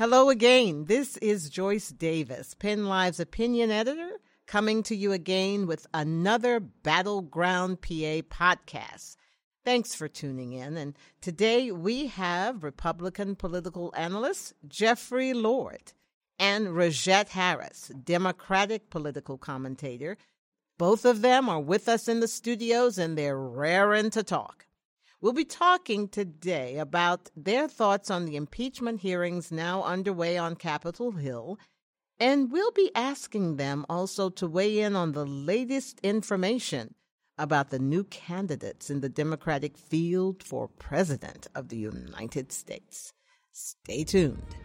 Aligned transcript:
Hello 0.00 0.30
again. 0.30 0.86
This 0.86 1.18
is 1.18 1.50
Joyce 1.50 1.90
Davis, 1.90 2.54
Penn 2.54 2.86
Live's 2.86 3.20
opinion 3.20 3.70
editor, 3.70 4.12
coming 4.46 4.82
to 4.84 4.96
you 4.96 5.12
again 5.12 5.66
with 5.66 5.86
another 5.92 6.58
Battleground 6.58 7.82
PA 7.82 8.22
podcast. 8.32 9.16
Thanks 9.62 9.94
for 9.94 10.08
tuning 10.08 10.54
in. 10.54 10.78
And 10.78 10.96
today 11.20 11.70
we 11.70 12.06
have 12.06 12.64
Republican 12.64 13.36
political 13.36 13.92
analyst 13.94 14.54
Jeffrey 14.66 15.34
Lord 15.34 15.92
and 16.38 16.74
Rajette 16.74 17.28
Harris, 17.28 17.88
Democratic 17.88 18.88
political 18.88 19.36
commentator. 19.36 20.16
Both 20.78 21.04
of 21.04 21.20
them 21.20 21.50
are 21.50 21.60
with 21.60 21.90
us 21.90 22.08
in 22.08 22.20
the 22.20 22.26
studios 22.26 22.96
and 22.96 23.18
they're 23.18 23.36
raring 23.36 24.08
to 24.12 24.22
talk. 24.22 24.64
We'll 25.22 25.34
be 25.34 25.44
talking 25.44 26.08
today 26.08 26.78
about 26.78 27.30
their 27.36 27.68
thoughts 27.68 28.10
on 28.10 28.24
the 28.24 28.36
impeachment 28.36 29.02
hearings 29.02 29.52
now 29.52 29.82
underway 29.82 30.38
on 30.38 30.56
Capitol 30.56 31.12
Hill. 31.12 31.58
And 32.18 32.50
we'll 32.50 32.70
be 32.70 32.90
asking 32.94 33.56
them 33.56 33.84
also 33.90 34.30
to 34.30 34.46
weigh 34.46 34.80
in 34.80 34.96
on 34.96 35.12
the 35.12 35.26
latest 35.26 36.00
information 36.00 36.94
about 37.36 37.68
the 37.68 37.78
new 37.78 38.04
candidates 38.04 38.88
in 38.88 39.00
the 39.00 39.10
Democratic 39.10 39.76
field 39.76 40.42
for 40.42 40.68
President 40.68 41.46
of 41.54 41.68
the 41.68 41.76
United 41.76 42.50
States. 42.50 43.12
Stay 43.52 44.04
tuned. 44.04 44.56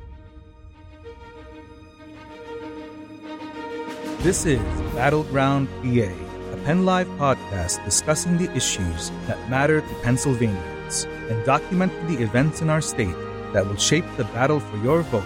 This 4.19 4.45
is 4.45 4.61
Battleground 4.93 5.67
PA 5.83 6.34
Penn 6.57 6.85
Live 6.85 7.07
podcast 7.17 7.83
discussing 7.85 8.37
the 8.37 8.51
issues 8.55 9.11
that 9.27 9.49
matter 9.49 9.81
to 9.81 9.93
Pennsylvanians 10.03 11.03
and 11.29 11.43
documenting 11.45 12.07
the 12.07 12.23
events 12.23 12.61
in 12.61 12.69
our 12.69 12.81
state 12.81 13.15
that 13.53 13.65
will 13.65 13.77
shape 13.77 14.05
the 14.17 14.23
battle 14.25 14.59
for 14.59 14.77
your 14.77 15.01
vote 15.01 15.23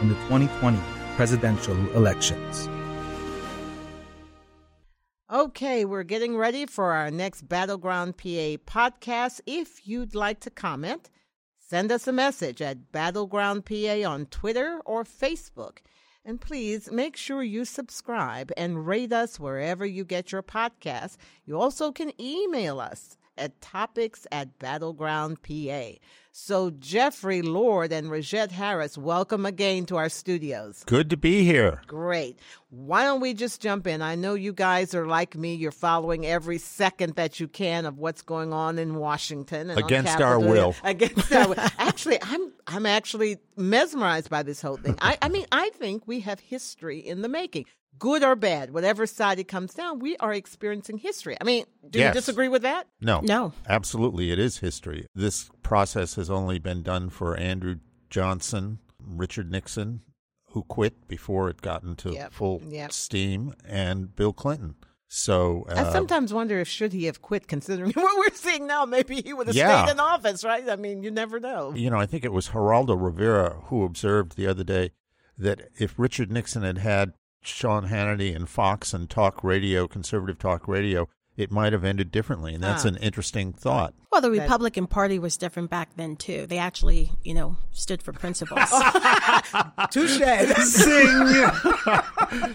in 0.00 0.08
the 0.08 0.14
2020 0.14 0.78
presidential 1.16 1.76
elections. 1.94 2.68
Okay, 5.32 5.84
we're 5.84 6.04
getting 6.04 6.36
ready 6.36 6.66
for 6.66 6.92
our 6.92 7.10
next 7.10 7.48
Battleground 7.48 8.16
PA 8.16 8.56
podcast. 8.64 9.40
If 9.44 9.86
you'd 9.86 10.14
like 10.14 10.40
to 10.40 10.50
comment, 10.50 11.10
send 11.58 11.90
us 11.90 12.06
a 12.06 12.12
message 12.12 12.62
at 12.62 12.92
Battleground 12.92 13.64
PA 13.64 14.08
on 14.08 14.26
Twitter 14.26 14.80
or 14.84 15.02
Facebook. 15.02 15.78
And 16.26 16.40
please 16.40 16.90
make 16.90 17.16
sure 17.16 17.44
you 17.44 17.64
subscribe 17.64 18.50
and 18.56 18.84
rate 18.84 19.12
us 19.12 19.38
wherever 19.38 19.86
you 19.86 20.04
get 20.04 20.32
your 20.32 20.42
podcasts. 20.42 21.16
You 21.46 21.60
also 21.60 21.92
can 21.92 22.20
email 22.20 22.80
us 22.80 23.16
at 23.38 23.60
topics 23.60 24.26
at 24.32 24.58
Battleground 24.58 25.42
PA. 25.42 25.90
So, 26.38 26.68
Jeffrey 26.70 27.40
Lord 27.40 27.92
and 27.92 28.10
Rajette 28.10 28.52
Harris, 28.52 28.98
welcome 28.98 29.46
again 29.46 29.86
to 29.86 29.96
our 29.96 30.10
studios. 30.10 30.84
Good 30.84 31.08
to 31.08 31.16
be 31.16 31.44
here. 31.44 31.80
Great. 31.86 32.38
Why 32.68 33.04
don't 33.04 33.20
we 33.20 33.32
just 33.32 33.62
jump 33.62 33.86
in? 33.86 34.02
I 34.02 34.16
know 34.16 34.34
you 34.34 34.52
guys 34.52 34.94
are 34.94 35.06
like 35.06 35.34
me. 35.34 35.54
You're 35.54 35.72
following 35.72 36.26
every 36.26 36.58
second 36.58 37.14
that 37.14 37.40
you 37.40 37.48
can 37.48 37.86
of 37.86 37.96
what's 37.96 38.20
going 38.20 38.52
on 38.52 38.78
in 38.78 38.96
Washington. 38.96 39.70
And 39.70 39.78
against 39.84 40.20
our 40.20 40.38
will. 40.38 40.74
Against 40.84 41.32
our 41.32 41.48
will. 41.48 41.54
Actually, 41.78 42.18
I'm 42.20 42.52
I'm 42.66 42.84
actually 42.84 43.38
mesmerized 43.56 44.28
by 44.28 44.42
this 44.42 44.60
whole 44.60 44.76
thing. 44.76 44.98
I, 45.00 45.16
I 45.22 45.30
mean, 45.30 45.46
I 45.52 45.70
think 45.70 46.02
we 46.06 46.20
have 46.20 46.40
history 46.40 46.98
in 46.98 47.22
the 47.22 47.28
making 47.28 47.64
good 47.98 48.22
or 48.22 48.36
bad, 48.36 48.72
whatever 48.72 49.06
side 49.06 49.38
it 49.38 49.48
comes 49.48 49.74
down, 49.74 49.98
we 49.98 50.16
are 50.18 50.32
experiencing 50.32 50.98
history. 50.98 51.36
I 51.40 51.44
mean, 51.44 51.64
do 51.88 51.98
yes. 51.98 52.14
you 52.14 52.20
disagree 52.20 52.48
with 52.48 52.62
that? 52.62 52.86
No. 53.00 53.20
No. 53.20 53.52
Absolutely, 53.68 54.30
it 54.30 54.38
is 54.38 54.58
history. 54.58 55.06
This 55.14 55.50
process 55.62 56.14
has 56.14 56.30
only 56.30 56.58
been 56.58 56.82
done 56.82 57.10
for 57.10 57.36
Andrew 57.36 57.76
Johnson, 58.10 58.78
Richard 59.00 59.50
Nixon, 59.50 60.02
who 60.50 60.62
quit 60.62 61.06
before 61.08 61.50
it 61.50 61.60
got 61.60 61.82
into 61.82 62.12
yep. 62.12 62.32
full 62.32 62.62
yep. 62.68 62.92
steam, 62.92 63.54
and 63.66 64.14
Bill 64.14 64.32
Clinton. 64.32 64.74
So 65.08 65.66
uh, 65.68 65.84
I 65.86 65.92
sometimes 65.92 66.34
wonder 66.34 66.58
if 66.58 66.66
should 66.66 66.92
he 66.92 67.04
have 67.04 67.22
quit, 67.22 67.46
considering 67.46 67.92
what 67.94 68.18
we're 68.18 68.34
seeing 68.34 68.66
now. 68.66 68.84
Maybe 68.84 69.22
he 69.22 69.32
would 69.32 69.46
have 69.46 69.56
yeah. 69.56 69.84
stayed 69.84 69.92
in 69.92 70.00
office, 70.00 70.44
right? 70.44 70.68
I 70.68 70.76
mean, 70.76 71.02
you 71.02 71.10
never 71.10 71.38
know. 71.38 71.72
You 71.74 71.90
know, 71.90 71.98
I 71.98 72.06
think 72.06 72.24
it 72.24 72.32
was 72.32 72.48
Geraldo 72.48 73.00
Rivera 73.00 73.60
who 73.66 73.84
observed 73.84 74.36
the 74.36 74.46
other 74.46 74.64
day 74.64 74.90
that 75.38 75.68
if 75.78 75.98
Richard 75.98 76.32
Nixon 76.32 76.62
had 76.62 76.78
had 76.78 77.12
Sean 77.46 77.88
Hannity 77.88 78.34
and 78.34 78.48
Fox 78.48 78.92
and 78.92 79.08
talk 79.08 79.44
radio, 79.44 79.86
conservative 79.86 80.38
talk 80.38 80.66
radio, 80.66 81.08
it 81.36 81.50
might 81.50 81.72
have 81.72 81.84
ended 81.84 82.10
differently. 82.10 82.54
And 82.54 82.62
that's 82.62 82.84
ah. 82.84 82.88
an 82.88 82.96
interesting 82.96 83.52
thought. 83.52 83.94
Well, 84.10 84.20
the 84.22 84.30
Republican 84.30 84.86
Party 84.86 85.18
was 85.18 85.36
different 85.36 85.68
back 85.68 85.94
then, 85.96 86.16
too. 86.16 86.46
They 86.46 86.56
actually, 86.56 87.12
you 87.22 87.34
know, 87.34 87.58
stood 87.70 88.02
for 88.02 88.14
principles. 88.14 88.60
Touche. 89.90 90.16
Zing. 90.16 91.26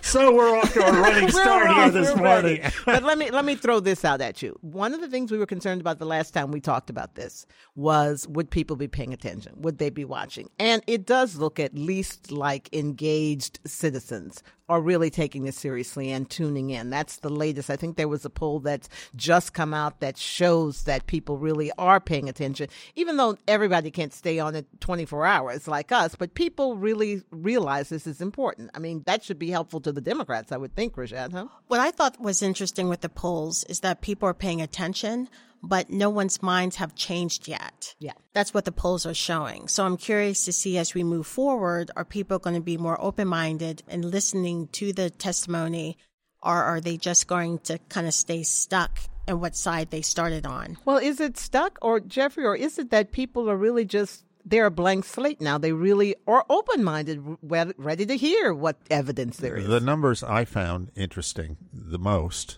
so 0.02 0.34
we're 0.34 0.58
off 0.58 0.74
to 0.74 0.84
a 0.84 0.92
running 0.92 1.30
start 1.30 1.72
here 1.72 1.92
this 1.92 2.16
morning. 2.16 2.62
but 2.86 3.04
let 3.04 3.20
me 3.20 3.30
let 3.30 3.46
me 3.46 3.54
throw 3.54 3.80
this 3.80 4.04
out 4.04 4.22
at 4.22 4.42
you. 4.42 4.58
One 4.62 4.96
of 4.96 5.02
the 5.02 5.08
things 5.08 5.32
we 5.32 5.38
were 5.38 5.46
concerned 5.46 5.82
about 5.82 6.00
the 6.00 6.06
last 6.06 6.32
time 6.32 6.52
we 6.52 6.60
talked 6.60 6.90
about 6.90 7.14
this 7.14 7.46
was 7.76 8.28
would 8.28 8.50
people 8.50 8.76
be 8.76 8.88
paying 8.88 9.14
attention? 9.14 9.54
Would 9.58 9.78
they 9.78 9.92
be 9.92 10.06
watching? 10.06 10.50
And 10.58 10.82
it 10.88 11.06
does 11.06 11.36
look 11.36 11.60
at 11.60 11.76
least 11.76 12.32
like 12.32 12.70
engaged 12.74 13.60
citizens 13.68 14.42
are 14.72 14.80
really 14.80 15.10
taking 15.10 15.44
this 15.44 15.58
seriously 15.58 16.10
and 16.12 16.30
tuning 16.30 16.70
in. 16.70 16.90
That's 16.90 17.18
the 17.18 17.30
latest. 17.30 17.70
I 17.70 17.76
think 17.76 17.98
there 17.98 18.08
was 18.08 18.24
a 18.24 18.30
poll 18.30 18.62
that's 18.62 18.88
just 19.18 19.54
come 19.54 19.74
out 19.74 20.00
that 20.00 20.18
shows 20.18 20.84
that 20.84 21.08
people 21.08 21.38
really 21.38 21.74
are 21.78 22.00
paying 22.00 22.30
attention, 22.30 22.70
even 22.96 23.18
though 23.18 23.38
everybody 23.50 23.92
can't 23.92 24.14
stay 24.14 24.40
on 24.40 24.56
it 24.56 24.66
24 24.80 25.26
hours 25.26 25.68
like 25.68 25.92
us, 25.92 26.16
but 26.16 26.36
people 26.36 26.78
really 26.78 27.22
realize 27.32 27.90
this 27.90 28.08
is 28.08 28.22
important. 28.22 28.72
I 28.74 28.80
mean, 28.80 29.04
that 29.08 29.26
should 29.26 29.38
be 29.38 29.50
helpful 29.50 29.82
to 29.82 29.92
the 29.92 30.00
Democrats, 30.00 30.54
I 30.54 30.58
would 30.58 30.74
think, 30.74 30.96
Rajette, 30.96 31.34
huh? 31.34 31.48
What 31.68 31.82
I 31.82 31.92
thought 31.92 32.22
was 32.22 32.42
interesting 32.42 32.88
with 32.88 33.02
the 33.02 33.10
polls 33.10 33.66
is 33.66 33.82
that 33.82 34.00
people 34.00 34.30
are 34.30 34.34
paying 34.34 34.62
attention 34.62 35.28
but 35.64 35.90
no 35.90 36.10
one's 36.10 36.42
minds 36.42 36.78
have 36.78 36.96
changed 36.96 37.48
yet. 37.48 37.96
Yeah. 38.00 38.14
That's 38.34 38.54
what 38.54 38.66
the 38.66 38.72
polls 38.72 39.06
are 39.06 39.14
showing. 39.14 39.68
So 39.68 39.86
I'm 39.86 39.98
curious 39.98 40.46
to 40.46 40.54
see 40.54 40.78
as 40.78 40.94
we 40.94 41.04
move 41.04 41.28
forward, 41.28 41.92
are 41.96 42.06
people 42.06 42.40
going 42.40 42.56
to 42.56 42.62
be 42.62 42.78
more 42.78 43.02
open 43.02 43.28
minded 43.28 43.84
and 43.88 44.06
listening 44.06 44.68
to 44.74 44.94
the 44.94 45.10
testimony, 45.10 45.98
or 46.42 46.64
are 46.64 46.82
they 46.82 46.98
just 46.98 47.28
going 47.28 47.60
to 47.60 47.78
kind 47.90 48.08
of 48.08 48.14
stay 48.14 48.44
stuck 48.44 49.00
in 49.28 49.40
what 49.40 49.56
side 49.56 49.92
they 49.92 50.02
started 50.02 50.46
on? 50.46 50.78
Well, 50.86 50.98
is 50.98 51.20
it 51.20 51.38
stuck, 51.38 51.78
or 51.82 52.00
Jeffrey, 52.00 52.46
or 52.46 52.56
is 52.56 52.80
it 52.80 52.90
that 52.90 53.12
people 53.12 53.50
are 53.50 53.58
really 53.58 53.86
just 53.86 54.26
they're 54.44 54.66
a 54.66 54.72
blank 54.72 55.06
slate 55.06 55.40
now. 55.40 55.60
They 55.60 55.72
really 55.72 56.16
are 56.28 56.46
open 56.50 56.84
minded, 56.84 57.22
ready 57.42 58.06
to 58.06 58.18
hear 58.18 58.54
what 58.54 58.78
evidence 58.90 59.38
there 59.38 59.56
is. 59.56 59.68
The 59.68 59.80
numbers 59.80 60.24
I 60.24 60.46
found 60.46 60.92
interesting 60.96 61.58
the 61.72 62.00
most 62.00 62.58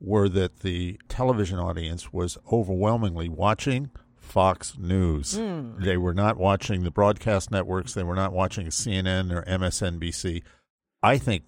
were 0.00 0.28
that 0.28 0.60
the 0.60 1.00
television 1.08 1.58
audience 1.58 2.12
was 2.12 2.38
overwhelmingly 2.52 3.28
watching 3.28 3.90
Fox 4.16 4.76
News. 4.78 5.38
Mm. 5.38 5.82
They 5.82 5.96
were 5.96 6.14
not 6.14 6.36
watching 6.36 6.84
the 6.84 6.90
broadcast 6.90 7.50
networks, 7.50 7.94
they 7.94 8.04
were 8.04 8.14
not 8.14 8.32
watching 8.32 8.68
CNN 8.68 9.32
or 9.32 9.42
MSNBC. 9.44 10.42
I 11.02 11.18
think 11.18 11.44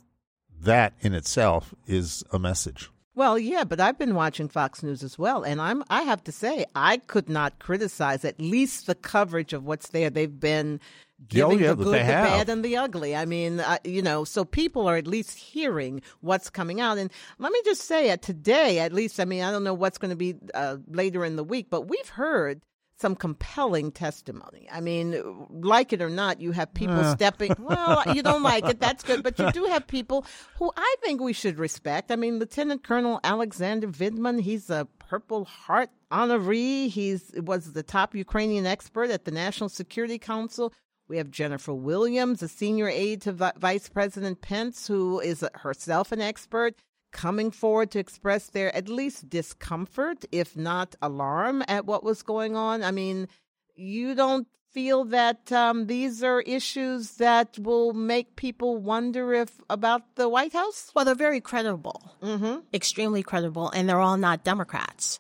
that 0.61 0.95
in 1.01 1.15
itself 1.15 1.75
is 1.87 2.25
a 2.33 2.39
message. 2.39 2.91
Well, 3.15 3.39
yeah, 3.39 3.65
but 3.65 3.81
I've 3.81 3.99
been 3.99 4.15
watching 4.15 4.49
Fox 4.49 4.83
News 4.83 5.03
as 5.03 5.19
well, 5.19 5.43
and 5.43 5.61
I'm 5.61 5.83
I 5.91 6.03
have 6.03 6.25
to 6.25 6.33
say 6.33 6.65
I 6.75 6.99
could 6.99 7.29
not 7.29 7.59
criticize 7.59 8.25
at 8.25 8.41
least 8.41 8.87
the 8.87 8.95
coverage 8.95 9.53
of 9.53 9.65
what's 9.65 9.89
there. 9.89 10.11
They've 10.11 10.41
been 10.41 10.81
giving 11.29 11.59
oh, 11.59 11.61
yeah, 11.61 11.69
the 11.71 11.77
good, 11.77 11.87
the 11.87 11.93
bad, 11.93 12.49
and 12.49 12.65
the 12.65 12.77
ugly. 12.77 13.15
I 13.15 13.25
mean, 13.25 13.61
uh, 13.61 13.79
you 13.85 14.03
know, 14.03 14.25
so 14.25 14.45
people 14.45 14.89
are 14.89 14.97
at 14.97 15.07
least 15.07 15.37
hearing 15.37 16.03
what's 16.21 16.51
coming 16.51 16.81
out. 16.81 16.99
And 16.99 17.11
let 17.39 17.53
me 17.53 17.61
just 17.65 17.83
say, 17.83 18.11
at 18.11 18.23
today, 18.23 18.79
at 18.79 18.93
least, 18.93 19.21
I 19.21 19.25
mean, 19.25 19.43
I 19.43 19.51
don't 19.51 19.65
know 19.65 19.75
what's 19.75 19.99
going 19.99 20.11
to 20.11 20.17
be 20.17 20.37
uh, 20.55 20.79
later 20.89 21.25
in 21.25 21.37
the 21.37 21.45
week, 21.45 21.69
but 21.71 21.89
we've 21.89 22.09
heard 22.09 22.63
some 23.01 23.17
compelling 23.17 23.91
testimony. 23.91 24.69
I 24.71 24.81
mean, 24.81 25.47
like 25.51 25.93
it 25.93 26.03
or 26.03 26.11
not, 26.11 26.41
you 26.41 26.53
have 26.53 26.73
people 26.75 27.01
uh. 27.01 27.15
stepping. 27.15 27.55
Well, 27.59 28.15
you 28.15 28.23
don't 28.23 28.43
like 28.43 28.65
it, 28.67 28.81
that's 28.81 29.03
good, 29.03 29.23
but 29.23 29.39
you 29.39 29.51
do 29.53 29.65
have 29.67 29.87
people 29.87 30.27
who 30.59 30.71
I 30.77 30.97
think 31.03 31.21
we 31.21 31.33
should 31.33 31.59
respect. 31.59 32.11
I 32.11 32.17
mean, 32.17 32.39
Lieutenant 32.39 32.83
Colonel 32.83 33.21
Alexander 33.25 33.89
Vindman, 33.89 34.41
he's 34.41 34.71
a 34.71 34.87
Purple 34.99 35.45
Heart 35.45 35.91
honoree. 36.11 36.89
He's 36.89 37.33
was 37.37 37.73
the 37.73 37.83
top 37.83 38.15
Ukrainian 38.15 38.67
expert 38.67 39.11
at 39.11 39.25
the 39.25 39.31
National 39.31 39.69
Security 39.69 40.19
Council. 40.19 40.73
We 41.11 41.17
have 41.17 41.33
Jennifer 41.33 41.75
Williams, 41.75 42.41
a 42.41 42.47
senior 42.47 42.89
aide 42.89 43.23
to 43.23 43.33
v- 43.33 43.51
Vice 43.57 43.89
President 43.89 44.41
Pence, 44.43 44.87
who 44.87 45.19
is 45.19 45.45
herself 45.57 46.13
an 46.13 46.21
expert, 46.21 46.77
coming 47.11 47.51
forward 47.51 47.91
to 47.91 47.99
express 47.99 48.47
their 48.47 48.73
at 48.77 48.89
least 48.89 49.29
discomfort, 49.29 50.25
if 50.31 50.57
not 50.57 50.95
alarm, 51.03 51.65
at 51.67 51.85
what 51.85 52.05
was 52.05 52.23
going 52.23 52.55
on. 52.55 52.85
I 52.85 52.93
mean, 52.93 53.27
you 53.75 54.15
don't 54.15 54.47
feel 54.71 55.05
that 55.07 55.51
um, 55.51 55.89
these 55.89 56.23
are 56.23 56.43
issues 56.43 57.17
that 57.17 57.59
will 57.59 57.93
make 57.93 58.37
people 58.37 58.77
wonder 58.77 59.35
if 59.35 59.61
about 59.69 60.15
the 60.15 60.29
White 60.29 60.53
House? 60.53 60.93
Well, 60.95 61.05
they're 61.05 61.17
very 61.17 61.41
credible, 61.41 62.15
mm-hmm. 62.23 62.61
extremely 62.73 63.25
credible, 63.25 63.69
and 63.71 63.89
they're 63.89 63.99
all 63.99 64.17
not 64.17 64.45
Democrats. 64.45 65.19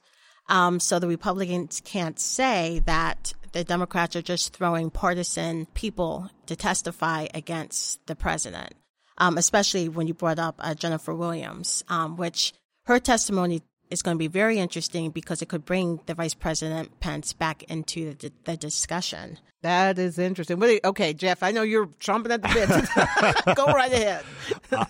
Um, 0.48 0.78
so 0.78 1.00
the 1.00 1.08
Republicans 1.08 1.82
can't 1.84 2.20
say 2.20 2.80
that 2.84 3.32
The 3.52 3.64
Democrats 3.64 4.14
are 4.14 4.22
just 4.22 4.54
throwing 4.54 4.90
partisan 4.90 5.66
people 5.74 6.30
to 6.46 6.54
testify 6.54 7.26
against 7.34 8.04
the 8.06 8.14
president, 8.14 8.74
um, 9.18 9.38
especially 9.38 9.88
when 9.88 10.06
you 10.06 10.14
brought 10.14 10.38
up 10.38 10.56
uh, 10.58 10.74
Jennifer 10.74 11.14
Williams, 11.14 11.82
um, 11.88 12.16
which 12.16 12.52
her 12.84 13.00
testimony 13.00 13.62
is 13.90 14.02
going 14.02 14.16
to 14.16 14.18
be 14.18 14.28
very 14.28 14.58
interesting 14.58 15.10
because 15.10 15.42
it 15.42 15.48
could 15.48 15.64
bring 15.64 16.00
the 16.06 16.14
Vice 16.14 16.34
President 16.34 17.00
Pence 17.00 17.32
back 17.32 17.62
into 17.64 18.14
the, 18.14 18.32
the 18.44 18.56
discussion. 18.56 19.38
That 19.62 19.98
is 19.98 20.18
interesting. 20.18 20.62
okay, 20.84 21.12
Jeff, 21.12 21.42
I 21.42 21.50
know 21.50 21.62
you're 21.62 21.86
chomping 21.86 22.30
at 22.30 22.42
the 22.42 22.48
bit. 23.46 23.56
Go 23.56 23.66
right 23.66 23.92
ahead. 23.92 24.24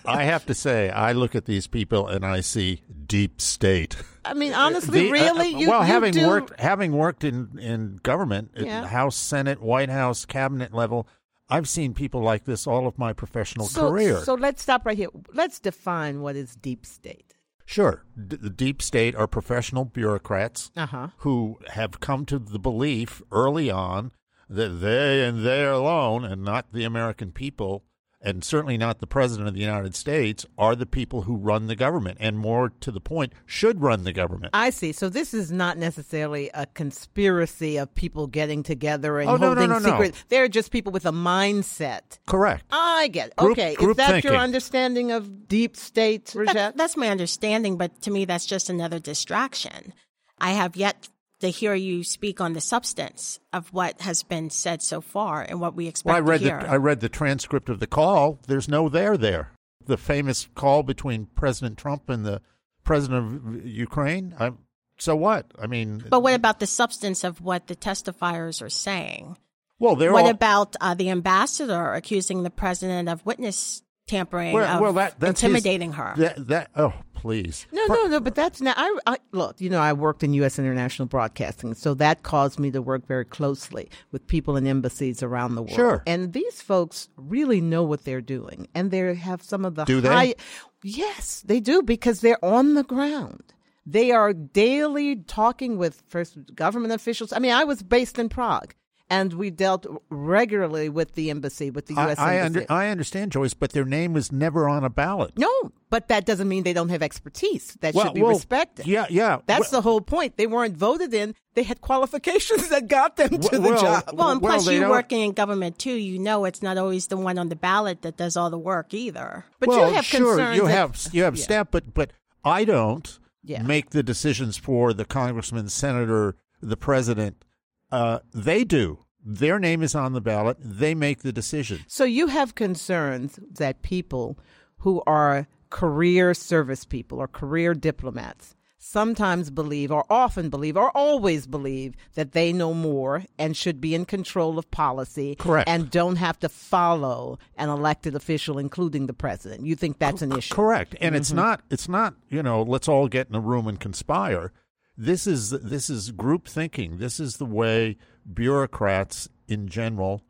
I 0.05 0.23
have 0.23 0.45
to 0.45 0.53
say, 0.53 0.89
I 0.89 1.11
look 1.11 1.35
at 1.35 1.45
these 1.45 1.67
people 1.67 2.07
and 2.07 2.25
I 2.25 2.39
see 2.39 2.83
deep 3.05 3.41
state. 3.41 3.97
I 4.23 4.33
mean, 4.33 4.53
honestly, 4.53 5.01
the, 5.01 5.09
uh, 5.09 5.11
really, 5.11 5.55
uh, 5.55 5.59
you, 5.59 5.69
well, 5.69 5.81
you 5.81 5.87
having 5.87 6.13
do... 6.13 6.27
worked 6.27 6.59
having 6.59 6.93
worked 6.93 7.23
in 7.25 7.59
in 7.59 7.99
government, 8.03 8.51
yeah. 8.55 8.87
House, 8.87 9.17
Senate, 9.17 9.61
White 9.61 9.89
House, 9.89 10.23
cabinet 10.25 10.73
level, 10.73 11.07
I've 11.51 11.67
seen 11.67 11.93
people 11.93 12.21
like 12.21 12.45
this 12.45 12.65
all 12.65 12.87
of 12.87 12.97
my 12.97 13.11
professional 13.11 13.67
so, 13.67 13.89
career. 13.89 14.19
So 14.19 14.35
let's 14.35 14.61
stop 14.61 14.85
right 14.85 14.97
here. 14.97 15.09
Let's 15.33 15.59
define 15.59 16.21
what 16.21 16.37
is 16.37 16.55
deep 16.55 16.85
state. 16.85 17.35
Sure. 17.71 18.03
D- 18.15 18.35
the 18.35 18.49
deep 18.49 18.81
state 18.81 19.15
are 19.15 19.27
professional 19.27 19.85
bureaucrats 19.85 20.71
uh-huh. 20.75 21.07
who 21.19 21.57
have 21.69 22.01
come 22.01 22.25
to 22.25 22.37
the 22.37 22.59
belief 22.59 23.21
early 23.31 23.71
on 23.71 24.11
that 24.49 24.81
they 24.81 25.25
and 25.25 25.45
they 25.45 25.65
alone, 25.65 26.25
and 26.25 26.43
not 26.43 26.73
the 26.73 26.83
American 26.83 27.31
people, 27.31 27.85
and 28.21 28.43
certainly 28.43 28.77
not 28.77 28.99
the 28.99 29.07
president 29.07 29.47
of 29.47 29.53
the 29.53 29.59
United 29.59 29.95
States, 29.95 30.45
are 30.57 30.75
the 30.75 30.85
people 30.85 31.23
who 31.23 31.35
run 31.35 31.67
the 31.67 31.75
government, 31.75 32.17
and 32.19 32.37
more 32.37 32.71
to 32.81 32.91
the 32.91 33.01
point, 33.01 33.33
should 33.45 33.81
run 33.81 34.03
the 34.03 34.13
government. 34.13 34.51
I 34.53 34.69
see. 34.69 34.91
So 34.91 35.09
this 35.09 35.33
is 35.33 35.51
not 35.51 35.77
necessarily 35.77 36.49
a 36.53 36.65
conspiracy 36.67 37.77
of 37.77 37.93
people 37.95 38.27
getting 38.27 38.63
together 38.63 39.19
and 39.19 39.29
oh, 39.29 39.37
holding 39.37 39.69
no, 39.69 39.79
no, 39.79 39.79
no, 39.79 39.91
secret. 39.91 40.23
They're 40.29 40.47
just 40.47 40.71
people 40.71 40.91
with 40.91 41.05
a 41.05 41.11
mindset. 41.11 42.19
Correct. 42.27 42.65
I 42.71 43.09
get 43.11 43.29
it. 43.29 43.35
Group, 43.37 43.53
okay. 43.53 43.75
Group 43.75 43.91
is 43.91 43.97
that 43.97 44.11
thinking. 44.11 44.31
your 44.31 44.39
understanding 44.39 45.11
of 45.11 45.47
deep 45.47 45.75
state, 45.75 46.33
that, 46.53 46.77
that's 46.77 46.97
my 46.97 47.09
understanding, 47.09 47.77
but 47.77 48.01
to 48.03 48.11
me, 48.11 48.25
that's 48.25 48.45
just 48.45 48.69
another 48.69 48.99
distraction. 48.99 49.93
I 50.39 50.51
have 50.51 50.75
yet 50.75 51.09
to 51.41 51.49
hear 51.49 51.73
you 51.73 52.03
speak 52.03 52.39
on 52.41 52.53
the 52.53 52.61
substance 52.61 53.39
of 53.51 53.71
what 53.73 54.01
has 54.01 54.23
been 54.23 54.49
said 54.49 54.81
so 54.81 55.01
far 55.01 55.41
and 55.41 55.59
what 55.59 55.75
we 55.75 55.87
expect 55.87 56.05
well, 56.05 56.15
I 56.15 56.19
read 56.19 56.39
to 56.39 56.45
hear. 56.45 56.59
The, 56.59 56.69
I 56.69 56.77
read 56.77 56.99
the 56.99 57.09
transcript 57.09 57.69
of 57.69 57.79
the 57.79 57.87
call. 57.87 58.39
There's 58.47 58.67
no 58.67 58.89
there 58.89 59.17
there. 59.17 59.51
The 59.85 59.97
famous 59.97 60.47
call 60.55 60.83
between 60.83 61.27
President 61.35 61.77
Trump 61.77 62.09
and 62.09 62.25
the 62.25 62.41
president 62.83 63.35
of 63.35 63.65
Ukraine. 63.65 64.35
I, 64.39 64.51
so 64.97 65.15
what? 65.15 65.51
I 65.59 65.67
mean, 65.67 66.03
but 66.09 66.21
what 66.21 66.35
about 66.35 66.59
the 66.59 66.67
substance 66.67 67.23
of 67.23 67.41
what 67.41 67.67
the 67.67 67.75
testifiers 67.75 68.61
are 68.61 68.69
saying? 68.69 69.37
Well, 69.79 69.95
they're 69.95 70.13
what 70.13 70.25
all, 70.25 70.29
about 70.29 70.75
uh, 70.79 70.93
the 70.93 71.09
ambassador 71.09 71.93
accusing 71.93 72.43
the 72.43 72.51
president 72.51 73.09
of 73.09 73.25
witness 73.25 73.81
tampering, 74.07 74.53
well, 74.53 74.75
of 74.75 74.81
well, 74.81 74.93
that, 74.93 75.19
that's 75.19 75.41
intimidating 75.43 75.89
his, 75.89 75.97
her? 75.97 76.13
That, 76.17 76.47
that 76.49 76.71
oh 76.75 76.93
please. 77.21 77.67
No, 77.71 77.85
no, 77.85 78.07
no. 78.07 78.19
But 78.19 78.33
that's 78.33 78.61
not. 78.61 78.75
I, 78.77 78.97
I 79.05 79.17
look. 79.31 79.61
You 79.61 79.69
know, 79.69 79.79
I 79.79 79.93
worked 79.93 80.23
in 80.23 80.33
U.S. 80.33 80.57
international 80.57 81.07
broadcasting, 81.07 81.75
so 81.75 81.93
that 81.93 82.23
caused 82.23 82.59
me 82.59 82.71
to 82.71 82.81
work 82.81 83.05
very 83.05 83.25
closely 83.25 83.89
with 84.11 84.25
people 84.25 84.57
in 84.57 84.65
embassies 84.65 85.21
around 85.21 85.53
the 85.53 85.61
world. 85.61 85.75
Sure. 85.75 86.03
And 86.07 86.33
these 86.33 86.61
folks 86.63 87.09
really 87.15 87.61
know 87.61 87.83
what 87.83 88.05
they're 88.05 88.21
doing, 88.21 88.67
and 88.73 88.89
they 88.89 89.13
have 89.13 89.43
some 89.43 89.65
of 89.65 89.75
the 89.75 89.85
do 89.85 90.01
high. 90.01 90.25
They? 90.25 90.35
Yes, 90.83 91.43
they 91.45 91.59
do 91.59 91.83
because 91.83 92.21
they're 92.21 92.43
on 92.43 92.73
the 92.73 92.83
ground. 92.83 93.53
They 93.85 94.11
are 94.11 94.33
daily 94.33 95.17
talking 95.17 95.77
with 95.77 96.01
first 96.07 96.55
government 96.55 96.93
officials. 96.93 97.31
I 97.33 97.39
mean, 97.39 97.53
I 97.53 97.65
was 97.65 97.83
based 97.83 98.17
in 98.17 98.29
Prague 98.29 98.73
and 99.11 99.33
we 99.33 99.49
dealt 99.49 99.85
regularly 100.09 100.87
with 100.87 101.15
the 101.15 101.29
embassy, 101.29 101.69
with 101.69 101.87
the 101.87 101.93
U.S. 101.95 102.17
I, 102.17 102.35
I, 102.35 102.37
embassy. 102.37 102.65
under, 102.65 102.71
I 102.71 102.87
understand, 102.87 103.33
Joyce, 103.33 103.53
but 103.53 103.73
their 103.73 103.83
name 103.83 104.13
was 104.13 104.31
never 104.31 104.69
on 104.69 104.85
a 104.85 104.89
ballot. 104.89 105.37
No, 105.37 105.71
but 105.89 106.07
that 106.07 106.25
doesn't 106.25 106.47
mean 106.47 106.63
they 106.63 106.71
don't 106.71 106.87
have 106.87 107.03
expertise. 107.03 107.77
That 107.81 107.93
well, 107.93 108.05
should 108.05 108.13
be 108.13 108.21
well, 108.21 108.31
respected. 108.31 108.87
Yeah, 108.87 109.07
yeah. 109.09 109.39
That's 109.45 109.69
well, 109.69 109.81
the 109.81 109.83
whole 109.83 109.99
point. 109.99 110.37
They 110.37 110.47
weren't 110.47 110.77
voted 110.77 111.13
in. 111.13 111.35
They 111.55 111.63
had 111.63 111.81
qualifications 111.81 112.69
that 112.69 112.87
got 112.87 113.17
them 113.17 113.37
to 113.37 113.59
well, 113.59 113.61
the 113.61 113.81
job. 113.81 114.09
Well, 114.13 114.31
and 114.31 114.39
plus, 114.41 114.65
they 114.65 114.75
you 114.75 114.79
don't- 114.79 114.89
working 114.89 115.19
in 115.19 115.33
government 115.33 115.77
too, 115.77 115.91
you 115.91 116.17
know 116.17 116.45
it's 116.45 116.61
not 116.63 116.77
always 116.77 117.07
the 117.07 117.17
one 117.17 117.37
on 117.37 117.49
the 117.49 117.57
ballot 117.57 118.03
that 118.03 118.15
does 118.15 118.37
all 118.37 118.49
the 118.49 118.57
work 118.57 118.93
either. 118.93 119.43
But 119.59 119.67
well, 119.69 119.89
you 119.89 119.93
have 119.93 120.05
sure, 120.05 120.37
concerns. 120.37 120.55
you 120.55 120.67
that- 120.67 120.71
have 120.71 121.07
you 121.11 121.23
have 121.23 121.35
Yeah. 121.35 121.43
staff, 121.43 121.67
but 121.69 121.93
but 121.93 122.13
I 122.45 122.63
don't 122.63 123.19
Yeah. 123.43 123.61
make 123.61 123.89
the 123.89 124.03
decisions 124.03 124.55
for 124.55 124.93
the 124.93 125.03
congressman, 125.03 125.67
senator, 125.67 126.37
the 126.61 126.77
president. 126.77 127.43
Uh, 127.91 128.19
they 128.33 128.63
do. 128.63 128.99
Their 129.23 129.59
name 129.59 129.83
is 129.83 129.93
on 129.95 130.13
the 130.13 130.21
ballot. 130.21 130.57
They 130.59 130.95
make 130.95 131.19
the 131.21 131.31
decision. 131.31 131.79
So 131.87 132.03
you 132.03 132.27
have 132.27 132.55
concerns 132.55 133.39
that 133.51 133.81
people 133.83 134.37
who 134.77 135.03
are 135.05 135.47
career 135.69 136.33
service 136.33 136.85
people 136.85 137.19
or 137.19 137.27
career 137.27 137.73
diplomats 137.73 138.55
sometimes 138.83 139.51
believe 139.51 139.91
or 139.91 140.03
often 140.09 140.49
believe 140.49 140.75
or 140.75 140.89
always 140.97 141.45
believe 141.45 141.93
that 142.15 142.31
they 142.31 142.51
know 142.51 142.73
more 142.73 143.23
and 143.37 143.55
should 143.55 143.79
be 143.79 143.93
in 143.93 144.03
control 144.05 144.57
of 144.57 144.69
policy 144.71 145.35
Correct. 145.35 145.69
and 145.69 145.91
don't 145.91 146.15
have 146.15 146.39
to 146.39 146.49
follow 146.49 147.37
an 147.57 147.69
elected 147.69 148.15
official 148.15 148.57
including 148.57 149.05
the 149.05 149.13
president. 149.13 149.65
You 149.67 149.75
think 149.75 149.99
that's 149.99 150.23
an 150.23 150.31
issue? 150.31 150.53
Correct. 150.55 150.95
And 150.99 151.13
Mm-hmm. 151.13 151.21
it's 151.21 151.31
not 151.31 151.61
it's 151.69 151.87
not, 151.87 152.15
you 152.29 152.41
know, 152.41 152.63
let's 152.63 152.87
all 152.87 153.07
get 153.07 153.29
in 153.29 153.35
a 153.35 153.39
room 153.39 153.67
and 153.67 153.79
conspire. 153.79 154.51
This 155.01 155.25
is 155.25 155.49
this 155.49 155.89
is 155.89 156.11
group 156.11 156.47
thinking. 156.47 156.99
This 156.99 157.19
is 157.19 157.37
the 157.37 157.45
way 157.45 157.97
bureaucrats 158.31 159.27
in 159.47 159.67
general 159.67 160.23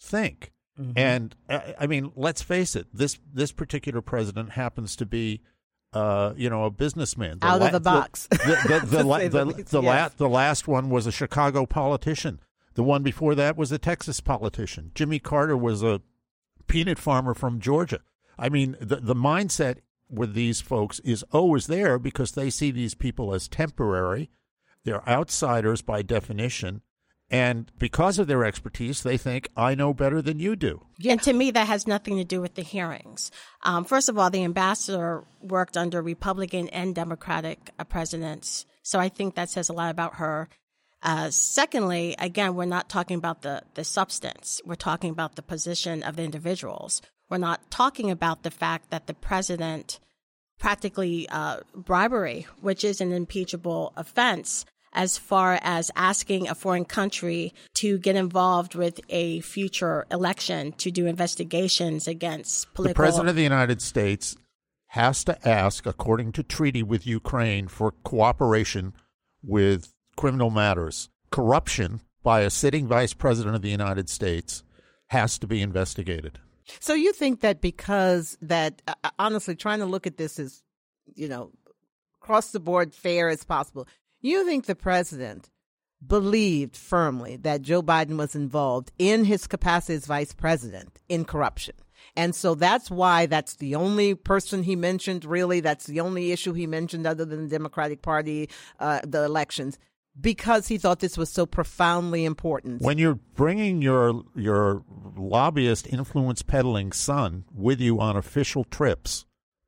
think. 0.00 0.52
Mm-hmm. 0.80 0.92
And 0.96 1.36
uh, 1.48 1.60
I 1.80 1.88
mean, 1.88 2.12
let's 2.14 2.40
face 2.40 2.76
it. 2.76 2.86
This 2.94 3.18
this 3.32 3.50
particular 3.50 4.00
president 4.00 4.50
happens 4.50 4.94
to 4.96 5.06
be 5.06 5.40
uh, 5.92 6.34
you 6.36 6.48
know, 6.48 6.64
a 6.64 6.70
businessman. 6.70 7.38
Out 7.42 7.62
of 7.62 7.72
the 7.72 7.80
box. 7.80 8.28
The, 8.42 8.80
the, 8.80 8.96
the, 8.98 9.04
la- 9.04 9.18
the, 9.18 9.28
the 9.28 9.44
least, 9.44 9.70
the, 9.70 9.82
la- 9.82 10.08
the 10.16 10.28
last 10.28 10.66
one 10.66 10.88
was 10.88 11.06
a 11.06 11.12
Chicago 11.12 11.66
politician. 11.66 12.40
The 12.74 12.82
one 12.82 13.02
before 13.02 13.34
that 13.34 13.56
was 13.56 13.70
a 13.72 13.78
Texas 13.78 14.20
politician. 14.20 14.92
Jimmy 14.94 15.18
Carter 15.18 15.56
was 15.56 15.82
a 15.82 16.00
peanut 16.66 16.98
farmer 16.98 17.34
from 17.34 17.60
Georgia. 17.60 18.00
I 18.38 18.48
mean, 18.48 18.76
the 18.80 18.96
the 18.96 19.14
mindset 19.14 19.78
with 20.12 20.34
these 20.34 20.60
folks 20.60 20.98
is 21.00 21.24
always 21.32 21.66
there 21.66 21.98
because 21.98 22.32
they 22.32 22.50
see 22.50 22.70
these 22.70 22.94
people 22.94 23.34
as 23.34 23.48
temporary. 23.48 24.30
They're 24.84 25.08
outsiders 25.08 25.82
by 25.82 26.02
definition. 26.02 26.82
And 27.30 27.72
because 27.78 28.18
of 28.18 28.26
their 28.26 28.44
expertise, 28.44 29.02
they 29.02 29.16
think, 29.16 29.48
I 29.56 29.74
know 29.74 29.94
better 29.94 30.20
than 30.20 30.38
you 30.38 30.54
do. 30.54 30.84
And 31.08 31.22
to 31.22 31.32
me, 31.32 31.50
that 31.52 31.66
has 31.66 31.86
nothing 31.86 32.18
to 32.18 32.24
do 32.24 32.42
with 32.42 32.56
the 32.56 32.62
hearings. 32.62 33.30
Um, 33.62 33.86
first 33.86 34.10
of 34.10 34.18
all, 34.18 34.28
the 34.28 34.44
ambassador 34.44 35.24
worked 35.40 35.78
under 35.78 36.02
Republican 36.02 36.68
and 36.68 36.94
Democratic 36.94 37.70
uh, 37.78 37.84
presidents. 37.84 38.66
So 38.82 39.00
I 39.00 39.08
think 39.08 39.34
that 39.34 39.48
says 39.48 39.70
a 39.70 39.72
lot 39.72 39.90
about 39.90 40.16
her. 40.16 40.50
Uh, 41.02 41.30
secondly, 41.30 42.14
again, 42.18 42.54
we're 42.54 42.66
not 42.66 42.90
talking 42.90 43.16
about 43.16 43.40
the, 43.40 43.62
the 43.74 43.84
substance. 43.84 44.60
We're 44.66 44.74
talking 44.74 45.10
about 45.10 45.36
the 45.36 45.42
position 45.42 46.02
of 46.02 46.16
the 46.16 46.22
individuals. 46.24 47.00
We're 47.30 47.38
not 47.38 47.70
talking 47.70 48.10
about 48.10 48.42
the 48.42 48.50
fact 48.50 48.90
that 48.90 49.06
the 49.06 49.14
president 49.14 49.98
practically 50.58 51.28
uh, 51.28 51.60
bribery, 51.74 52.46
which 52.60 52.84
is 52.84 53.00
an 53.00 53.12
impeachable 53.12 53.92
offense, 53.96 54.64
as 54.92 55.18
far 55.18 55.58
as 55.62 55.90
asking 55.96 56.48
a 56.48 56.54
foreign 56.54 56.84
country 56.84 57.52
to 57.74 57.98
get 57.98 58.14
involved 58.14 58.74
with 58.74 59.00
a 59.08 59.40
future 59.40 60.06
election 60.10 60.72
to 60.72 60.90
do 60.90 61.06
investigations 61.06 62.06
against 62.06 62.72
political. 62.74 63.02
The. 63.02 63.06
President 63.06 63.28
of 63.30 63.36
the 63.36 63.42
United 63.42 63.80
States 63.80 64.36
has 64.88 65.24
to 65.24 65.48
ask, 65.48 65.86
according 65.86 66.32
to 66.32 66.42
treaty 66.42 66.82
with 66.82 67.06
Ukraine, 67.06 67.68
for 67.68 67.92
cooperation 68.04 68.92
with 69.42 69.92
criminal 70.16 70.50
matters. 70.50 71.08
Corruption 71.30 72.02
by 72.22 72.40
a 72.40 72.50
sitting 72.50 72.86
Vice 72.86 73.14
President 73.14 73.56
of 73.56 73.62
the 73.62 73.70
United 73.70 74.10
States 74.10 74.62
has 75.08 75.38
to 75.38 75.46
be 75.46 75.62
investigated. 75.62 76.38
So 76.80 76.94
you 76.94 77.12
think 77.12 77.40
that 77.40 77.60
because 77.60 78.36
that 78.40 78.82
uh, 78.86 79.10
honestly 79.18 79.56
trying 79.56 79.80
to 79.80 79.86
look 79.86 80.06
at 80.06 80.16
this 80.16 80.38
as 80.38 80.62
you 81.14 81.28
know 81.28 81.50
across 82.22 82.52
the 82.52 82.60
board 82.60 82.94
fair 82.94 83.28
as 83.28 83.44
possible. 83.44 83.88
You 84.20 84.46
think 84.46 84.66
the 84.66 84.76
president 84.76 85.50
believed 86.06 86.76
firmly 86.76 87.36
that 87.36 87.62
Joe 87.62 87.82
Biden 87.82 88.16
was 88.16 88.34
involved 88.34 88.92
in 88.98 89.24
his 89.24 89.46
capacity 89.46 89.94
as 89.94 90.06
vice 90.06 90.32
president 90.32 91.00
in 91.08 91.24
corruption. 91.24 91.74
And 92.16 92.34
so 92.34 92.54
that's 92.54 92.90
why 92.90 93.26
that's 93.26 93.56
the 93.56 93.74
only 93.74 94.14
person 94.14 94.64
he 94.64 94.76
mentioned, 94.76 95.24
really. 95.24 95.60
That's 95.60 95.86
the 95.86 96.00
only 96.00 96.32
issue 96.32 96.52
he 96.52 96.66
mentioned 96.66 97.06
other 97.06 97.24
than 97.24 97.44
the 97.44 97.48
Democratic 97.48 98.02
Party, 98.02 98.50
uh, 98.80 99.00
the 99.04 99.24
elections, 99.24 99.78
because 100.20 100.68
he 100.68 100.78
thought 100.78 101.00
this 101.00 101.16
was 101.16 101.30
so 101.30 101.46
profoundly 101.46 102.24
important. 102.24 102.82
When 102.82 102.98
you're 102.98 103.18
bringing 103.34 103.82
your 103.82 104.22
your 104.34 104.82
lobbyist 105.16 105.86
influence 105.86 106.42
peddling 106.42 106.92
son 106.92 107.44
with 107.52 107.80
you 107.80 108.00
on 108.00 108.16
official 108.16 108.64
trips, 108.64 109.24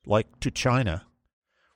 like 0.06 0.40
to 0.40 0.50
China, 0.50 1.06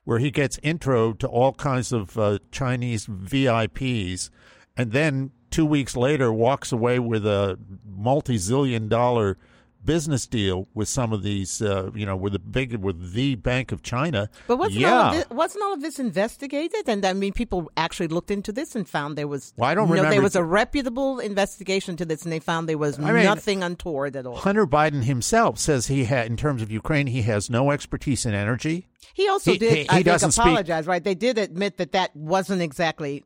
where 0.03 0.19
he 0.19 0.31
gets 0.31 0.59
intro 0.63 1.13
to 1.13 1.27
all 1.27 1.53
kinds 1.53 1.91
of 1.91 2.17
uh, 2.17 2.39
Chinese 2.51 3.07
VIPs, 3.07 4.29
and 4.77 4.91
then 4.91 5.31
two 5.49 5.65
weeks 5.65 5.95
later 5.97 6.31
walks 6.31 6.71
away 6.71 6.99
with 6.99 7.25
a 7.25 7.57
multi-zillion 7.85 8.87
dollar 8.87 9.37
business 9.83 10.27
deal 10.27 10.67
with 10.73 10.87
some 10.87 11.13
of 11.13 11.23
these, 11.23 11.61
uh, 11.61 11.89
you 11.95 12.05
know, 12.05 12.15
with 12.15 12.33
the 12.33 12.39
big 12.39 12.75
with 12.75 13.13
the 13.13 13.35
Bank 13.35 13.71
of 13.71 13.81
China. 13.81 14.29
But 14.47 14.57
wasn't 14.57 14.81
yeah. 14.81 14.93
all 14.93 15.05
of 15.07 15.13
this, 15.13 15.29
wasn't 15.29 15.63
all 15.63 15.73
of 15.73 15.81
this 15.81 15.99
investigated? 15.99 16.87
And 16.87 17.05
I 17.05 17.13
mean, 17.13 17.33
people 17.33 17.71
actually 17.77 18.07
looked 18.07 18.31
into 18.31 18.51
this 18.51 18.75
and 18.75 18.87
found 18.87 19.17
there 19.17 19.27
was. 19.27 19.53
Well, 19.57 19.69
I 19.69 19.75
don't 19.75 19.87
you 19.87 19.95
know, 19.95 20.01
remember. 20.01 20.15
there 20.15 20.21
was 20.21 20.35
a 20.35 20.43
reputable 20.43 21.19
investigation 21.19 21.95
to 21.97 22.05
this, 22.05 22.23
and 22.23 22.31
they 22.31 22.39
found 22.39 22.67
there 22.69 22.77
was 22.77 22.99
I 22.99 23.11
mean, 23.11 23.23
nothing 23.23 23.63
untoward 23.63 24.15
at 24.15 24.25
all. 24.25 24.35
Hunter 24.35 24.67
Biden 24.67 25.03
himself 25.03 25.59
says 25.59 25.87
he 25.87 26.05
had, 26.05 26.27
in 26.27 26.37
terms 26.37 26.61
of 26.61 26.71
Ukraine, 26.71 27.07
he 27.07 27.21
has 27.23 27.49
no 27.49 27.71
expertise 27.71 28.25
in 28.25 28.33
energy. 28.33 28.87
He 29.13 29.27
also 29.27 29.53
He- 29.53 29.57
did. 29.57 29.71
he- 29.71 29.77
he 29.83 29.89
I 29.89 29.93
think 29.95 30.05
doesn't 30.05 30.31
speak- 30.31 30.45
apologize, 30.45 30.85
right? 30.87 31.03
They 31.03 31.15
did 31.15 31.37
admit 31.37 31.77
that 31.77 31.93
that 31.93 32.15
wasn't 32.15 32.61
exactly 32.61 33.23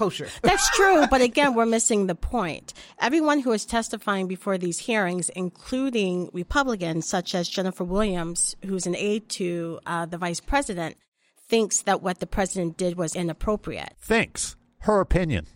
kosher. 0.00 0.28
That's 0.42 0.68
true, 0.70 1.06
but 1.10 1.20
again, 1.20 1.54
we're 1.54 1.66
missing 1.66 2.06
the 2.06 2.14
point. 2.14 2.72
Everyone 3.00 3.40
who 3.40 3.52
is 3.52 3.66
testifying 3.66 4.26
before 4.26 4.56
these 4.56 4.78
hearings, 4.78 5.28
including 5.30 6.30
Republicans 6.32 7.06
such 7.06 7.34
as 7.34 7.48
Jennifer 7.48 7.84
Williams, 7.84 8.56
who's 8.64 8.86
an 8.86 8.96
aide 8.96 9.28
to 9.40 9.78
uh, 9.86 10.06
the 10.06 10.16
vice 10.16 10.40
president, 10.40 10.96
thinks 11.48 11.82
that 11.82 12.02
what 12.02 12.18
the 12.18 12.26
president 12.26 12.78
did 12.78 12.96
was 12.96 13.14
inappropriate. 13.14 13.92
Thinks 14.00 14.56
her 14.80 15.00
opinion. 15.00 15.46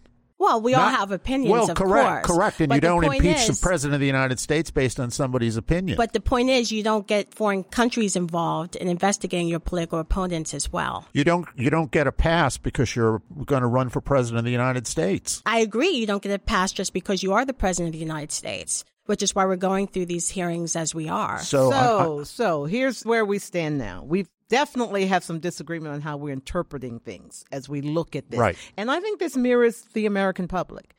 Well, 0.44 0.60
we 0.60 0.74
all 0.74 0.88
have 0.88 1.10
opinions, 1.10 1.50
Well, 1.50 1.70
of 1.70 1.76
correct, 1.76 2.26
course. 2.26 2.38
correct, 2.38 2.60
and 2.60 2.68
But 2.68 2.74
you 2.76 2.80
don't 2.82 3.02
impeach 3.04 3.48
is- 3.48 3.58
the 3.58 3.62
president 3.62 3.94
of 3.94 4.00
the 4.00 4.06
United 4.06 4.38
States 4.38 4.70
based 4.70 5.00
on 5.00 5.10
somebody's 5.10 5.56
opinion. 5.56 5.96
But 5.96 6.12
the 6.12 6.20
point 6.20 6.50
is, 6.50 6.70
you 6.70 6.82
don't 6.82 7.06
get 7.06 7.32
foreign 7.34 7.64
countries 7.64 8.14
involved 8.14 8.76
in 8.76 8.88
investigating 8.88 9.48
your 9.48 9.60
political 9.60 9.98
opponents 9.98 10.52
as 10.52 10.70
well. 10.72 11.06
you 11.14 11.24
don't 11.24 11.46
you 11.56 11.70
don't 11.70 11.90
get 11.90 12.06
a 12.06 12.12
pass 12.12 12.58
because 12.58 12.94
you're 12.94 13.22
going 13.46 13.62
to 13.62 13.66
run 13.68 13.88
for 13.88 14.00
president 14.00 14.38
of 14.40 14.44
the 14.44 14.50
United 14.50 14.86
States. 14.86 15.42
I 15.46 15.58
agree, 15.60 15.88
you 15.90 16.06
don't 16.06 16.22
get 16.22 16.32
a 16.32 16.38
pass 16.38 16.72
just 16.72 16.92
because 16.92 17.22
you 17.22 17.32
are 17.32 17.44
the 17.46 17.54
president 17.54 17.88
of 17.88 17.92
the 17.98 18.04
United 18.04 18.30
States, 18.32 18.84
which 19.06 19.22
is 19.22 19.34
why 19.34 19.44
we're 19.46 19.56
going 19.56 19.86
through 19.86 20.06
these 20.06 20.28
hearings 20.28 20.76
as 20.76 20.94
we 20.94 21.08
are. 21.08 21.40
So, 21.40 21.72
I- 21.72 21.76
I- 21.76 21.80
So, 22.04 22.24
so 22.24 22.64
here's 22.66 23.02
where 23.04 23.24
we 23.24 23.38
stand 23.38 23.78
now. 23.78 24.02
We 24.06 24.26
definitely 24.54 25.06
have 25.06 25.25
some 25.25 25.40
disagreement 25.40 25.92
on 25.94 26.00
how 26.00 26.16
we're 26.16 26.32
interpreting 26.32 27.00
things 27.00 27.44
as 27.50 27.68
we 27.68 27.80
look 27.80 28.14
at 28.14 28.30
this. 28.30 28.38
Right. 28.38 28.56
And 28.76 28.88
I 28.88 29.00
think 29.00 29.18
this 29.18 29.37
mirrors 29.37 29.82
the 29.94 30.06
American 30.06 30.46
public. 30.46 30.94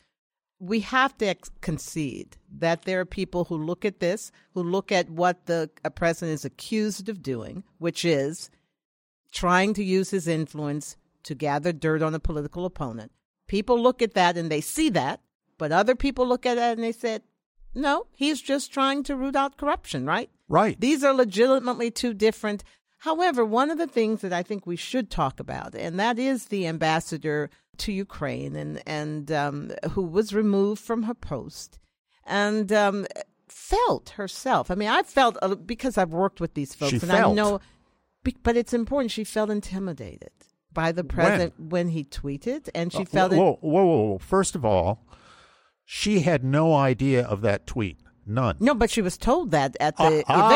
We 0.59 0.81
have 0.81 1.17
to 1.19 1.27
ex- 1.27 1.51
concede 1.61 2.35
that 2.57 2.81
there 2.81 2.99
are 2.99 3.05
people 3.05 3.45
who 3.45 3.55
look 3.55 3.85
at 3.85 4.01
this, 4.01 4.33
who 4.53 4.61
look 4.61 4.91
at 4.91 5.09
what 5.09 5.45
the 5.45 5.69
president 5.95 6.35
is 6.35 6.43
accused 6.43 7.07
of 7.07 7.23
doing, 7.23 7.63
which 7.77 8.03
is 8.03 8.49
trying 9.31 9.73
to 9.75 9.83
use 9.83 10.09
his 10.09 10.27
influence 10.27 10.97
to 11.23 11.33
gather 11.33 11.71
dirt 11.71 12.01
on 12.01 12.13
a 12.13 12.19
political 12.19 12.65
opponent. 12.65 13.11
People 13.47 13.81
look 13.81 14.01
at 14.01 14.15
that 14.15 14.37
and 14.37 14.51
they 14.51 14.61
see 14.61 14.89
that, 14.89 15.21
but 15.57 15.71
other 15.71 15.95
people 15.95 16.27
look 16.27 16.45
at 16.45 16.55
that 16.55 16.75
and 16.75 16.83
they 16.83 16.91
said, 16.91 17.21
no, 17.73 18.07
he's 18.11 18.41
just 18.41 18.73
trying 18.73 19.03
to 19.03 19.15
root 19.15 19.35
out 19.35 19.57
corruption, 19.57 20.05
right? 20.05 20.29
right. 20.49 20.79
These 20.79 21.03
are 21.05 21.13
legitimately 21.13 21.91
two 21.91 22.13
different. 22.13 22.63
However, 23.05 23.45
one 23.45 23.69
of 23.69 23.77
the 23.77 23.87
things 23.87 24.21
that 24.21 24.33
I 24.33 24.41
think 24.43 24.65
we 24.65 24.75
should 24.75 25.09
talk 25.11 25.39
about, 25.39 25.75
and 25.75 25.99
that 25.99 26.17
is 26.17 26.45
the 26.47 26.65
ambassador 26.67 27.49
to 27.77 27.91
Ukraine, 27.91 28.55
and 28.55 28.81
and 28.87 29.31
um, 29.31 29.71
who 29.91 30.01
was 30.17 30.33
removed 30.33 30.81
from 30.81 31.03
her 31.03 31.13
post, 31.13 31.77
and 32.25 32.71
um, 32.73 33.05
felt 33.47 34.09
herself. 34.21 34.71
I 34.71 34.75
mean, 34.75 34.89
I 34.89 35.03
felt 35.03 35.37
a- 35.43 35.55
because 35.55 35.97
I've 35.99 36.13
worked 36.13 36.39
with 36.41 36.53
these 36.55 36.73
folks, 36.73 36.91
She 36.93 36.99
and 37.03 37.11
I 37.11 37.31
know. 37.31 37.59
But 38.41 38.57
it's 38.57 38.73
important. 38.73 39.11
She 39.11 39.23
felt 39.23 39.51
intimidated 39.51 40.31
by 40.73 40.91
the 40.91 41.03
president 41.03 41.53
when, 41.59 41.89
he 41.89 42.03
tweeted, 42.03 42.69
and 42.73 42.91
she 42.91 43.03
Uh, 43.03 43.05
felt 43.05 43.33
it. 43.33 43.37
whoa, 43.37 43.59
whoa, 43.61 43.85
whoa, 43.85 44.01
whoa! 44.07 44.17
First 44.17 44.55
of 44.55 44.65
all, 44.65 45.05
she 45.83 46.21
had 46.21 46.43
no 46.43 46.73
idea 46.73 47.23
of 47.23 47.41
that 47.41 47.67
tweet. 47.67 47.99
None. 48.25 48.57
No, 48.59 48.73
but 48.73 48.89
she 48.89 49.01
was 49.01 49.17
told 49.17 49.51
that 49.51 49.77
at 49.79 49.97
the 49.97 50.23
Ah, 50.27 50.47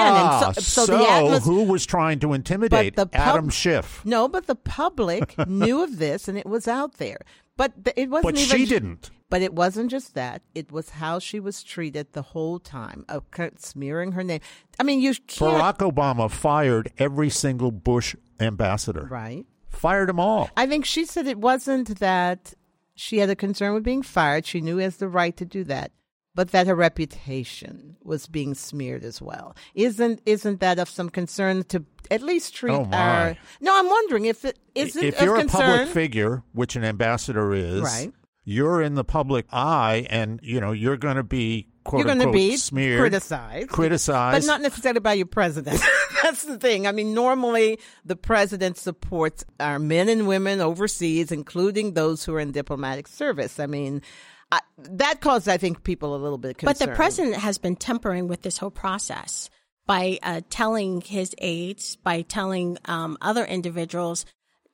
event, 0.41 0.57
and 0.57 0.65
so, 0.65 0.85
so, 0.85 0.97
the 0.97 1.03
atmosphere. 1.09 1.39
who 1.53 1.63
was 1.65 1.85
trying 1.85 2.19
to 2.19 2.33
intimidate 2.33 2.95
the 2.95 3.05
pub- 3.05 3.21
Adam 3.21 3.49
Schiff? 3.49 4.01
No, 4.05 4.27
but 4.27 4.47
the 4.47 4.55
public 4.55 5.35
knew 5.47 5.83
of 5.83 5.97
this 5.99 6.27
and 6.27 6.37
it 6.37 6.47
was 6.47 6.67
out 6.67 6.95
there. 6.95 7.19
But 7.57 7.83
th- 7.85 7.93
it 7.97 8.09
wasn't 8.09 8.33
But 8.35 8.41
even. 8.41 8.57
she 8.57 8.65
didn't. 8.65 9.11
But 9.29 9.41
it 9.43 9.53
wasn't 9.53 9.91
just 9.91 10.15
that. 10.15 10.41
It 10.55 10.71
was 10.71 10.89
how 10.91 11.19
she 11.19 11.39
was 11.39 11.61
treated 11.61 12.13
the 12.13 12.23
whole 12.23 12.57
time, 12.57 13.05
of 13.07 13.23
smearing 13.57 14.13
her 14.13 14.23
name. 14.23 14.39
I 14.79 14.83
mean, 14.83 15.01
you 15.01 15.13
can't. 15.27 15.53
Barack 15.61 15.77
Obama 15.91 16.31
fired 16.31 16.91
every 16.97 17.29
single 17.29 17.69
Bush 17.71 18.15
ambassador. 18.39 19.07
Right. 19.11 19.45
Fired 19.67 20.09
them 20.09 20.19
all. 20.19 20.49
I 20.57 20.65
think 20.65 20.85
she 20.85 21.05
said 21.05 21.27
it 21.27 21.37
wasn't 21.37 21.99
that 21.99 22.55
she 22.95 23.19
had 23.19 23.29
a 23.29 23.35
concern 23.35 23.75
with 23.75 23.83
being 23.83 24.01
fired. 24.01 24.47
She 24.47 24.61
knew 24.61 24.77
he 24.77 24.83
has 24.83 24.97
the 24.97 25.07
right 25.07 25.37
to 25.37 25.45
do 25.45 25.63
that. 25.65 25.91
But 26.35 26.51
that 26.51 26.67
her 26.67 26.75
reputation 26.75 27.97
was 28.03 28.27
being 28.27 28.53
smeared 28.53 29.03
as 29.03 29.21
well. 29.21 29.55
Isn't 29.75 30.21
isn't 30.25 30.59
that 30.61 30.79
of 30.79 30.87
some 30.89 31.09
concern 31.09 31.63
to 31.65 31.83
at 32.11 32.21
least 32.21 32.55
treat 32.55 32.73
Oh, 32.73 32.87
our 32.91 33.35
No, 33.59 33.77
I'm 33.77 33.89
wondering 33.89 34.25
if 34.25 34.45
it 34.45 34.57
isn't 34.75 35.03
if 35.03 35.21
you're 35.21 35.37
concern. 35.37 35.61
a 35.61 35.63
public 35.77 35.87
figure, 35.89 36.43
which 36.53 36.75
an 36.75 36.83
ambassador 36.85 37.53
is, 37.53 37.81
Right. 37.81 38.13
you're 38.45 38.81
in 38.81 38.95
the 38.95 39.03
public 39.03 39.45
eye, 39.51 40.07
and 40.09 40.39
you 40.43 40.59
know 40.61 40.71
you're 40.71 40.97
going 40.97 41.17
to 41.17 41.23
be 41.23 41.67
quote 41.83 41.99
you're 42.05 42.15
going 42.15 42.25
to 42.25 42.31
be 42.31 42.55
smeared, 42.57 42.99
criticized, 42.99 43.69
criticized, 43.69 44.45
but 44.45 44.51
not 44.51 44.61
necessarily 44.61 44.99
by 44.99 45.13
your 45.13 45.25
president. 45.25 45.81
That's 46.23 46.43
the 46.45 46.57
thing. 46.57 46.85
I 46.85 46.91
mean, 46.91 47.13
normally 47.13 47.79
the 48.05 48.15
president 48.15 48.77
supports 48.77 49.43
our 49.59 49.79
men 49.79 50.07
and 50.09 50.27
women 50.27 50.61
overseas, 50.61 51.31
including 51.31 51.93
those 51.95 52.23
who 52.23 52.35
are 52.35 52.39
in 52.39 52.51
diplomatic 52.51 53.07
service. 53.07 53.59
I 53.59 53.65
mean, 53.65 54.01
I, 54.51 54.59
that 54.77 55.21
caused, 55.21 55.47
I 55.47 55.57
think, 55.57 55.83
people 55.83 56.15
a 56.15 56.17
little 56.17 56.37
bit 56.37 56.57
concerned. 56.57 56.79
But 56.79 56.85
the 56.85 56.95
president 56.95 57.35
has 57.35 57.57
been 57.57 57.75
tempering 57.75 58.27
with 58.27 58.41
this 58.41 58.57
whole 58.57 58.71
process 58.71 59.49
by 59.85 60.19
uh, 60.23 60.41
telling 60.49 61.01
his 61.01 61.35
aides, 61.39 61.95
by 61.97 62.21
telling 62.21 62.77
um, 62.85 63.17
other 63.21 63.45
individuals 63.45 64.25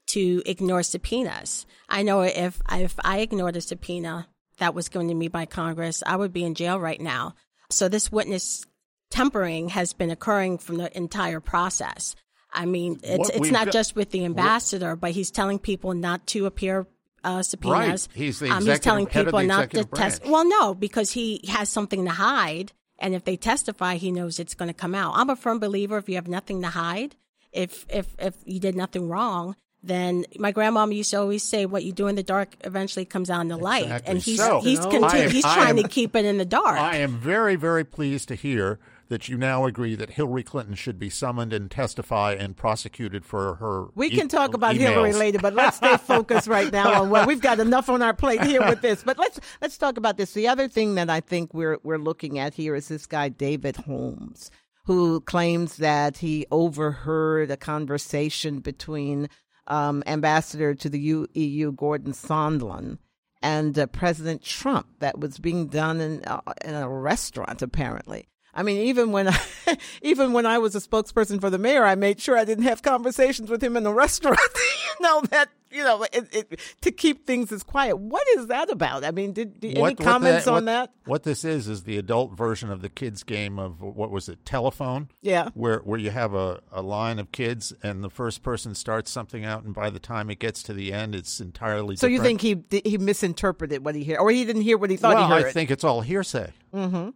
to 0.07 0.41
ignore 0.45 0.83
subpoenas. 0.83 1.65
I 1.89 2.03
know 2.03 2.21
if 2.21 2.61
if 2.71 2.95
I 3.03 3.19
ignored 3.19 3.57
a 3.57 3.61
subpoena 3.61 4.27
that 4.59 4.73
was 4.75 4.89
given 4.89 5.07
to 5.09 5.13
me 5.13 5.27
by 5.27 5.45
Congress, 5.45 6.03
I 6.05 6.15
would 6.15 6.31
be 6.31 6.43
in 6.43 6.55
jail 6.55 6.79
right 6.79 7.01
now. 7.01 7.35
So 7.69 7.89
this 7.89 8.11
witness 8.11 8.65
tempering 9.09 9.69
has 9.69 9.93
been 9.93 10.11
occurring 10.11 10.59
from 10.59 10.77
the 10.77 10.95
entire 10.95 11.39
process. 11.39 12.15
I 12.53 12.65
mean, 12.65 12.99
it's 13.03 13.29
What 13.29 13.35
it's 13.35 13.51
not 13.51 13.65
got- 13.65 13.73
just 13.73 13.95
with 13.95 14.11
the 14.11 14.23
ambassador, 14.25 14.95
but 14.95 15.11
he's 15.11 15.31
telling 15.31 15.59
people 15.59 15.93
not 15.93 16.27
to 16.27 16.45
appear 16.45 16.87
uh, 17.25 17.43
subpoenas. 17.43 18.07
Right. 18.11 18.17
He's 18.23 18.39
the 18.39 18.45
um, 18.49 18.53
he's 18.59 18.63
executive- 18.67 18.83
telling 18.83 19.07
head 19.07 19.21
of 19.21 19.25
people 19.27 19.39
the 19.41 19.45
not 19.47 19.57
to 19.71 19.79
executive 19.79 19.91
test. 19.97 20.25
Well, 20.25 20.47
no, 20.47 20.73
because 20.73 21.11
he 21.11 21.41
has 21.49 21.67
something 21.69 22.05
to 22.05 22.11
hide, 22.11 22.71
and 22.99 23.13
if 23.13 23.23
they 23.25 23.35
testify, 23.35 23.95
he 23.95 24.11
knows 24.11 24.39
it's 24.39 24.53
going 24.55 24.69
to 24.69 24.73
come 24.73 24.95
out. 24.95 25.13
I'm 25.15 25.29
a 25.29 25.35
firm 25.35 25.59
believer 25.59 25.97
if 25.97 26.07
you 26.07 26.15
have 26.15 26.27
nothing 26.27 26.61
to 26.61 26.69
hide, 26.69 27.15
if 27.51 27.85
if 27.89 28.07
if 28.19 28.35
you 28.45 28.59
did 28.59 28.75
nothing 28.75 29.09
wrong, 29.09 29.55
then 29.83 30.25
my 30.39 30.51
grandmama 30.51 30.93
used 30.93 31.11
to 31.11 31.17
always 31.17 31.43
say, 31.43 31.65
"What 31.65 31.83
you 31.83 31.91
do 31.91 32.07
in 32.07 32.15
the 32.15 32.23
dark 32.23 32.55
eventually 32.63 33.05
comes 33.05 33.29
out 33.29 33.41
in 33.41 33.47
the 33.49 33.57
light," 33.57 34.01
and 34.05 34.19
he's 34.19 34.37
So, 34.39 34.61
he's 34.61 34.79
I 34.79 34.89
conti- 34.91 35.17
am- 35.19 35.31
he's 35.31 35.43
trying 35.43 35.77
am- 35.77 35.83
to 35.83 35.87
keep 35.89 36.15
it 36.15 36.25
in 36.25 36.37
the 36.37 36.45
dark. 36.45 36.77
I 36.79 36.97
am 36.97 37.17
very, 37.17 37.55
very 37.55 37.83
pleased 37.83 38.27
to 38.29 38.35
hear 38.35 38.79
that 39.09 39.29
you 39.29 39.37
now 39.37 39.65
agree 39.65 39.95
that 39.95 40.11
Hillary 40.11 40.43
Clinton 40.43 40.75
should 40.75 40.97
be 40.97 41.09
summoned 41.09 41.53
and 41.53 41.69
testify 41.69 42.33
and 42.33 42.57
prosecuted 42.57 43.25
for 43.25 43.55
her. 43.55 43.87
we 43.95 44.07
e- 44.07 44.15
can 44.17 44.27
talk 44.27 44.53
about 44.53 44.75
emails. 44.75 44.79
Hillary 44.79 45.13
later, 45.13 45.39
but 45.39 45.53
let's 45.53 45.77
stay 45.77 45.97
focused 46.05 46.47
right 46.47 46.71
now 46.71 47.01
on 47.03 47.09
well, 47.09 47.27
we've 47.27 47.41
got 47.41 47.59
enough 47.59 47.89
on 47.89 48.01
our 48.01 48.13
plate 48.13 48.43
here 48.43 48.61
with 48.65 48.81
this. 48.81 49.03
But 49.03 49.17
let's 49.17 49.39
let's 49.61 49.77
talk 49.77 49.97
about 49.97 50.17
this. 50.17 50.33
The 50.33 50.47
other 50.47 50.67
thing 50.67 50.95
that 50.95 51.09
I 51.09 51.19
think 51.19 51.53
we're 51.53 51.79
we're 51.83 51.99
looking 51.99 52.39
at 52.39 52.53
here 52.53 52.75
is 52.75 52.87
this 52.87 53.05
guy 53.05 53.29
David 53.29 53.75
Holmes, 53.77 54.49
who 54.85 55.21
claims 55.21 55.77
that 55.77 56.17
he 56.17 56.45
overheard 56.51 57.51
a 57.51 57.57
conversation 57.57 58.59
between 58.59 59.29
um, 59.67 60.03
ambassador 60.05 60.75
to 60.75 60.89
the 60.89 60.99
U- 60.99 61.27
EU 61.33 61.71
Gordon 61.71 62.13
Sondland 62.13 62.97
and 63.41 63.77
uh, 63.77 63.85
President 63.87 64.41
Trump 64.43 64.87
that 64.99 65.19
was 65.19 65.37
being 65.39 65.67
done 65.67 66.01
in 66.01 66.23
uh, 66.25 66.41
in 66.63 66.73
a 66.73 66.89
restaurant 66.89 67.61
apparently. 67.61 68.27
I 68.55 68.63
mean, 68.63 68.77
even 68.87 69.11
when 69.11 69.27
I, 69.27 69.37
even 70.01 70.31
when 70.33 70.45
I 70.45 70.57
was 70.59 70.75
a 70.75 70.79
spokesperson 70.79 71.41
for 71.41 71.49
the 71.49 71.57
mayor, 71.57 71.83
I 71.83 71.95
made 71.95 72.21
sure 72.21 72.37
I 72.37 72.45
didn't 72.45 72.63
have 72.63 72.81
conversations 72.81 73.49
with 73.49 73.61
him 73.63 73.75
in 73.75 73.83
the 73.83 73.93
restaurant. 74.05 74.39
you 74.99 75.03
know 75.03 75.21
that 75.31 75.49
you 75.71 75.83
know 75.83 76.03
it, 76.03 76.33
it, 76.33 76.59
to 76.79 76.91
keep 76.91 77.27
things 77.27 77.51
as 77.51 77.63
quiet. 77.63 77.97
What 77.97 78.25
is 78.37 78.47
that 78.47 78.69
about? 78.71 79.03
I 79.03 79.11
mean, 79.11 79.33
did, 79.33 79.59
did 79.59 79.71
any 79.71 79.81
What- 79.81 79.99
what 79.99 80.05
comments 80.07 80.45
the- 80.45 80.51
on 80.51 80.55
what- 80.55 80.65
that? 80.65 80.91
What 81.05 81.23
this 81.23 81.43
is 81.45 81.67
is 81.67 81.83
the 81.83 81.97
adult 81.97 82.35
version 82.35 82.71
of 82.71 82.81
the 82.81 82.89
kids' 82.89 83.21
game 83.23 83.59
of 83.59 83.79
what 83.81 84.09
was 84.09 84.27
it, 84.29 84.43
telephone? 84.45 85.09
Yeah. 85.21 85.49
Where 85.53 85.79
where 85.79 85.99
you 85.99 86.09
have 86.11 86.33
a, 86.33 86.61
a 86.71 86.81
line 86.81 87.19
of 87.19 87.31
kids 87.33 87.73
and 87.83 88.03
the 88.03 88.09
first 88.09 88.41
person 88.41 88.73
starts 88.73 89.11
something 89.11 89.43
out 89.45 89.63
and 89.65 89.73
by 89.75 89.89
the 89.91 89.99
time 89.99 90.29
it 90.31 90.39
gets 90.39 90.63
to 90.63 90.73
the 90.73 90.93
end 90.93 91.13
it's 91.13 91.39
entirely 91.41 91.95
So 91.97 92.07
you 92.07 92.21
think 92.21 92.41
he 92.41 92.63
he 92.85 92.97
misinterpreted 92.97 93.83
what 93.85 93.93
he 93.95 94.03
heard, 94.05 94.17
or 94.19 94.31
he 94.31 94.45
didn't 94.45 94.61
hear 94.63 94.77
what 94.77 94.89
he 94.89 94.97
thought 94.97 95.15
well, 95.15 95.27
he 95.27 95.33
heard? 95.33 95.45
I 95.45 95.51
think 95.51 95.69
it's 95.71 95.83
all 95.83 96.01
hearsay. 96.01 96.53
Mm-hmm. 96.73 97.09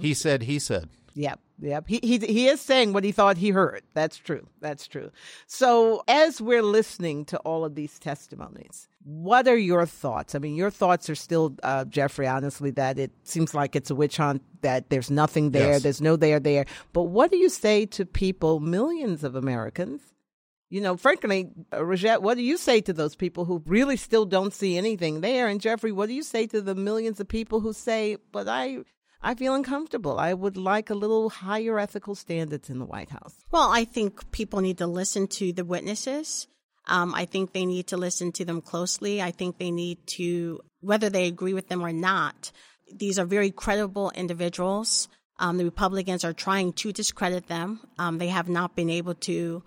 He 0.00 0.14
said 0.14 0.42
he 0.42 0.58
said. 0.58 0.88
Yep, 1.14 1.40
yep. 1.60 1.84
He 1.88 1.98
he 2.02 2.18
he 2.18 2.46
is 2.46 2.60
saying 2.60 2.92
what 2.92 3.02
he 3.02 3.12
thought 3.12 3.36
he 3.36 3.50
heard. 3.50 3.82
That's 3.92 4.16
true. 4.16 4.46
That's 4.60 4.86
true. 4.86 5.10
So 5.46 6.02
as 6.06 6.40
we're 6.40 6.62
listening 6.62 7.24
to 7.26 7.38
all 7.38 7.64
of 7.64 7.74
these 7.74 7.98
testimonies, 7.98 8.88
What 9.04 9.48
are 9.48 9.56
your 9.56 9.86
thoughts? 9.86 10.34
I 10.34 10.38
mean, 10.38 10.54
your 10.54 10.70
thoughts 10.70 11.08
are 11.08 11.14
still, 11.14 11.54
uh, 11.62 11.86
Jeffrey, 11.86 12.26
honestly, 12.26 12.70
that 12.72 12.98
it 12.98 13.10
seems 13.24 13.54
like 13.54 13.74
it's 13.74 13.90
a 13.90 13.94
witch 13.94 14.18
hunt, 14.18 14.42
that 14.60 14.90
there's 14.90 15.10
nothing 15.10 15.52
there, 15.52 15.72
yes. 15.72 15.82
there's 15.82 16.02
no 16.02 16.14
there 16.16 16.38
there. 16.38 16.66
But 16.92 17.04
what 17.04 17.30
do 17.30 17.38
you 17.38 17.48
say 17.48 17.86
to 17.86 18.04
people, 18.04 18.60
millions 18.60 19.24
of 19.24 19.34
Americans? 19.34 20.02
You 20.68 20.82
know, 20.82 20.98
frankly, 20.98 21.48
uh, 21.72 21.82
Rajette, 21.82 22.20
what 22.20 22.36
do 22.36 22.42
you 22.42 22.58
say 22.58 22.82
to 22.82 22.92
those 22.92 23.16
people 23.16 23.46
who 23.46 23.62
really 23.64 23.96
still 23.96 24.26
don't 24.26 24.52
see 24.52 24.76
anything 24.76 25.22
there? 25.22 25.48
And 25.48 25.58
Jeffrey, 25.58 25.92
what 25.92 26.08
do 26.08 26.14
you 26.14 26.22
say 26.22 26.46
to 26.48 26.60
the 26.60 26.74
millions 26.74 27.18
of 27.18 27.28
people 27.28 27.60
who 27.60 27.72
say, 27.72 28.18
but 28.30 28.46
I 28.46 28.80
I 29.20 29.34
feel 29.34 29.54
uncomfortable. 29.54 30.18
I 30.18 30.32
would 30.32 30.56
like 30.56 30.90
a 30.90 30.94
little 30.94 31.30
higher 31.30 31.78
ethical 31.78 32.14
standards 32.14 32.70
in 32.70 32.78
the 32.78 32.84
White 32.84 33.10
House. 33.10 33.34
Well, 33.50 33.70
I 33.70 33.84
think 33.84 34.30
people 34.30 34.60
need 34.60 34.78
to 34.78 34.86
listen 34.86 35.26
to 35.28 35.52
the 35.52 35.64
witnesses. 35.64 36.46
Um, 36.86 37.14
I 37.14 37.24
think 37.24 37.52
they 37.52 37.66
need 37.66 37.88
to 37.88 37.96
listen 37.96 38.32
to 38.32 38.44
them 38.44 38.60
closely. 38.60 39.20
I 39.20 39.30
think 39.30 39.58
they 39.58 39.70
need 39.70 40.06
to, 40.18 40.60
whether 40.80 41.10
they 41.10 41.26
agree 41.26 41.52
with 41.52 41.68
them 41.68 41.84
or 41.84 41.92
not, 41.92 42.52
these 42.92 43.18
are 43.18 43.26
very 43.26 43.50
credible 43.50 44.10
individuals. 44.14 45.08
Um, 45.38 45.58
the 45.58 45.64
Republicans 45.64 46.24
are 46.24 46.32
trying 46.32 46.72
to 46.74 46.92
discredit 46.92 47.46
them. 47.46 47.80
Um, 47.98 48.18
they 48.18 48.28
have 48.28 48.48
not 48.48 48.74
been 48.74 48.90
able 48.90 49.14
to 49.14 49.62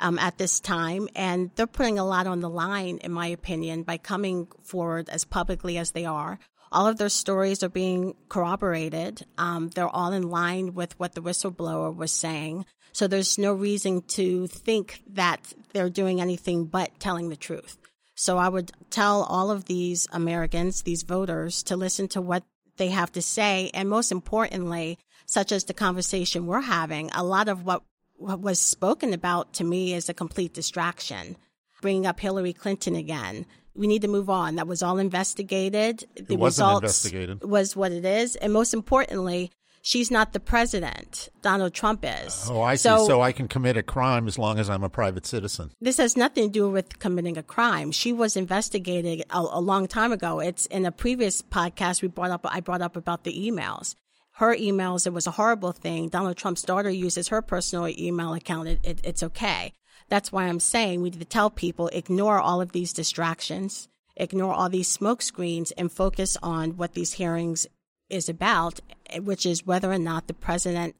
um, 0.00 0.18
at 0.18 0.38
this 0.38 0.60
time, 0.60 1.08
and 1.16 1.50
they're 1.56 1.66
putting 1.66 1.98
a 1.98 2.04
lot 2.04 2.26
on 2.26 2.40
the 2.40 2.50
line, 2.50 2.98
in 2.98 3.12
my 3.12 3.26
opinion, 3.28 3.82
by 3.82 3.96
coming 3.96 4.46
forward 4.62 5.08
as 5.08 5.24
publicly 5.24 5.78
as 5.78 5.92
they 5.92 6.04
are. 6.04 6.38
All 6.70 6.86
of 6.86 6.98
their 6.98 7.08
stories 7.08 7.62
are 7.62 7.68
being 7.68 8.14
corroborated. 8.28 9.24
Um, 9.36 9.68
they're 9.68 9.88
all 9.88 10.12
in 10.12 10.30
line 10.30 10.74
with 10.74 10.98
what 10.98 11.14
the 11.14 11.22
whistleblower 11.22 11.94
was 11.94 12.12
saying. 12.12 12.66
So 12.92 13.06
there's 13.06 13.38
no 13.38 13.52
reason 13.52 14.02
to 14.08 14.46
think 14.46 15.02
that 15.10 15.52
they're 15.72 15.90
doing 15.90 16.20
anything 16.20 16.64
but 16.64 16.98
telling 16.98 17.28
the 17.28 17.36
truth. 17.36 17.78
So 18.14 18.38
I 18.38 18.48
would 18.48 18.72
tell 18.90 19.22
all 19.22 19.50
of 19.50 19.66
these 19.66 20.08
Americans, 20.10 20.82
these 20.82 21.04
voters, 21.04 21.62
to 21.64 21.76
listen 21.76 22.08
to 22.08 22.20
what 22.20 22.42
they 22.76 22.88
have 22.88 23.12
to 23.12 23.22
say. 23.22 23.70
And 23.74 23.88
most 23.88 24.10
importantly, 24.10 24.98
such 25.26 25.52
as 25.52 25.64
the 25.64 25.74
conversation 25.74 26.46
we're 26.46 26.62
having, 26.62 27.10
a 27.12 27.22
lot 27.22 27.48
of 27.48 27.64
what, 27.64 27.82
what 28.16 28.40
was 28.40 28.58
spoken 28.58 29.12
about 29.12 29.52
to 29.54 29.64
me 29.64 29.94
is 29.94 30.08
a 30.08 30.14
complete 30.14 30.52
distraction. 30.52 31.36
Bringing 31.80 32.06
up 32.06 32.18
Hillary 32.18 32.52
Clinton 32.52 32.96
again, 32.96 33.46
we 33.74 33.86
need 33.86 34.02
to 34.02 34.08
move 34.08 34.28
on. 34.28 34.56
That 34.56 34.66
was 34.66 34.82
all 34.82 34.98
investigated. 34.98 36.04
The 36.16 36.34
it 36.34 36.38
wasn't 36.38 36.82
investigated. 36.82 37.44
Was 37.44 37.76
what 37.76 37.92
it 37.92 38.04
is, 38.04 38.36
and 38.36 38.52
most 38.52 38.74
importantly, 38.74 39.52
she's 39.82 40.10
not 40.10 40.32
the 40.32 40.40
president. 40.40 41.28
Donald 41.42 41.74
Trump 41.74 42.04
is. 42.04 42.48
Oh, 42.50 42.60
I 42.60 42.74
so, 42.74 42.98
see. 42.98 43.06
So 43.06 43.22
I 43.22 43.32
can 43.32 43.48
commit 43.48 43.76
a 43.76 43.82
crime 43.82 44.26
as 44.26 44.38
long 44.38 44.58
as 44.58 44.68
I'm 44.68 44.82
a 44.82 44.88
private 44.88 45.24
citizen. 45.24 45.70
This 45.80 45.98
has 45.98 46.16
nothing 46.16 46.48
to 46.48 46.50
do 46.50 46.68
with 46.68 46.98
committing 46.98 47.38
a 47.38 47.42
crime. 47.42 47.92
She 47.92 48.12
was 48.12 48.36
investigated 48.36 49.24
a, 49.30 49.38
a 49.38 49.60
long 49.60 49.86
time 49.86 50.12
ago. 50.12 50.40
It's 50.40 50.66
in 50.66 50.84
a 50.84 50.92
previous 50.92 51.42
podcast 51.42 52.02
we 52.02 52.08
brought 52.08 52.30
up. 52.30 52.40
I 52.44 52.60
brought 52.60 52.82
up 52.82 52.96
about 52.96 53.24
the 53.24 53.32
emails. 53.32 53.94
Her 54.32 54.56
emails. 54.56 55.06
It 55.06 55.12
was 55.12 55.26
a 55.26 55.32
horrible 55.32 55.72
thing. 55.72 56.08
Donald 56.08 56.36
Trump's 56.36 56.62
daughter 56.62 56.90
uses 56.90 57.28
her 57.28 57.42
personal 57.42 57.88
email 57.88 58.34
account. 58.34 58.68
It, 58.68 58.80
it, 58.84 59.00
it's 59.04 59.22
okay. 59.22 59.72
That's 60.08 60.32
why 60.32 60.44
I'm 60.46 60.60
saying 60.60 61.02
we 61.02 61.10
need 61.10 61.18
to 61.18 61.24
tell 61.24 61.50
people 61.50 61.88
ignore 61.88 62.38
all 62.38 62.60
of 62.60 62.72
these 62.72 62.92
distractions, 62.92 63.88
ignore 64.16 64.54
all 64.54 64.68
these 64.68 64.88
smoke 64.88 65.22
screens, 65.22 65.70
and 65.72 65.92
focus 65.92 66.36
on 66.42 66.76
what 66.76 66.94
these 66.94 67.14
hearings 67.14 67.66
is 68.08 68.28
about, 68.28 68.80
which 69.20 69.44
is 69.44 69.66
whether 69.66 69.92
or 69.92 69.98
not 69.98 70.26
the 70.26 70.34
president 70.34 70.96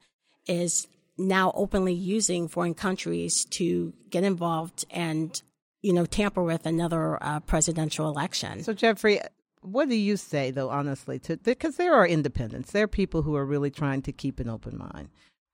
is 0.47 0.87
now 1.17 1.51
openly 1.55 1.93
using 1.93 2.47
foreign 2.47 2.73
countries 2.73 3.45
to 3.45 3.93
get 4.09 4.23
involved 4.23 4.85
and 4.89 5.41
you 5.81 5.93
know 5.93 6.05
tamper 6.05 6.41
with 6.41 6.65
another 6.65 7.21
uh, 7.21 7.39
presidential 7.41 8.09
election. 8.09 8.63
So 8.63 8.73
Jeffrey, 8.73 9.19
what 9.61 9.89
do 9.89 9.95
you 9.95 10.17
say 10.17 10.51
though 10.51 10.69
honestly 10.69 11.19
to 11.19 11.37
because 11.37 11.75
there 11.75 11.93
are 11.93 12.07
independents, 12.07 12.71
there 12.71 12.85
are 12.85 12.87
people 12.87 13.21
who 13.21 13.35
are 13.35 13.45
really 13.45 13.69
trying 13.69 14.01
to 14.03 14.11
keep 14.11 14.39
an 14.39 14.49
open 14.49 14.77
mind. 14.77 15.09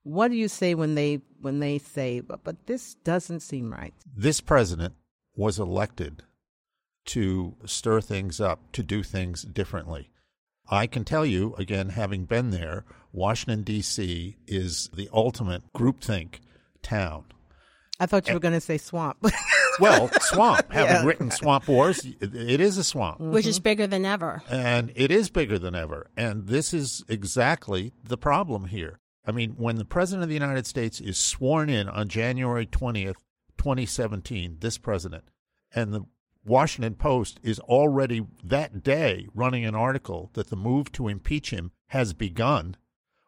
What 0.05 0.29
do 0.29 0.37
you 0.37 0.47
say 0.47 0.75
when 0.75 0.93
they 0.93 1.21
when 1.41 1.59
they 1.59 1.79
say, 1.79 2.19
but, 2.19 2.43
but 2.43 2.67
this 2.67 2.93
doesn't 3.03 3.39
seem 3.39 3.73
right? 3.73 3.91
This 4.15 4.39
president 4.39 4.93
was 5.35 5.57
elected 5.57 6.21
to 7.05 7.55
stir 7.65 8.01
things 8.01 8.39
up, 8.39 8.71
to 8.73 8.83
do 8.83 9.01
things 9.01 9.41
differently. 9.41 10.11
I 10.69 10.85
can 10.85 11.05
tell 11.05 11.25
you, 11.25 11.55
again, 11.57 11.89
having 11.89 12.25
been 12.25 12.51
there, 12.51 12.85
Washington, 13.13 13.63
D.C. 13.63 14.37
is 14.45 14.91
the 14.93 15.09
ultimate 15.11 15.63
groupthink 15.73 16.35
town. 16.83 17.25
I 17.99 18.05
thought 18.05 18.27
you 18.27 18.35
were 18.35 18.39
going 18.39 18.53
to 18.53 18.61
say 18.61 18.77
swamp. 18.77 19.17
well, 19.79 20.11
swamp. 20.21 20.71
Having 20.71 20.95
yeah. 20.95 21.05
written 21.05 21.31
Swamp 21.31 21.67
Wars, 21.67 22.05
it 22.21 22.61
is 22.61 22.77
a 22.77 22.83
swamp. 22.83 23.19
Which 23.19 23.47
is 23.47 23.57
mm-hmm. 23.57 23.63
bigger 23.63 23.87
than 23.87 24.05
ever. 24.05 24.43
And 24.51 24.91
it 24.95 25.09
is 25.09 25.31
bigger 25.31 25.57
than 25.57 25.73
ever. 25.73 26.11
And 26.15 26.47
this 26.47 26.75
is 26.75 27.03
exactly 27.09 27.93
the 28.03 28.17
problem 28.17 28.65
here. 28.65 28.99
I 29.25 29.31
mean, 29.31 29.51
when 29.57 29.77
the 29.77 29.85
President 29.85 30.23
of 30.23 30.29
the 30.29 30.35
United 30.35 30.67
States 30.67 30.99
is 31.01 31.17
sworn 31.17 31.69
in 31.69 31.89
on 31.89 32.09
January 32.09 32.65
20th, 32.65 33.15
2017, 33.57 34.57
this 34.59 34.77
president, 34.77 35.23
and 35.73 35.93
the 35.93 36.05
Washington 36.45 36.93
Post 36.93 37.39
is 37.41 37.59
already 37.59 38.25
that 38.43 38.83
day 38.83 39.27
running 39.33 39.65
an 39.65 39.73
article 39.73 40.29
that 40.33 40.49
the 40.49 40.55
move 40.55 40.91
to 40.91 41.07
impeach 41.07 41.49
him 41.49 41.71
has 41.87 42.13
begun, 42.13 42.77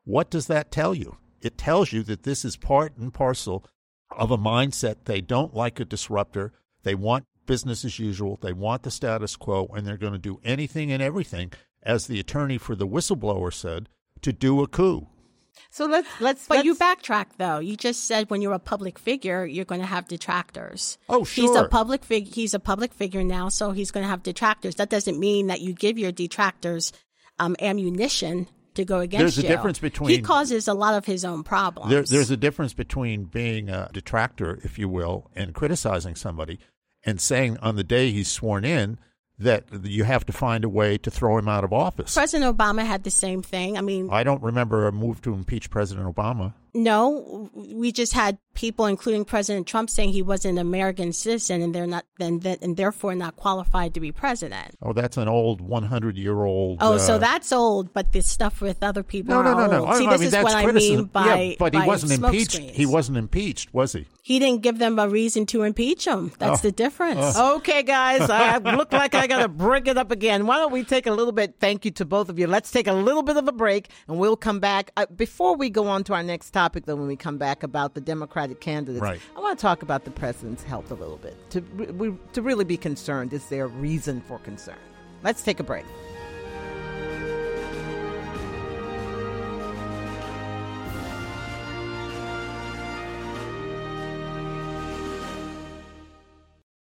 what 0.04 0.30
does 0.30 0.48
that 0.48 0.72
tell 0.72 0.94
you? 0.94 1.18
It 1.42 1.58
tells 1.58 1.92
you 1.92 2.04
that 2.04 2.24
this 2.24 2.46
is 2.46 2.58
part 2.58 2.96
and 2.98 3.14
parcel 3.14 3.66
of 4.12 4.32
a 4.32 4.38
mindset. 4.38 5.06
They 5.06 5.22
don't 5.22 5.56
like 5.56 5.80
a 5.80 5.86
disruptor. 5.86 6.54
They 6.84 6.96
want 6.96 7.26
business 7.46 7.84
as 7.84 7.98
usual. 7.98 8.38
They 8.40 8.54
want 8.54 8.84
the 8.84 8.92
status 8.92 9.36
quo, 9.36 9.68
and 9.76 9.86
they're 9.86 9.98
going 9.98 10.14
to 10.14 10.20
do 10.20 10.40
anything 10.44 10.92
and 10.92 11.02
everything, 11.02 11.52
as 11.82 12.08
the 12.08 12.20
attorney 12.20 12.58
for 12.58 12.76
the 12.76 12.88
whistleblower 12.88 13.54
said, 13.54 13.90
to 14.22 14.32
do 14.32 14.62
a 14.62 14.68
coup. 14.68 15.08
So 15.78 15.86
let's 15.86 16.10
let's. 16.20 16.48
But 16.48 16.56
let's, 16.56 16.66
you 16.66 16.74
backtrack 16.74 17.28
though. 17.38 17.60
You 17.60 17.78
just 17.78 18.06
said 18.06 18.32
when 18.32 18.42
you're 18.42 18.54
a 18.54 18.60
public 18.60 18.98
figure, 18.98 19.46
you're 19.46 19.64
going 19.64 19.82
to 19.82 19.86
have 19.86 20.08
detractors. 20.08 20.98
Oh, 21.08 21.24
sure. 21.24 21.44
He's 21.44 21.56
a 21.56 21.68
public 21.68 22.04
fig. 22.04 22.34
He's 22.34 22.56
a 22.56 22.60
public 22.60 22.96
figure 22.96 23.24
now, 23.24 23.50
so 23.50 23.70
he's 23.70 23.92
going 23.92 24.04
to 24.04 24.10
have 24.10 24.24
detractors. 24.24 24.74
That 24.76 24.90
doesn't 24.90 25.20
mean 25.20 25.48
that 25.48 25.62
you 25.62 25.74
give 25.74 26.00
your 26.00 26.12
detractors 26.12 26.94
um, 27.38 27.56
ammunition 27.62 28.48
to 28.74 28.86
go 28.86 29.02
against 29.02 29.36
there's 29.36 29.38
you. 29.38 29.44
A 29.44 29.56
difference 29.56 29.78
between 29.78 30.10
he 30.10 30.22
causes 30.24 30.68
a 30.68 30.74
lot 30.74 30.96
of 30.96 31.06
his 31.06 31.24
own 31.24 31.44
problems. 31.44 31.92
There, 31.92 32.02
there's 32.02 32.32
a 32.32 32.38
difference 32.38 32.74
between 32.74 33.26
being 33.26 33.70
a 33.70 33.92
detractor, 33.94 34.58
if 34.64 34.80
you 34.80 34.90
will, 34.90 35.30
and 35.36 35.54
criticizing 35.54 36.16
somebody, 36.16 36.58
and 37.04 37.22
saying 37.22 37.58
on 37.62 37.76
the 37.76 37.84
day 37.84 38.10
he's 38.10 38.32
sworn 38.32 38.66
in 38.66 38.98
that 39.40 39.66
you 39.84 40.04
have 40.04 40.26
to 40.26 40.34
find 40.34 40.64
a 40.64 40.70
way 40.70 40.98
to 40.98 41.12
throw 41.12 41.38
him 41.38 41.48
out 41.48 41.64
of 41.64 41.72
office. 41.72 42.14
President 42.14 42.58
Obama 42.58 42.86
had 42.86 43.04
the 43.04 43.12
same 43.12 43.42
thing. 43.42 43.78
I 43.78 43.82
mean, 43.82 44.10
I 44.12 44.24
don't 44.24 44.42
remember 44.42 44.88
a 44.88 44.92
move 44.92 45.22
to 45.24 45.34
impeach 45.34 45.70
President 45.70 46.14
Obama. 46.14 46.54
No, 46.74 47.50
we 47.54 47.92
just 47.92 48.14
had 48.14 48.38
people, 48.58 48.88
including 48.88 49.24
President 49.24 49.68
Trump, 49.68 49.90
saying 49.90 50.10
he 50.10 50.22
was 50.22 50.44
an 50.44 50.58
American 50.58 51.14
citizen 51.14 51.62
and 51.62 51.76
they're 51.76 51.88
not, 51.88 52.06
and, 52.20 52.44
and 52.46 52.76
therefore 52.76 53.14
not 53.14 53.36
qualified 53.36 53.94
to 53.94 54.00
be 54.00 54.12
president. 54.12 54.76
Oh, 54.82 54.94
that's 54.94 55.16
an 55.16 55.28
old 55.28 55.62
100 55.62 56.18
year 56.18 56.44
old. 56.44 56.80
Oh, 56.82 56.96
uh, 56.96 56.98
so 56.98 57.20
that's 57.20 57.52
old, 57.52 57.94
but 57.94 58.12
the 58.12 58.22
stuff 58.22 58.60
with 58.60 58.84
other 58.84 59.04
people. 59.04 59.36
No, 59.36 59.42
no, 59.42 59.54
no, 59.54 59.68
no. 59.68 59.94
See, 59.94 60.08
I 60.08 60.18
this 60.18 60.22
mean, 60.32 60.40
is 60.40 60.44
what 60.44 60.56
I 60.56 60.72
mean 60.72 61.04
by. 61.06 61.42
Yeah, 61.42 61.56
but 61.60 61.76
he 61.76 61.82
wasn't 61.82 62.24
impeached. 62.24 62.54
Screens. 62.54 62.76
He 62.76 62.86
wasn't 62.86 63.18
impeached, 63.18 63.74
was 63.74 63.94
he? 63.94 64.08
He 64.24 64.40
didn't 64.40 64.62
give 64.62 64.80
them 64.80 65.00
a 65.00 65.08
reason 65.08 65.46
to 65.48 65.64
impeach 65.64 66.06
him. 66.06 66.32
That's 66.40 66.60
oh. 66.60 66.68
the 66.68 66.72
difference. 66.72 67.36
Oh. 67.38 67.58
Okay, 67.58 67.84
guys, 67.84 68.30
I 68.30 68.58
look 68.76 68.92
like 68.92 69.16
I 69.16 69.28
got 69.28 69.42
to 69.42 69.48
bring 69.48 69.88
it 69.88 69.98
up 69.98 70.12
again. 70.12 70.48
Why 70.48 70.58
don't 70.58 70.72
we 70.72 70.84
take 70.84 71.08
a 71.08 71.12
little 71.12 71.32
bit? 71.32 71.56
Thank 71.60 71.86
you 71.86 71.92
to 71.92 72.06
both 72.06 72.30
of 72.30 72.38
you. 72.38 72.48
Let's 72.48 72.72
take 72.72 72.88
a 72.88 72.94
little 72.94 73.24
bit 73.24 73.38
of 73.38 73.48
a 73.48 73.52
break, 73.52 73.90
and 74.08 74.18
we'll 74.18 74.36
come 74.36 74.60
back. 74.60 74.92
Uh, 74.98 75.06
before 75.16 75.56
we 75.56 75.70
go 75.70 75.88
on 75.88 76.04
to 76.06 76.14
our 76.14 76.24
next 76.24 76.52
topic, 76.52 76.86
though, 76.86 76.96
when 76.96 77.08
we 77.08 77.16
come 77.16 77.38
back 77.38 77.48
back 77.48 77.64
about 77.64 77.94
the 77.94 78.02
Candidates. 78.56 79.02
Right. 79.02 79.22
I 79.36 79.40
want 79.40 79.58
to 79.58 79.62
talk 79.62 79.82
about 79.82 80.06
the 80.06 80.12
president's 80.12 80.64
health 80.64 80.92
a 80.92 80.96
little 80.96 81.18
bit. 81.18 81.38
To, 81.52 81.62
we, 81.62 82.14
to 82.34 82.42
really 82.42 82.66
be 82.66 82.78
concerned, 82.78 83.34
is 83.34 83.48
there 83.50 83.66
a 83.66 83.68
reason 83.68 84.22
for 84.22 84.40
concern? 84.40 84.78
Let's 85.24 85.42
take 85.44 85.60
a 85.60 85.64
break. 85.64 85.86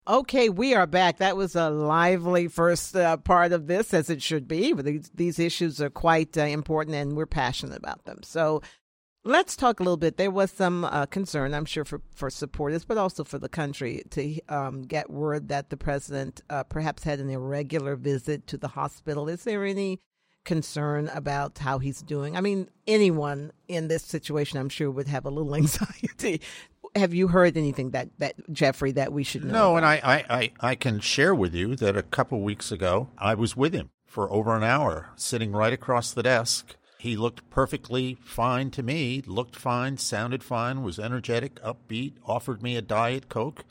Okay, 0.08 0.50
we 0.50 0.76
are 0.76 0.86
back. 0.86 1.18
That 1.18 1.36
was 1.36 1.56
a 1.56 1.72
lively 1.72 2.48
first 2.48 2.96
uh, 2.96 3.18
part 3.18 3.52
of 3.52 3.66
this, 3.66 3.92
as 3.92 4.12
it 4.12 4.22
should 4.22 4.48
be. 4.48 4.72
These, 4.72 5.10
these 5.16 5.40
issues 5.40 5.82
are 5.82 5.90
quite 5.90 6.38
uh, 6.38 6.42
important, 6.42 6.96
and 6.96 7.18
we're 7.18 7.26
passionate 7.26 7.76
about 7.78 8.06
them. 8.06 8.20
So, 8.22 8.62
Let's 9.28 9.56
talk 9.56 9.80
a 9.80 9.84
little 9.84 9.98
bit. 9.98 10.18
There 10.18 10.30
was 10.30 10.52
some 10.52 10.86
uh, 10.86 11.08
concern, 11.08 11.56
I'm 11.56 11.66
sure, 11.66 11.84
for, 11.84 12.00
for 12.14 12.30
supporters, 12.30 12.86
but 12.86 13.00
also 13.00 13.24
for 13.24 13.40
the 13.40 13.50
country 13.50 14.04
to 14.12 14.40
um, 14.50 14.84
get 14.84 15.10
word 15.10 15.48
that 15.48 15.72
the 15.72 15.78
president 15.78 16.42
uh, 16.48 16.62
perhaps 16.62 17.04
had 17.04 17.20
an 17.20 17.32
irregular 17.32 17.96
visit 17.96 18.46
to 18.46 18.58
the 18.58 18.68
hospital. 18.68 19.28
Is 19.28 19.44
there 19.44 19.66
any 19.66 20.00
concern 20.44 21.10
about 21.12 21.58
how 21.58 21.80
he's 21.80 22.04
doing? 22.04 22.38
I 22.38 22.42
mean, 22.42 22.70
anyone 22.86 23.52
in 23.68 23.88
this 23.88 24.04
situation, 24.04 24.60
I'm 24.60 24.70
sure, 24.70 24.92
would 24.92 25.08
have 25.08 25.26
a 25.26 25.32
little 25.32 25.56
anxiety. 25.56 26.42
have 26.96 27.16
you 27.16 27.28
heard 27.28 27.58
anything 27.58 27.90
that, 27.92 28.10
that 28.20 28.36
Jeffrey 28.54 28.92
that 28.92 29.12
we 29.12 29.24
should 29.24 29.44
know? 29.44 29.54
No, 29.54 29.78
about? 29.78 29.78
and 29.78 30.04
I, 30.06 30.26
I, 30.30 30.52
I, 30.60 30.76
can 30.76 31.00
share 31.00 31.34
with 31.34 31.56
you 31.56 31.76
that 31.78 31.98
a 31.98 32.04
couple 32.04 32.42
weeks 32.42 32.72
ago 32.72 33.10
I 33.18 33.34
was 33.34 33.58
with 33.58 33.74
him 33.74 33.90
for 34.06 34.32
over 34.32 34.56
an 34.56 34.64
hour, 34.64 35.10
sitting 35.16 35.52
right 35.52 35.74
across 35.74 36.14
the 36.14 36.22
desk. 36.22 36.76
He 37.06 37.16
looked 37.16 37.48
perfectly 37.52 38.18
fine 38.24 38.72
to 38.72 38.82
me, 38.82 39.22
looked 39.28 39.56
fine, 39.56 40.00
sounded 40.00 40.44
fine, 40.44 40.82
was 40.82 40.98
energetic, 40.98 41.62
upbeat, 41.62 42.14
offered 42.26 42.64
me 42.64 42.76
a 42.78 42.82
Diet 42.82 43.30
Coke. 43.30 43.64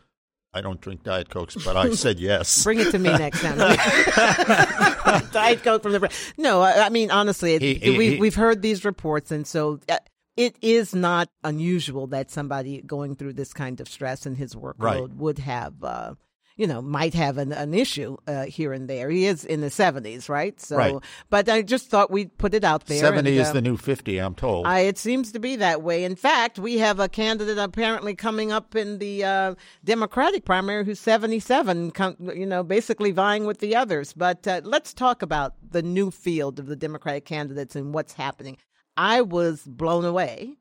I 0.53 0.61
don't 0.61 0.81
drink 0.81 1.03
Diet 1.03 1.31
Cokes, 1.31 1.57
but 1.65 1.77
I 1.77 1.91
said 1.95 2.21
yes. 2.21 2.63
Bring 2.63 2.79
it 2.79 2.93
to 2.93 2.99
me 3.01 3.11
next 3.11 3.41
time. 3.41 3.59
Diet 5.33 5.65
Coke 5.65 5.83
from 5.83 5.91
the. 5.91 6.15
No, 6.39 6.63
I 6.63 6.91
mean 6.91 7.11
honestly, 7.11 7.59
he, 7.59 7.75
he, 7.75 7.99
we, 7.99 8.11
he, 8.11 8.21
we've 8.21 8.37
heard 8.37 8.63
these 8.63 8.85
reports, 8.85 9.33
and 9.33 9.45
so 9.45 9.81
uh, 9.89 9.99
it 10.37 10.55
is 10.63 10.95
not 10.95 11.29
unusual 11.43 12.07
that 12.07 12.31
somebody 12.31 12.83
going 12.83 13.17
through 13.17 13.33
this 13.33 13.53
kind 13.53 13.81
of 13.81 13.89
stress 13.89 14.27
in 14.27 14.37
his 14.37 14.55
workload 14.55 14.79
right. 14.79 15.11
would 15.11 15.41
have 15.41 15.83
uh, 15.83 16.15
you 16.57 16.69
know, 16.69 16.81
might 16.81 17.15
have 17.15 17.37
an, 17.39 17.53
an 17.53 17.75
issue 17.75 18.17
uh, 18.29 18.45
here 18.45 18.73
and 18.73 18.89
there. 18.89 19.11
He 19.11 19.27
is 19.27 19.45
in 19.45 19.61
the 19.61 19.69
70s, 19.69 20.29
right? 20.29 20.61
So, 20.61 20.77
right. 20.77 20.95
but 21.29 21.49
I 21.49 21.63
just 21.63 21.89
thought 21.89 22.13
we'd 22.13 22.37
put 22.39 22.55
it 22.55 22.63
out 22.63 22.87
there. 22.87 23.01
70 23.01 23.19
and, 23.19 23.41
is 23.41 23.49
uh, 23.49 23.55
the 23.55 23.61
new 23.61 23.77
50, 23.77 24.19
I'm 24.19 24.35
told. 24.35 24.67
I, 24.67 24.81
it 24.81 24.97
seems 24.97 25.33
to 25.33 25.41
be 25.41 25.57
that 25.57 25.83
way. 25.83 26.05
In 26.05 26.15
fact, 26.15 26.59
we 26.59 26.79
have 26.79 27.01
a 27.01 27.09
candidate 27.09 27.59
apparently 27.59 28.15
coming 28.15 28.53
up 28.53 28.77
in 28.77 28.99
the 28.99 29.25
uh, 29.25 29.55
Democratic 29.83 30.45
primary 30.45 30.85
who's 30.85 31.01
77, 31.01 31.93
you 32.35 32.47
know, 32.47 32.63
basically 32.63 33.11
vying 33.11 33.47
with 33.47 33.59
the 33.59 33.75
others. 33.75 34.13
But 34.13 34.47
uh, 34.47 34.61
let's 34.63 34.95
talk 34.95 35.23
about 35.23 35.55
the 35.69 35.83
new 35.83 36.13
field 36.13 36.61
of 36.61 36.67
the 36.67 36.77
Democratic 36.77 37.25
candidates 37.25 37.75
and 37.75 37.93
what's 37.93 38.13
happening. 38.13 38.59
I 38.97 39.23
was 39.23 39.63
blown 39.63 40.05
away 40.05 40.55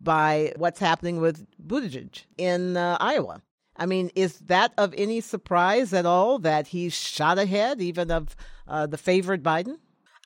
by 0.00 0.52
what's 0.56 0.80
happening 0.80 1.20
with 1.20 1.46
Buttigieg 1.64 2.24
in 2.36 2.76
uh, 2.76 2.98
Iowa. 3.00 3.42
I 3.78 3.86
mean, 3.86 4.10
is 4.14 4.38
that 4.46 4.72
of 4.78 4.94
any 4.96 5.20
surprise 5.20 5.92
at 5.92 6.06
all 6.06 6.38
that 6.40 6.68
he's 6.68 6.94
shot 6.94 7.38
ahead 7.38 7.80
even 7.80 8.10
of 8.10 8.36
uh, 8.66 8.86
the 8.86 8.98
favored 8.98 9.42
Biden? 9.42 9.78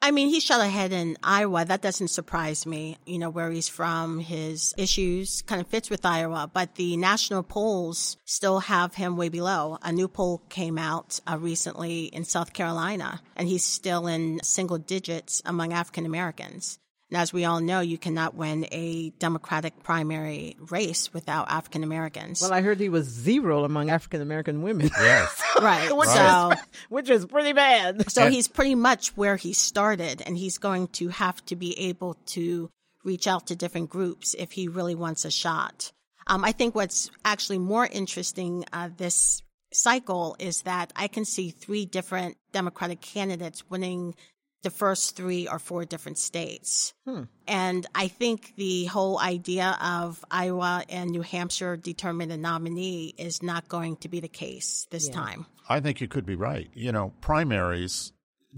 I 0.03 0.13
mean, 0.13 0.29
he 0.29 0.41
shot 0.41 0.63
ahead 0.63 0.93
in 0.93 1.19
Iowa. 1.23 1.67
That 1.67 1.83
doesn't 1.83 2.09
surprise 2.09 2.65
me. 2.65 2.97
You 3.05 3.19
know, 3.19 3.29
where 3.29 3.51
he's 3.51 3.69
from, 3.69 4.19
his 4.19 4.75
issues 4.79 5.43
kind 5.43 5.61
of 5.61 5.67
fits 5.67 5.91
with 5.91 6.07
Iowa, 6.07 6.51
but 6.51 6.77
the 6.77 6.97
national 6.97 7.43
polls 7.43 8.17
still 8.25 8.61
have 8.61 8.95
him 8.95 9.19
way 9.19 9.29
below. 9.29 9.77
A 9.83 9.93
new 9.93 10.09
poll 10.09 10.41
came 10.49 10.79
out 10.79 11.21
uh, 11.31 11.37
recently 11.39 12.05
in 12.05 12.25
South 12.25 12.55
Carolina, 12.55 13.21
and 13.37 13.47
he's 13.47 13.65
still 13.65 14.07
in 14.07 14.41
single 14.43 14.79
digits 14.79 15.43
among 15.45 15.75
African 15.75 16.07
Americans. 16.07 16.79
And 17.11 17.21
as 17.21 17.33
we 17.33 17.45
all 17.45 17.61
know, 17.61 17.81
you 17.81 17.99
cannot 17.99 18.35
win 18.35 18.67
a 18.71 19.11
Democratic 19.19 19.83
primary 19.83 20.57
race 20.71 21.13
without 21.13 21.51
African 21.51 21.83
Americans. 21.83 22.41
Well, 22.41 22.53
I 22.53 22.61
heard 22.61 22.79
he 22.79 22.89
was 22.89 23.07
zero 23.07 23.65
among 23.65 23.91
African 23.91 24.21
American 24.21 24.63
women. 24.63 24.91
Yes. 25.01 25.43
right. 25.63 25.91
which, 25.97 26.09
so, 26.09 26.51
is, 26.53 26.59
which 26.89 27.11
is 27.11 27.27
pretty 27.27 27.53
bad. 27.53 28.11
So 28.11 28.29
he's 28.29 28.49
pretty 28.49 28.75
much 28.75 29.17
where 29.17 29.37
he 29.37 29.55
started, 29.55 30.23
and 30.25 30.37
he's 30.37 30.59
going 30.59 30.89
to 30.89 31.09
have 31.09 31.45
to 31.47 31.57
be 31.57 31.89
able 31.89 32.15
to 32.27 32.71
reach 33.03 33.27
out 33.27 33.47
to 33.47 33.57
different 33.57 33.89
groups 33.89 34.35
if 34.39 34.53
he 34.53 34.69
really 34.69 34.95
wants 34.95 35.25
a 35.25 35.31
shot. 35.31 35.91
Um, 36.27 36.45
I 36.45 36.53
think 36.53 36.75
what's 36.75 37.11
actually 37.25 37.59
more 37.59 37.87
interesting 37.87 38.65
uh, 38.73 38.91
this 38.95 39.43
cycle 39.73 40.37
is 40.39 40.63
that 40.63 40.93
I 40.95 41.09
can 41.09 41.25
see 41.25 41.51
three 41.51 41.87
different 41.87 42.37
Democratic 42.53 43.01
candidates 43.01 43.69
winning 43.71 44.15
the 44.63 44.71
first 44.71 45.17
three 45.17 45.49
or 45.49 45.59
four 45.59 45.85
different 45.85 46.19
states. 46.19 46.93
Hmm. 47.07 47.23
And 47.47 47.87
I 47.95 48.09
think 48.09 48.55
the 48.57 48.85
whole 48.87 49.19
idea 49.19 49.79
of 49.83 50.25
Iowa 50.31 50.85
and 50.89 51.11
New 51.11 51.23
Hampshire 51.23 51.77
determine 51.77 52.31
a 52.31 52.37
nominee 52.37 53.15
is 53.17 53.43
not 53.43 53.69
going 53.69 53.97
to 53.97 54.09
be 54.09 54.21
the 54.21 54.29
case 54.29 54.87
this 54.91 55.09
yeah. 55.09 55.15
time. 55.15 55.47
I 55.69 55.81
think 55.81 56.01
you 56.01 56.09
could 56.09 56.27
be 56.27 56.35
right. 56.35 56.69
You 56.75 56.93
know, 56.93 57.13
primaries, 57.21 58.13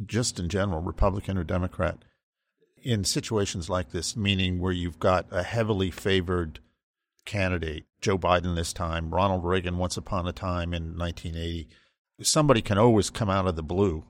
just 0.06 0.38
in 0.38 0.48
general, 0.48 0.80
Republican 0.80 1.38
or 1.38 1.44
Democrat, 1.44 1.98
in 2.82 3.04
situations 3.04 3.70
like 3.70 3.90
this, 3.90 4.16
meaning 4.16 4.58
where 4.58 4.72
you've 4.72 4.98
got 4.98 5.26
a 5.30 5.42
heavily 5.42 5.90
favored 5.90 6.58
candidate, 7.24 7.84
Joe 8.00 8.18
Biden 8.18 8.56
this 8.56 8.72
time, 8.72 9.14
Ronald 9.14 9.44
Reagan 9.44 9.78
once 9.78 9.96
upon 9.96 10.26
a 10.26 10.32
time 10.32 10.74
in 10.74 10.98
1980, 10.98 11.68
somebody 12.22 12.60
can 12.60 12.78
always 12.78 13.10
come 13.10 13.30
out 13.30 13.46
of 13.46 13.56
the 13.56 13.62
blue 13.62 14.04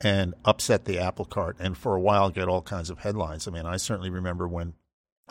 and 0.00 0.34
upset 0.44 0.84
the 0.84 0.98
apple 0.98 1.24
cart 1.24 1.56
and 1.58 1.76
for 1.76 1.94
a 1.94 2.00
while 2.00 2.30
get 2.30 2.48
all 2.48 2.62
kinds 2.62 2.90
of 2.90 3.00
headlines. 3.00 3.48
I 3.48 3.50
mean, 3.50 3.66
I 3.66 3.76
certainly 3.76 4.10
remember 4.10 4.46
when 4.46 4.74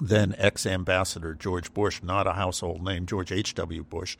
then 0.01 0.35
ex 0.37 0.65
ambassador 0.65 1.33
George 1.33 1.73
Bush, 1.73 2.01
not 2.03 2.27
a 2.27 2.33
household 2.33 2.83
name, 2.83 3.05
George 3.05 3.31
H.W. 3.31 3.83
Bush, 3.83 4.17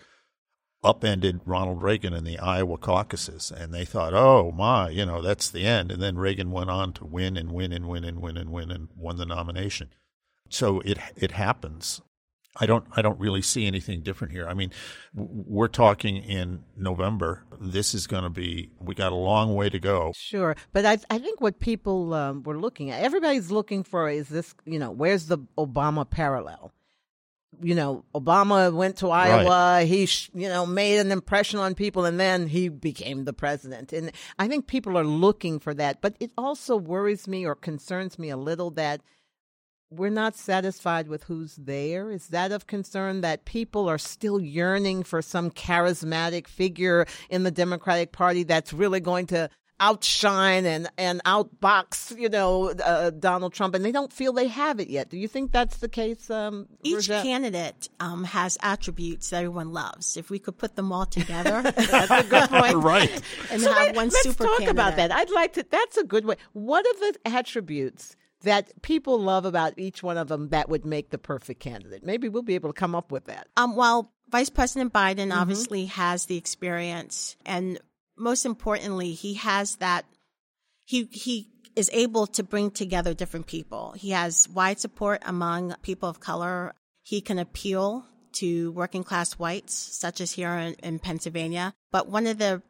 upended 0.83 1.41
Ronald 1.45 1.81
Reagan 1.81 2.13
in 2.13 2.23
the 2.23 2.39
Iowa 2.39 2.77
caucuses. 2.77 3.51
And 3.51 3.73
they 3.73 3.85
thought, 3.85 4.13
oh 4.13 4.51
my, 4.51 4.89
you 4.89 5.05
know, 5.05 5.21
that's 5.21 5.49
the 5.49 5.65
end. 5.65 5.91
And 5.91 6.01
then 6.01 6.17
Reagan 6.17 6.51
went 6.51 6.69
on 6.69 6.93
to 6.93 7.05
win 7.05 7.35
and 7.35 7.51
win 7.51 7.73
and 7.73 7.87
win 7.87 8.03
and 8.03 8.21
win 8.21 8.37
and 8.37 8.51
win 8.51 8.71
and 8.71 8.89
won 8.95 9.17
the 9.17 9.25
nomination. 9.25 9.89
So 10.49 10.79
it 10.81 10.97
it 11.15 11.31
happens. 11.31 12.01
I 12.57 12.65
don't 12.65 12.85
I 12.95 13.01
don't 13.01 13.19
really 13.19 13.41
see 13.41 13.67
anything 13.67 14.01
different 14.01 14.31
here. 14.33 14.47
I 14.47 14.53
mean, 14.53 14.71
we're 15.13 15.67
talking 15.67 16.17
in 16.17 16.63
November. 16.77 17.43
This 17.59 17.93
is 17.93 18.07
going 18.07 18.23
to 18.23 18.29
be 18.29 18.71
we 18.79 18.95
got 18.95 19.11
a 19.11 19.15
long 19.15 19.55
way 19.55 19.69
to 19.69 19.79
go. 19.79 20.13
Sure, 20.15 20.55
but 20.71 20.85
I 20.85 20.97
I 21.09 21.19
think 21.19 21.41
what 21.41 21.59
people 21.59 22.13
um, 22.13 22.43
were 22.43 22.57
looking 22.57 22.91
at, 22.91 23.03
everybody's 23.03 23.51
looking 23.51 23.83
for 23.83 24.09
is 24.09 24.29
this. 24.29 24.55
You 24.65 24.79
know, 24.79 24.91
where's 24.91 25.27
the 25.27 25.39
Obama 25.57 26.09
parallel? 26.09 26.71
You 27.61 27.73
know, 27.73 28.03
Obama 28.13 28.73
went 28.73 28.97
to 28.97 29.09
Iowa. 29.09 29.49
Right. 29.49 29.87
He, 29.87 30.09
you 30.33 30.49
know, 30.49 30.65
made 30.65 30.99
an 30.99 31.11
impression 31.11 31.57
on 31.59 31.73
people, 31.73 32.03
and 32.03 32.19
then 32.19 32.47
he 32.47 32.67
became 32.67 33.23
the 33.23 33.31
president. 33.31 33.93
And 33.93 34.11
I 34.37 34.49
think 34.49 34.67
people 34.67 34.97
are 34.97 35.05
looking 35.05 35.59
for 35.59 35.73
that. 35.73 36.01
But 36.01 36.17
it 36.19 36.31
also 36.37 36.75
worries 36.75 37.29
me 37.29 37.45
or 37.45 37.55
concerns 37.55 38.19
me 38.19 38.29
a 38.29 38.35
little 38.35 38.71
that 38.71 39.01
we're 39.97 40.09
not 40.09 40.35
satisfied 40.35 41.07
with 41.07 41.23
who's 41.23 41.55
there? 41.55 42.11
Is 42.11 42.27
that 42.27 42.51
of 42.51 42.67
concern 42.67 43.21
that 43.21 43.45
people 43.45 43.89
are 43.89 43.97
still 43.97 44.39
yearning 44.39 45.03
for 45.03 45.21
some 45.21 45.51
charismatic 45.51 46.47
figure 46.47 47.05
in 47.29 47.43
the 47.43 47.51
Democratic 47.51 48.11
Party 48.11 48.43
that's 48.43 48.73
really 48.73 48.99
going 48.99 49.27
to 49.27 49.49
outshine 49.79 50.65
and, 50.65 50.89
and 50.97 51.21
outbox, 51.25 52.17
you 52.17 52.29
know, 52.29 52.69
uh, 52.69 53.09
Donald 53.09 53.53
Trump, 53.53 53.75
and 53.75 53.83
they 53.83 53.91
don't 53.91 54.11
feel 54.13 54.33
they 54.33 54.47
have 54.47 54.79
it 54.79 54.89
yet. 54.89 55.09
Do 55.09 55.17
you 55.17 55.27
think 55.27 55.51
that's 55.51 55.77
the 55.77 55.89
case? 55.89 56.29
Um, 56.29 56.67
Each 56.83 57.07
candidate 57.07 57.89
um, 57.99 58.23
has 58.23 58.57
attributes 58.61 59.29
that 59.29 59.37
everyone 59.37 59.73
loves. 59.73 60.17
If 60.17 60.29
we 60.29 60.39
could 60.39 60.57
put 60.57 60.75
them 60.75 60.91
all 60.91 61.05
together, 61.05 61.61
that's 61.75 62.11
a 62.11 62.23
good 62.23 62.49
point. 62.49 62.75
right. 62.75 63.21
And 63.51 63.61
so 63.61 63.73
have 63.73 63.95
one 63.95 64.07
let's 64.07 64.23
super 64.23 64.45
talk 64.45 64.59
candidate. 64.59 64.71
about 64.71 64.95
that. 64.95 65.11
I'd 65.11 65.31
like 65.31 65.53
to. 65.53 65.65
That's 65.69 65.97
a 65.97 66.03
good 66.03 66.25
way. 66.25 66.35
What 66.53 66.85
are 66.85 67.11
the 67.11 67.19
attributes? 67.25 68.15
That 68.45 68.81
people 68.81 69.19
love 69.19 69.45
about 69.45 69.77
each 69.77 70.01
one 70.01 70.17
of 70.17 70.27
them 70.27 70.49
that 70.49 70.69
would 70.69 70.85
make 70.85 71.09
the 71.09 71.17
perfect 71.17 71.59
candidate? 71.59 72.03
Maybe 72.03 72.29
we'll 72.29 72.41
be 72.41 72.55
able 72.55 72.73
to 72.73 72.79
come 72.79 72.95
up 72.95 73.11
with 73.11 73.25
that. 73.25 73.47
Um, 73.57 73.75
well, 73.75 74.11
Vice 74.29 74.49
President 74.49 74.93
Biden 74.93 75.29
mm-hmm. 75.29 75.39
obviously 75.39 75.85
has 75.85 76.25
the 76.25 76.37
experience, 76.37 77.35
and 77.45 77.79
most 78.17 78.45
importantly, 78.45 79.11
he 79.11 79.35
has 79.35 79.75
that. 79.77 80.05
He 80.85 81.09
he 81.11 81.49
is 81.75 81.89
able 81.93 82.27
to 82.27 82.43
bring 82.43 82.71
together 82.71 83.13
different 83.13 83.47
people. 83.47 83.93
He 83.97 84.11
has 84.11 84.47
wide 84.49 84.79
support 84.79 85.21
among 85.25 85.75
people 85.81 86.07
of 86.09 86.19
color. 86.19 86.73
He 87.03 87.21
can 87.21 87.37
appeal 87.37 88.05
to 88.33 88.71
working 88.71 89.03
class 89.03 89.33
whites, 89.33 89.73
such 89.73 90.21
as 90.21 90.31
here 90.31 90.51
in, 90.51 90.73
in 90.75 90.99
Pennsylvania. 90.99 91.73
But 91.91 92.07
one 92.07 92.27
of 92.27 92.37
the 92.37 92.61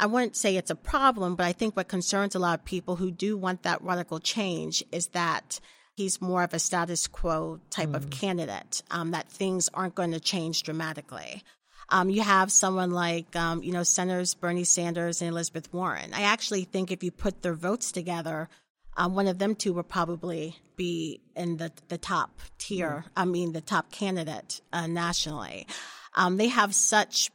I 0.00 0.06
wouldn't 0.06 0.34
say 0.34 0.56
it's 0.56 0.70
a 0.70 0.74
problem, 0.74 1.36
but 1.36 1.44
I 1.44 1.52
think 1.52 1.76
what 1.76 1.88
concerns 1.88 2.34
a 2.34 2.38
lot 2.38 2.58
of 2.58 2.64
people 2.64 2.96
who 2.96 3.10
do 3.10 3.36
want 3.36 3.64
that 3.64 3.82
radical 3.82 4.18
change 4.18 4.82
is 4.90 5.08
that 5.08 5.60
he's 5.94 6.22
more 6.22 6.42
of 6.42 6.54
a 6.54 6.58
status 6.58 7.06
quo 7.06 7.60
type 7.68 7.90
mm. 7.90 7.96
of 7.96 8.08
candidate, 8.08 8.82
um, 8.90 9.10
that 9.10 9.28
things 9.28 9.68
aren't 9.74 9.94
going 9.94 10.12
to 10.12 10.18
change 10.18 10.62
dramatically. 10.62 11.42
Um, 11.90 12.08
you 12.08 12.22
have 12.22 12.50
someone 12.50 12.92
like, 12.92 13.36
um, 13.36 13.62
you 13.62 13.72
know, 13.72 13.82
Senators 13.82 14.32
Bernie 14.32 14.64
Sanders 14.64 15.20
and 15.20 15.30
Elizabeth 15.30 15.70
Warren. 15.70 16.14
I 16.14 16.22
actually 16.22 16.64
think 16.64 16.90
if 16.90 17.02
you 17.02 17.10
put 17.10 17.42
their 17.42 17.52
votes 17.52 17.92
together, 17.92 18.48
um, 18.96 19.14
one 19.14 19.28
of 19.28 19.38
them 19.38 19.54
two 19.54 19.74
would 19.74 19.88
probably 19.88 20.56
be 20.76 21.20
in 21.36 21.58
the, 21.58 21.72
the 21.88 21.98
top 21.98 22.38
tier. 22.56 23.04
Mm. 23.04 23.10
I 23.18 23.24
mean, 23.26 23.52
the 23.52 23.60
top 23.60 23.92
candidate 23.92 24.62
uh, 24.72 24.86
nationally. 24.86 25.66
Um, 26.14 26.38
they 26.38 26.48
have 26.48 26.74
such 26.74 27.30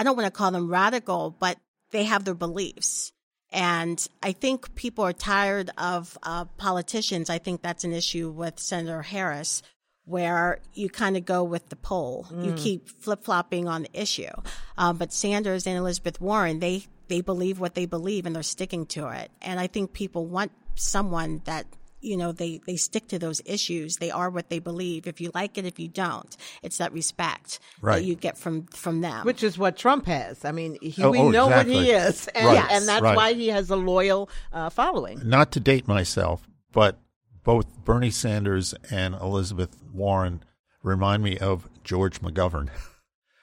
I 0.00 0.02
don't 0.02 0.16
want 0.16 0.24
to 0.28 0.30
call 0.30 0.50
them 0.50 0.70
radical, 0.70 1.36
but 1.38 1.58
they 1.90 2.04
have 2.04 2.24
their 2.24 2.34
beliefs. 2.34 3.12
And 3.52 4.02
I 4.22 4.32
think 4.32 4.74
people 4.74 5.04
are 5.04 5.12
tired 5.12 5.68
of 5.76 6.16
uh, 6.22 6.46
politicians. 6.56 7.28
I 7.28 7.36
think 7.36 7.60
that's 7.60 7.84
an 7.84 7.92
issue 7.92 8.30
with 8.30 8.58
Senator 8.58 9.02
Harris, 9.02 9.62
where 10.06 10.60
you 10.72 10.88
kind 10.88 11.18
of 11.18 11.26
go 11.26 11.44
with 11.44 11.68
the 11.68 11.76
poll. 11.76 12.26
Mm. 12.32 12.46
You 12.46 12.52
keep 12.54 12.88
flip 12.88 13.24
flopping 13.24 13.68
on 13.68 13.82
the 13.82 14.00
issue. 14.00 14.32
Um, 14.78 14.96
but 14.96 15.12
Sanders 15.12 15.66
and 15.66 15.76
Elizabeth 15.76 16.18
Warren, 16.18 16.60
they, 16.60 16.84
they 17.08 17.20
believe 17.20 17.60
what 17.60 17.74
they 17.74 17.84
believe 17.84 18.24
and 18.24 18.34
they're 18.34 18.42
sticking 18.42 18.86
to 18.86 19.10
it. 19.10 19.30
And 19.42 19.60
I 19.60 19.66
think 19.66 19.92
people 19.92 20.24
want 20.24 20.52
someone 20.76 21.42
that 21.44 21.66
you 22.00 22.16
know, 22.16 22.32
they, 22.32 22.60
they 22.66 22.76
stick 22.76 23.08
to 23.08 23.18
those 23.18 23.40
issues. 23.44 23.96
They 23.96 24.10
are 24.10 24.30
what 24.30 24.48
they 24.48 24.58
believe. 24.58 25.06
If 25.06 25.20
you 25.20 25.30
like 25.34 25.58
it, 25.58 25.66
if 25.66 25.78
you 25.78 25.88
don't, 25.88 26.36
it's 26.62 26.78
that 26.78 26.92
respect 26.92 27.60
right. 27.80 27.96
that 27.96 28.04
you 28.04 28.14
get 28.14 28.38
from, 28.38 28.66
from 28.66 29.00
them. 29.00 29.24
Which 29.24 29.42
is 29.42 29.58
what 29.58 29.76
Trump 29.76 30.06
has. 30.06 30.44
I 30.44 30.52
mean, 30.52 30.78
he, 30.80 31.02
oh, 31.02 31.10
we 31.10 31.18
oh, 31.18 31.30
know 31.30 31.46
exactly. 31.46 31.74
what 31.74 31.84
he 31.84 31.90
is. 31.90 32.28
And, 32.28 32.46
right. 32.46 32.70
and 32.70 32.88
that's 32.88 33.02
right. 33.02 33.16
why 33.16 33.32
he 33.34 33.48
has 33.48 33.70
a 33.70 33.76
loyal 33.76 34.30
uh, 34.52 34.70
following. 34.70 35.20
Not 35.28 35.52
to 35.52 35.60
date 35.60 35.86
myself, 35.86 36.48
but 36.72 36.98
both 37.44 37.84
Bernie 37.84 38.10
Sanders 38.10 38.74
and 38.90 39.14
Elizabeth 39.14 39.76
Warren 39.92 40.42
remind 40.82 41.22
me 41.22 41.38
of 41.38 41.68
George 41.84 42.20
McGovern. 42.20 42.70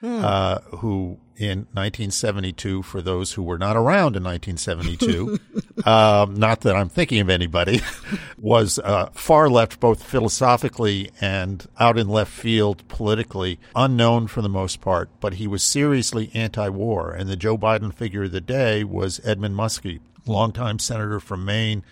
Hmm. 0.00 0.24
Uh, 0.24 0.58
who 0.76 1.18
in 1.38 1.66
1972, 1.72 2.82
for 2.82 3.02
those 3.02 3.32
who 3.32 3.42
were 3.42 3.58
not 3.58 3.76
around 3.76 4.14
in 4.14 4.22
1972, 4.22 5.38
um, 5.84 6.34
not 6.34 6.60
that 6.60 6.76
I'm 6.76 6.88
thinking 6.88 7.20
of 7.20 7.28
anybody, 7.28 7.80
was 8.38 8.78
uh, 8.78 9.06
far 9.12 9.48
left 9.48 9.80
both 9.80 10.02
philosophically 10.02 11.10
and 11.20 11.66
out 11.80 11.98
in 11.98 12.08
left 12.08 12.32
field 12.32 12.86
politically, 12.86 13.58
unknown 13.74 14.28
for 14.28 14.40
the 14.40 14.48
most 14.48 14.80
part, 14.80 15.10
but 15.20 15.34
he 15.34 15.46
was 15.48 15.62
seriously 15.64 16.30
anti 16.32 16.68
war. 16.68 17.12
And 17.12 17.28
the 17.28 17.36
Joe 17.36 17.58
Biden 17.58 17.92
figure 17.92 18.24
of 18.24 18.32
the 18.32 18.40
day 18.40 18.84
was 18.84 19.20
Edmund 19.24 19.56
Muskie, 19.56 20.00
longtime 20.26 20.78
senator 20.78 21.18
from 21.18 21.44
Maine. 21.44 21.82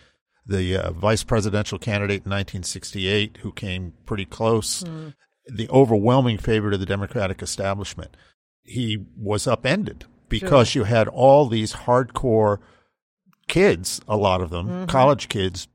The 0.48 0.76
uh, 0.76 0.90
vice 0.92 1.24
presidential 1.24 1.76
candidate 1.76 2.24
in 2.24 2.30
1968, 2.30 3.38
who 3.38 3.50
came 3.50 3.94
pretty 4.04 4.26
close, 4.26 4.82
hmm 4.82 5.08
the 5.46 5.68
overwhelming 5.70 6.38
favorite 6.38 6.74
of 6.74 6.80
the 6.80 6.86
Democratic 6.86 7.42
establishment. 7.42 8.16
He 8.62 9.06
was 9.16 9.46
upended 9.46 10.04
because 10.28 10.68
sure. 10.68 10.80
you 10.80 10.84
had 10.84 11.08
all 11.08 11.46
these 11.46 11.72
hardcore 11.72 12.58
kids, 13.48 14.00
a 14.08 14.16
lot 14.16 14.40
of 14.40 14.50
them, 14.50 14.66
mm-hmm. 14.66 14.86
college 14.86 15.28
kids, 15.28 15.68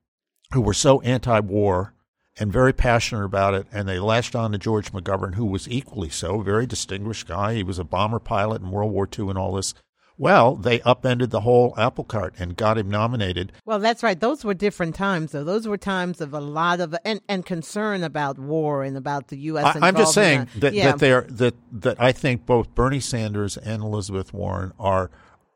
who 0.54 0.62
were 0.62 0.74
so 0.74 1.02
anti 1.02 1.40
war 1.40 1.94
and 2.38 2.52
very 2.52 2.74
passionate 2.74 3.26
about 3.26 3.54
it. 3.54 3.68
And 3.72 3.88
they 3.88 4.00
latched 4.00 4.36
on 4.36 4.52
to 4.52 4.58
George 4.58 4.92
McGovern, 4.92 5.36
who 5.36 5.46
was 5.46 5.70
equally 5.70 6.10
so, 6.10 6.42
a 6.42 6.44
very 6.44 6.66
distinguished 6.66 7.28
guy. 7.28 7.56
He 7.56 7.64
was 7.64 7.80
a 7.80 7.84
bomber 7.84 8.20
pilot 8.20 8.62
in 8.62 8.72
World 8.72 8.92
War 8.92 9.08
II 9.08 9.30
and 9.30 9.38
all 9.38 9.54
this. 9.54 9.74
Well, 10.18 10.56
they 10.56 10.82
upended 10.82 11.32
the 11.32 11.42
whole 11.42 11.74
apple 11.78 12.04
cart 12.04 12.36
and 12.38 12.56
got 12.56 12.78
him 12.78 12.90
nominated. 12.90 13.52
Well, 13.66 13.80
that's 13.80 14.04
right. 14.04 14.20
Those 14.20 14.44
were 14.44 14.54
different 14.54 14.94
times, 14.96 15.32
though. 15.32 15.44
Those 15.44 15.68
were 15.68 15.78
times 15.78 16.22
of 16.22 16.34
a 16.34 16.40
lot 16.40 16.80
of 16.80 16.96
and, 17.04 17.22
and 17.28 17.46
concern 17.46 18.04
about 18.04 18.38
war 18.38 18.84
and 18.84 18.96
about 18.98 19.30
the 19.30 19.38
U.S. 19.38 19.76
I, 19.78 19.88
am 19.88 19.96
just 19.96 20.14
saying 20.14 20.48
that 20.58 20.74
yeah. 20.74 20.92
that 20.92 21.00
they 21.00 21.12
are 21.12 21.24
that 21.30 21.56
that 21.72 22.00
I 22.00 22.12
think 22.12 22.46
both 22.46 22.76
Bernie 22.76 23.00
Sanders 23.00 23.58
and 23.58 23.82
Elizabeth 23.82 24.34
Warren 24.34 24.74
are 24.80 25.10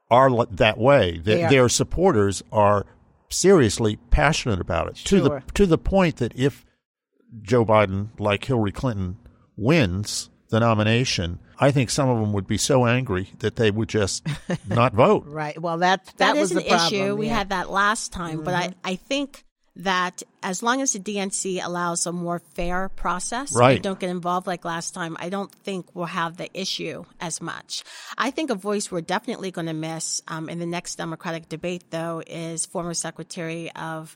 are 0.10 0.46
that 0.46 0.78
way. 0.78 1.18
That 1.18 1.24
they 1.26 1.48
their 1.48 1.70
supporters 1.70 2.44
are 2.52 2.86
seriously 3.30 3.98
passionate 4.12 4.62
about 4.62 4.88
it 4.88 4.98
sure. 4.98 5.20
to 5.20 5.24
the 5.24 5.44
to 5.54 5.65
the 5.65 5.78
point 5.78 6.18
that 6.18 6.34
if 6.36 6.65
Joe 7.41 7.65
Biden, 7.65 8.10
like 8.20 8.46
Hillary 8.46 8.72
Clinton, 8.72 9.18
wins 9.58 10.30
the 10.50 10.60
nomination, 10.60 11.39
I 11.60 11.72
think 11.72 11.89
some 11.89 12.10
of 12.10 12.20
them 12.20 12.34
would 12.34 12.48
be 12.48 12.58
so 12.58 12.86
angry 12.86 13.30
that 13.39 13.56
they 13.56 13.72
would 13.72 13.89
just 13.89 14.28
not 14.68 14.94
vote. 14.94 15.26
right. 15.28 15.60
Well, 15.60 15.80
that 15.80 16.06
that, 16.06 16.18
that 16.18 16.36
was 16.36 16.52
is 16.52 16.58
an 16.58 16.63
issue. 16.63 16.96
Yeah. 16.96 17.13
We 17.13 17.28
had 17.28 17.50
that 17.50 17.70
last 17.70 18.12
time, 18.12 18.38
mm-hmm. 18.38 18.46
but 18.46 18.54
I, 18.54 18.68
mm-hmm. 18.68 18.80
I 18.84 18.96
think 18.96 19.46
that 19.78 20.24
as 20.41 20.63
long 20.63 20.82
as 20.82 20.94
the 20.94 21.00
DNC 21.00 21.63
allows 21.63 22.06
a 22.06 22.12
more 22.12 22.39
fair 22.39 22.89
process, 22.89 23.54
right. 23.54 23.82
don't 23.82 24.00
get 24.00 24.10
involved 24.10 24.48
like 24.48 24.63
last 24.63 24.94
time, 24.94 25.18
I 25.20 25.30
don't 25.30 25.52
think 25.52 25.94
we'll 25.94 26.06
have 26.06 26.38
the 26.38 26.50
issue 26.58 27.04
as 27.20 27.41
much. 27.41 27.84
I 28.18 28.32
think 28.32 28.50
a 28.50 28.56
voice 28.56 28.89
we're 28.89 29.02
definitely 29.02 29.52
going 29.52 29.68
to 29.68 29.74
miss 29.74 30.22
um, 30.28 30.48
in 30.48 30.60
the 30.60 30.65
next 30.65 30.96
Democratic 30.96 31.50
debate, 31.50 31.84
though, 31.89 32.24
is 32.26 32.65
former 32.65 32.94
Secretary 32.94 33.72
of 33.72 34.15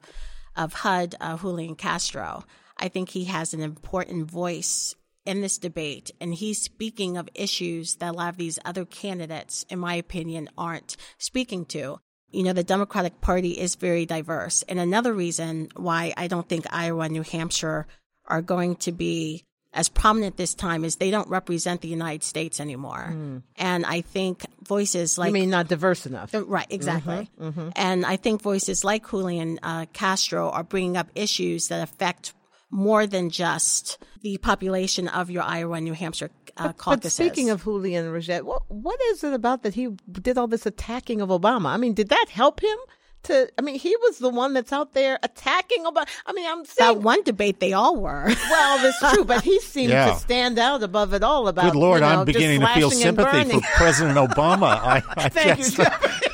of 0.55 0.73
HUD, 0.73 1.15
uh, 1.21 1.37
Julian 1.37 1.75
Castro. 1.75 2.43
I 2.77 2.87
think 2.87 3.09
he 3.09 3.25
has 3.25 3.53
an 3.53 3.61
important 3.61 4.29
voice 4.29 4.95
in 5.29 5.41
this 5.41 5.59
debate, 5.59 6.09
and 6.19 6.33
he's 6.33 6.59
speaking 6.59 7.15
of 7.15 7.29
issues 7.35 7.97
that 7.97 8.09
a 8.09 8.17
lot 8.17 8.29
of 8.29 8.37
these 8.37 8.57
other 8.65 8.83
candidates, 8.83 9.63
in 9.69 9.77
my 9.77 9.93
opinion, 9.93 10.49
aren't 10.57 10.97
speaking 11.19 11.65
to. 11.65 11.99
You 12.31 12.43
know, 12.43 12.53
the 12.53 12.63
Democratic 12.63 13.21
Party 13.21 13.51
is 13.51 13.75
very 13.75 14.07
diverse. 14.07 14.63
And 14.67 14.79
another 14.79 15.13
reason 15.13 15.69
why 15.75 16.15
I 16.17 16.25
don't 16.27 16.49
think 16.49 16.65
Iowa 16.73 17.03
and 17.03 17.13
New 17.13 17.21
Hampshire 17.21 17.85
are 18.25 18.41
going 18.41 18.77
to 18.77 18.91
be 18.91 19.43
as 19.71 19.87
prominent 19.87 20.35
this 20.35 20.55
time 20.55 20.83
is 20.83 20.95
they 20.95 21.11
don't 21.11 21.29
represent 21.29 21.81
the 21.81 21.89
United 21.89 22.23
States 22.23 22.59
anymore. 22.59 23.09
Mm. 23.11 23.43
And 23.55 23.85
I 23.85 24.01
think 24.01 24.47
voices 24.63 25.19
like. 25.19 25.27
You 25.27 25.33
mean 25.33 25.51
not 25.51 25.67
diverse 25.67 26.07
enough? 26.07 26.33
Uh, 26.33 26.43
right, 26.43 26.65
exactly. 26.71 27.29
Mm-hmm, 27.39 27.47
mm-hmm. 27.49 27.69
And 27.75 28.03
I 28.03 28.15
think 28.15 28.41
voices 28.41 28.83
like 28.83 29.07
Julian 29.07 29.59
uh, 29.61 29.85
Castro 29.93 30.49
are 30.49 30.63
bringing 30.63 30.97
up 30.97 31.09
issues 31.13 31.67
that 31.67 31.83
affect 31.83 32.33
more 32.71 33.07
than 33.07 33.29
just 33.29 33.97
the 34.21 34.37
population 34.37 35.07
of 35.07 35.29
your 35.29 35.43
Iowa 35.43 35.75
and 35.75 35.85
New 35.85 35.93
Hampshire 35.93 36.29
uh, 36.57 36.67
but, 36.67 36.77
caucuses. 36.77 37.17
But 37.17 37.23
speaking 37.25 37.49
of 37.49 37.63
Julian 37.63 38.09
Rajette, 38.11 38.45
what, 38.45 38.63
what 38.69 38.99
is 39.11 39.23
it 39.23 39.33
about 39.33 39.63
that 39.63 39.73
he 39.73 39.89
did 40.11 40.37
all 40.37 40.47
this 40.47 40.65
attacking 40.65 41.21
of 41.21 41.29
Obama? 41.29 41.67
I 41.67 41.77
mean, 41.77 41.93
did 41.93 42.09
that 42.09 42.27
help 42.29 42.61
him? 42.61 42.77
To, 43.23 43.49
I 43.57 43.61
mean, 43.61 43.77
he 43.77 43.93
was 43.97 44.19
the 44.19 44.29
one 44.29 44.53
that's 44.53 44.71
out 44.71 44.93
there 44.93 45.19
attacking 45.23 45.83
Obama. 45.83 46.07
I 46.25 46.31
mean, 46.31 46.49
I'm 46.49 46.63
saying 46.63 46.95
that 46.95 47.03
one 47.03 47.21
debate 47.23 47.59
they 47.59 47.73
all 47.73 47.97
were. 47.97 48.25
well, 48.49 48.77
that's 48.81 49.13
true, 49.13 49.25
but 49.25 49.43
he 49.43 49.59
seemed 49.59 49.91
yeah. 49.91 50.11
to 50.11 50.15
stand 50.15 50.57
out 50.57 50.83
above 50.83 51.13
it 51.13 51.21
all. 51.21 51.49
About 51.49 51.73
good 51.73 51.75
lord, 51.75 52.01
you 52.01 52.07
know, 52.07 52.19
I'm 52.19 52.25
beginning 52.25 52.61
to 52.61 52.67
feel 52.67 52.91
sympathy 52.91 53.59
for 53.59 53.61
President 53.75 54.17
Obama. 54.17 54.67
I, 54.67 55.03
I 55.17 55.29
Thank 55.29 55.57
guess. 55.57 55.77
you. 55.77 56.28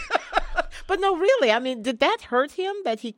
But 0.87 0.99
no, 0.99 1.15
really, 1.15 1.51
I 1.51 1.59
mean, 1.59 1.81
did 1.81 1.99
that 1.99 2.21
hurt 2.21 2.51
him 2.51 2.73
that 2.83 2.99
he 2.99 3.15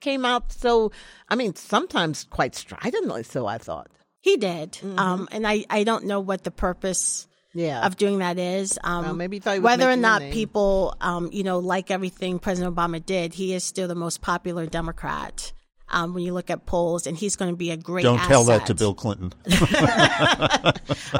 came 0.00 0.24
out 0.24 0.52
so, 0.52 0.92
I 1.28 1.36
mean, 1.36 1.54
sometimes 1.54 2.24
quite 2.24 2.54
stridently 2.54 3.22
so, 3.22 3.46
I 3.46 3.58
thought. 3.58 3.88
He 4.20 4.36
did. 4.36 4.72
Mm-hmm. 4.72 4.98
Um, 4.98 5.28
and 5.30 5.46
I, 5.46 5.64
I 5.70 5.84
don't 5.84 6.04
know 6.04 6.20
what 6.20 6.44
the 6.44 6.50
purpose 6.50 7.28
yeah. 7.54 7.86
of 7.86 7.96
doing 7.96 8.18
that 8.18 8.38
is. 8.38 8.78
Um, 8.82 9.04
well, 9.04 9.14
maybe 9.14 9.38
whether 9.38 9.90
or 9.90 9.96
not 9.96 10.22
people, 10.32 10.96
um, 11.00 11.30
you 11.32 11.44
know, 11.44 11.58
like 11.58 11.90
everything 11.90 12.38
President 12.38 12.74
Obama 12.74 13.04
did, 13.04 13.34
he 13.34 13.54
is 13.54 13.64
still 13.64 13.88
the 13.88 13.94
most 13.94 14.20
popular 14.20 14.66
Democrat 14.66 15.52
um, 15.90 16.14
when 16.14 16.22
you 16.22 16.32
look 16.32 16.50
at 16.50 16.66
polls, 16.66 17.06
and 17.06 17.16
he's 17.16 17.36
going 17.36 17.50
to 17.50 17.56
be 17.56 17.70
a 17.70 17.76
great. 17.76 18.02
Don't 18.02 18.18
asset. 18.18 18.28
tell 18.28 18.44
that 18.44 18.66
to 18.66 18.74
Bill 18.74 18.94
Clinton. 18.94 19.32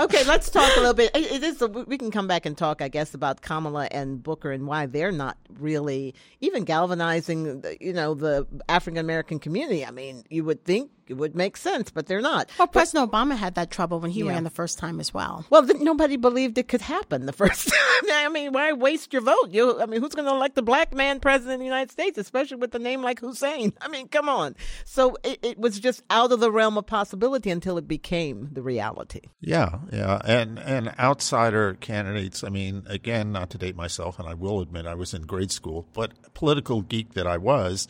okay, 0.00 0.24
let's 0.24 0.50
talk 0.50 0.70
a 0.76 0.80
little 0.80 0.94
bit. 0.94 1.10
It 1.14 1.42
is. 1.42 1.62
A, 1.62 1.68
we 1.68 1.98
can 1.98 2.10
come 2.10 2.26
back 2.26 2.46
and 2.46 2.56
talk, 2.56 2.82
I 2.82 2.88
guess, 2.88 3.14
about 3.14 3.40
Kamala 3.40 3.88
and 3.90 4.22
Booker 4.22 4.52
and 4.52 4.66
why 4.66 4.86
they're 4.86 5.12
not 5.12 5.36
really 5.58 6.14
even 6.40 6.64
galvanizing, 6.64 7.64
you 7.80 7.92
know, 7.92 8.14
the 8.14 8.46
African 8.68 8.98
American 8.98 9.38
community. 9.38 9.84
I 9.84 9.90
mean, 9.90 10.24
you 10.28 10.44
would 10.44 10.64
think 10.64 10.90
it 11.10 11.14
would 11.14 11.34
make 11.34 11.56
sense, 11.56 11.90
but 11.90 12.06
they're 12.06 12.20
not. 12.20 12.50
Well, 12.58 12.68
President 12.68 13.10
Obama 13.10 13.36
had 13.36 13.54
that 13.54 13.70
trouble 13.70 14.00
when 14.00 14.10
he 14.10 14.20
yeah. 14.20 14.32
ran 14.32 14.44
the 14.44 14.50
first 14.50 14.78
time 14.78 15.00
as 15.00 15.12
well. 15.12 15.44
Well, 15.50 15.62
nobody 15.80 16.16
believed 16.16 16.58
it 16.58 16.68
could 16.68 16.80
happen 16.80 17.26
the 17.26 17.32
first 17.44 17.68
time. 17.68 18.10
I 18.10 18.28
mean, 18.28 18.52
why 18.52 18.72
waste 18.72 19.12
your 19.12 19.22
vote? 19.22 19.50
You, 19.50 19.80
I 19.80 19.86
mean, 19.86 20.00
who's 20.00 20.14
going 20.14 20.26
to 20.26 20.34
elect 20.34 20.58
a 20.58 20.62
black 20.62 20.94
man 20.94 21.20
president 21.20 21.54
of 21.54 21.60
the 21.60 21.66
United 21.66 21.90
States, 21.90 22.18
especially 22.18 22.58
with 22.58 22.74
a 22.74 22.78
name 22.78 23.02
like 23.02 23.20
Hussein? 23.20 23.72
I 23.80 23.88
mean, 23.88 24.08
come 24.08 24.28
on. 24.28 24.56
So 24.84 25.16
it, 25.24 25.38
it 25.42 25.58
was 25.58 25.78
just 25.78 26.02
out 26.10 26.32
of 26.32 26.40
the 26.40 26.50
realm 26.50 26.76
of 26.78 26.86
possibility 26.86 27.50
until 27.50 27.78
it 27.78 27.88
became 27.88 28.48
the 28.52 28.62
reality. 28.62 29.22
Yeah, 29.40 29.78
yeah, 29.92 30.20
and 30.24 30.58
and 30.58 30.94
outsider 30.98 31.74
candidates. 31.74 32.44
I 32.44 32.48
mean, 32.48 32.84
again, 32.86 33.32
not 33.32 33.50
to 33.50 33.58
date 33.58 33.76
myself, 33.76 34.18
and 34.18 34.28
I 34.28 34.34
will 34.34 34.60
admit 34.60 34.86
I 34.86 34.94
was 34.94 35.14
in 35.14 35.22
grade 35.22 35.52
school, 35.52 35.88
but 35.92 36.34
political 36.34 36.82
geek 36.82 37.14
that 37.14 37.26
I 37.26 37.38
was. 37.38 37.88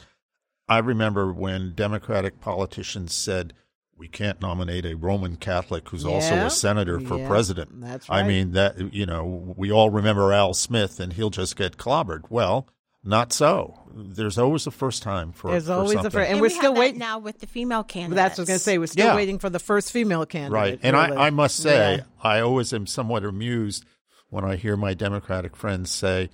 I 0.69 0.79
remember 0.79 1.33
when 1.33 1.73
Democratic 1.75 2.41
politicians 2.41 3.15
said, 3.15 3.55
we 3.97 4.07
can't 4.07 4.41
nominate 4.41 4.87
a 4.87 4.95
Roman 4.95 5.37
Catholic 5.37 5.89
who's 5.89 6.05
yeah. 6.05 6.11
also 6.11 6.35
a 6.35 6.51
senator 6.51 7.01
for 7.01 7.19
yeah. 7.19 7.27
president. 7.27 7.81
That's 7.81 8.09
right. 8.09 8.25
I 8.25 8.29
mean 8.29 8.53
that 8.53 8.95
you 8.95 9.07
know 9.07 9.55
we 9.57 9.73
all 9.73 9.91
remember 9.91 10.33
Al 10.33 10.55
Smith 10.55 11.01
and 11.01 11.13
he'll 11.13 11.31
just 11.31 11.57
get 11.57 11.77
clobbered. 11.77 12.25
Well, 12.31 12.69
not 13.03 13.33
so. 13.33 13.81
There's 13.93 14.39
always 14.39 14.67
a 14.67 14.71
first 14.71 15.03
time 15.03 15.33
for. 15.33 15.51
There's 15.51 15.67
for 15.67 15.73
always 15.73 15.95
something. 15.95 16.07
a 16.07 16.11
first, 16.11 16.27
and, 16.27 16.33
and 16.35 16.41
we're 16.41 16.51
still 16.51 16.75
waiting 16.75 16.99
now 16.99 17.19
with 17.19 17.41
the 17.41 17.47
female 17.47 17.83
candidates. 17.83 18.17
That's 18.17 18.39
what 18.39 18.41
I 18.41 18.43
was 18.43 18.49
going 18.49 18.59
to 18.59 18.65
say. 18.65 18.79
We're 18.79 18.87
still 18.87 19.07
yeah. 19.07 19.17
waiting 19.17 19.39
for 19.39 19.51
the 19.51 19.59
first 19.59 19.93
female 19.93 20.27
candidate. 20.27 20.53
Right, 20.53 20.81
and 20.83 20.97
I, 20.97 21.27
I, 21.27 21.31
must 21.31 21.57
say 21.57 22.03
I 22.23 22.41
always 22.41 22.73
am 22.73 22.87
somewhat 22.87 23.25
amused 23.25 23.85
when 24.31 24.45
I 24.45 24.57
hear 24.57 24.77
my 24.77 24.95
Democratic 24.95 25.57
friends 25.57 25.91
say 25.91 26.31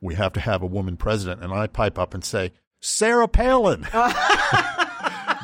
we 0.00 0.14
have 0.14 0.34
to 0.34 0.40
have 0.40 0.62
a 0.62 0.66
woman 0.66 0.96
president, 0.96 1.42
and 1.42 1.52
I 1.52 1.66
pipe 1.66 1.98
up 1.98 2.14
and 2.14 2.24
say 2.24 2.52
Sarah 2.80 3.28
Palin. 3.28 3.86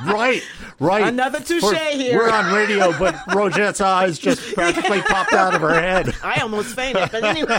right, 0.07 0.43
right. 0.79 1.07
Another 1.07 1.41
touche 1.41 1.65
here. 1.93 2.19
We're 2.19 2.31
on 2.31 2.53
radio, 2.53 2.97
but 2.99 3.15
Rajette's 3.29 3.81
eyes 3.81 4.19
just 4.19 4.41
practically 4.55 5.01
popped 5.03 5.33
out 5.33 5.55
of 5.55 5.61
her 5.61 5.75
head. 5.75 6.15
I 6.23 6.41
almost 6.41 6.77
fainted, 6.77 7.11
but 7.11 7.25
anyway. 7.25 7.59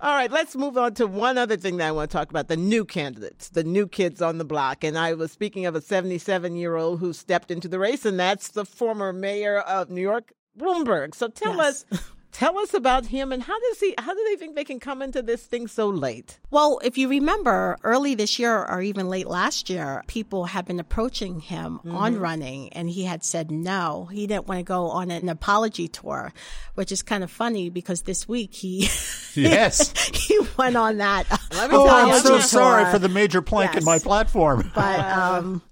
All 0.00 0.14
right, 0.14 0.30
let's 0.30 0.56
move 0.56 0.78
on 0.78 0.94
to 0.94 1.06
one 1.06 1.38
other 1.38 1.56
thing 1.56 1.76
that 1.78 1.88
I 1.88 1.92
want 1.92 2.10
to 2.10 2.16
talk 2.16 2.30
about 2.30 2.48
the 2.48 2.56
new 2.56 2.84
candidates, 2.84 3.50
the 3.50 3.64
new 3.64 3.86
kids 3.86 4.22
on 4.22 4.38
the 4.38 4.44
block. 4.44 4.84
And 4.84 4.98
I 4.98 5.14
was 5.14 5.32
speaking 5.32 5.66
of 5.66 5.74
a 5.74 5.80
77 5.80 6.56
year 6.56 6.76
old 6.76 7.00
who 7.00 7.12
stepped 7.12 7.50
into 7.50 7.68
the 7.68 7.78
race, 7.78 8.04
and 8.04 8.18
that's 8.18 8.48
the 8.48 8.64
former 8.64 9.12
mayor 9.12 9.58
of 9.60 9.90
New 9.90 10.02
York, 10.02 10.32
Bloomberg. 10.58 11.14
So 11.14 11.28
tell 11.28 11.56
yes. 11.56 11.84
us 11.90 12.10
Tell 12.36 12.58
us 12.58 12.74
about 12.74 13.06
him 13.06 13.32
and 13.32 13.42
how 13.42 13.58
does 13.58 13.80
he 13.80 13.94
how 13.96 14.12
do 14.12 14.22
they 14.28 14.36
think 14.36 14.56
they 14.56 14.64
can 14.64 14.78
come 14.78 15.00
into 15.00 15.22
this 15.22 15.42
thing 15.46 15.66
so 15.66 15.88
late? 15.88 16.38
Well, 16.50 16.78
if 16.84 16.98
you 16.98 17.08
remember 17.08 17.78
early 17.82 18.14
this 18.14 18.38
year 18.38 18.62
or 18.62 18.82
even 18.82 19.08
late 19.08 19.26
last 19.26 19.70
year, 19.70 20.02
people 20.06 20.44
had 20.44 20.66
been 20.66 20.78
approaching 20.78 21.40
him 21.40 21.78
mm-hmm. 21.78 21.96
on 21.96 22.18
running 22.18 22.74
and 22.74 22.90
he 22.90 23.04
had 23.04 23.24
said 23.24 23.50
no. 23.50 24.10
He 24.12 24.26
didn't 24.26 24.48
want 24.48 24.58
to 24.58 24.64
go 24.64 24.90
on 24.90 25.10
an 25.10 25.30
apology 25.30 25.88
tour, 25.88 26.34
which 26.74 26.92
is 26.92 27.00
kind 27.00 27.24
of 27.24 27.30
funny 27.30 27.70
because 27.70 28.02
this 28.02 28.28
week 28.28 28.52
he 28.52 28.80
Yes. 29.34 29.94
he 30.14 30.38
went 30.58 30.76
on 30.76 30.98
that. 30.98 31.24
oh, 31.54 31.88
I'm 31.88 32.20
so 32.20 32.38
sorry 32.40 32.84
for 32.92 32.98
the 32.98 33.08
major 33.08 33.40
plank 33.40 33.72
yes. 33.72 33.82
in 33.82 33.86
my 33.86 33.98
platform. 33.98 34.70
But 34.74 35.00
um 35.00 35.62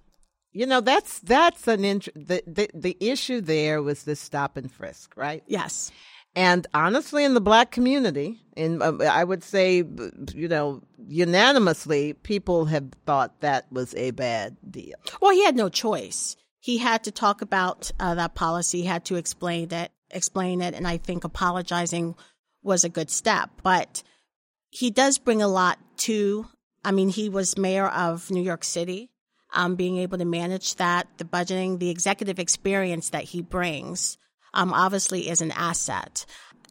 you 0.55 0.64
know 0.64 0.81
that's 0.81 1.18
that's 1.18 1.68
an 1.68 1.85
int- 1.85 2.09
the, 2.14 2.42
the 2.46 2.70
the 2.72 2.96
issue 3.00 3.42
there 3.42 3.83
was 3.83 4.05
the 4.05 4.16
stop 4.16 4.57
and 4.57 4.72
frisk, 4.72 5.14
right? 5.14 5.42
Yes. 5.46 5.92
And 6.37 6.66
honestly, 6.75 7.25
in 7.25 7.35
the 7.35 7.40
black 7.40 7.70
community, 7.70 8.40
in 8.57 8.83
uh, 8.83 8.92
I 9.09 9.23
would 9.23 9.44
say, 9.44 9.85
you 10.35 10.49
know, 10.49 10.83
unanimously, 11.07 12.14
people 12.14 12.64
have 12.66 12.90
thought 13.07 13.40
that 13.40 13.70
was 13.70 13.94
a 13.94 14.11
bad 14.11 14.57
deal. 14.68 14.97
Well, 15.20 15.33
he 15.33 15.44
had 15.44 15.57
no 15.57 15.68
choice. 15.68 16.37
He 16.59 16.79
had 16.79 17.05
to 17.05 17.12
talk 17.12 17.42
about 17.42 17.92
uh, 18.01 18.14
that 18.14 18.35
policy, 18.35 18.81
He 18.81 18.87
had 18.87 19.05
to 19.07 19.16
explain 19.16 19.73
it, 19.73 19.92
explain 20.11 20.61
it, 20.61 20.75
and 20.75 20.88
I 20.88 20.97
think 20.97 21.25
apologizing 21.25 22.14
was 22.62 22.85
a 22.85 22.88
good 22.88 23.11
step. 23.11 23.51
But 23.62 24.03
he 24.70 24.90
does 24.90 25.18
bring 25.18 25.42
a 25.42 25.49
lot 25.49 25.79
to. 25.99 26.47
I 26.85 26.90
mean, 26.90 27.11
he 27.11 27.29
was 27.29 27.57
mayor 27.57 27.87
of 27.87 28.31
New 28.31 28.42
York 28.42 28.64
City. 28.64 29.11
Um, 29.57 29.77
being 29.77 29.99
able 29.99 30.18
to 30.18 30.25
manage 30.25 30.75
that, 30.77 31.07
the 31.18 31.25
budgeting, 31.25 31.79
the 31.79 31.88
executive 31.90 32.40
experience 32.40 33.11
that 33.11 33.23
he 33.23 33.40
brings 33.40 34.18
um, 34.55 34.73
obviously 34.73 35.29
is 35.29 35.43
an 35.43 35.53
asset. 35.53 36.25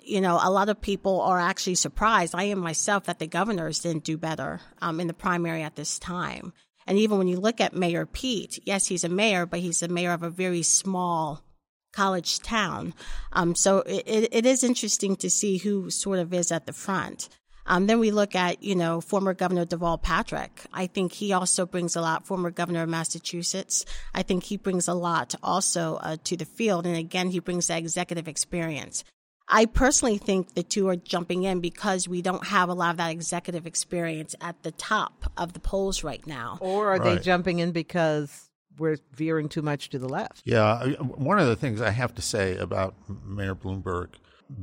You 0.04 0.20
know, 0.20 0.40
a 0.42 0.52
lot 0.52 0.70
of 0.70 0.82
people 0.82 1.22
are 1.22 1.40
actually 1.40 1.76
surprised. 1.76 2.34
I 2.36 2.46
am 2.46 2.60
myself 2.60 3.06
that 3.06 3.20
the 3.20 3.28
governors 3.28 3.80
didn't 3.80 4.04
do 4.04 4.18
better 4.18 4.60
um, 4.82 5.00
in 5.00 5.08
the 5.08 5.14
primary 5.14 5.62
at 5.62 5.76
this 5.76 6.00
time. 6.00 6.52
And 6.86 6.98
even 6.98 7.18
when 7.18 7.28
you 7.28 7.40
look 7.40 7.62
at 7.62 7.76
Mayor 7.76 8.06
Pete, 8.06 8.60
yes, 8.66 8.88
he's 8.88 9.06
a 9.06 9.10
mayor, 9.10 9.46
but 9.46 9.60
he's 9.60 9.82
a 9.82 9.88
mayor 9.88 10.12
of 10.12 10.24
a 10.24 10.30
very 10.30 10.64
small 10.64 11.42
college 11.94 12.40
town. 12.40 12.94
Um, 13.32 13.56
so 13.56 13.80
it, 13.86 14.30
it 14.32 14.46
is 14.46 14.64
interesting 14.64 15.16
to 15.18 15.30
see 15.30 15.58
who 15.58 15.90
sort 15.90 16.20
of 16.20 16.34
is 16.34 16.52
at 16.52 16.66
the 16.66 16.74
front. 16.74 17.30
Um, 17.66 17.88
then 17.88 18.00
we 18.00 18.12
look 18.12 18.36
at, 18.36 18.64
you 18.64 18.76
know, 18.76 19.02
former 19.02 19.34
Governor 19.34 19.66
Deval 19.66 20.02
Patrick. 20.02 20.62
I 20.74 20.88
think 20.88 21.14
he 21.14 21.34
also 21.34 21.66
brings 21.66 21.96
a 21.96 22.02
lot, 22.02 22.26
former 22.26 22.52
Governor 22.52 22.84
of 22.84 22.90
Massachusetts. 22.90 23.86
I 24.14 24.24
think 24.24 24.44
he 24.44 24.58
brings 24.58 24.88
a 24.88 24.94
lot 24.94 25.36
also 25.42 25.96
uh, 25.96 26.18
to 26.26 26.38
the 26.38 26.46
field. 26.46 26.86
And 26.86 26.98
again, 26.98 27.30
he 27.30 27.40
brings 27.40 27.68
that 27.68 27.78
executive 27.78 28.28
experience. 28.28 29.04
I 29.48 29.66
personally 29.66 30.18
think 30.18 30.56
the 30.56 30.64
two 30.64 30.88
are 30.88 30.96
jumping 30.96 31.44
in 31.44 31.60
because 31.60 32.08
we 32.08 32.22
don't 32.22 32.46
have 32.48 32.70
a 32.70 32.74
lot 32.74 32.92
of 32.92 32.98
that 32.98 33.12
executive 33.12 33.68
experience 33.68 34.36
at 34.42 34.62
the 34.64 34.72
top 34.72 35.32
of 35.38 35.54
the 35.54 35.60
polls 35.60 36.04
right 36.04 36.26
now. 36.26 36.58
Or 36.62 36.94
are 36.94 36.98
right. 36.98 37.16
they 37.16 37.20
jumping 37.20 37.60
in 37.60 37.72
because 37.72 38.50
we're 38.78 38.98
veering 39.14 39.50
too 39.50 39.62
much 39.62 39.90
to 39.90 40.00
the 40.00 40.08
left? 40.08 40.42
Yeah. 40.46 40.94
One 40.96 41.40
of 41.40 41.48
the 41.48 41.56
things 41.56 41.82
I 41.82 41.92
have 41.92 42.16
to 42.16 42.22
say 42.22 42.58
about 42.58 42.96
Mayor 43.08 43.56
Bloomberg 43.56 44.10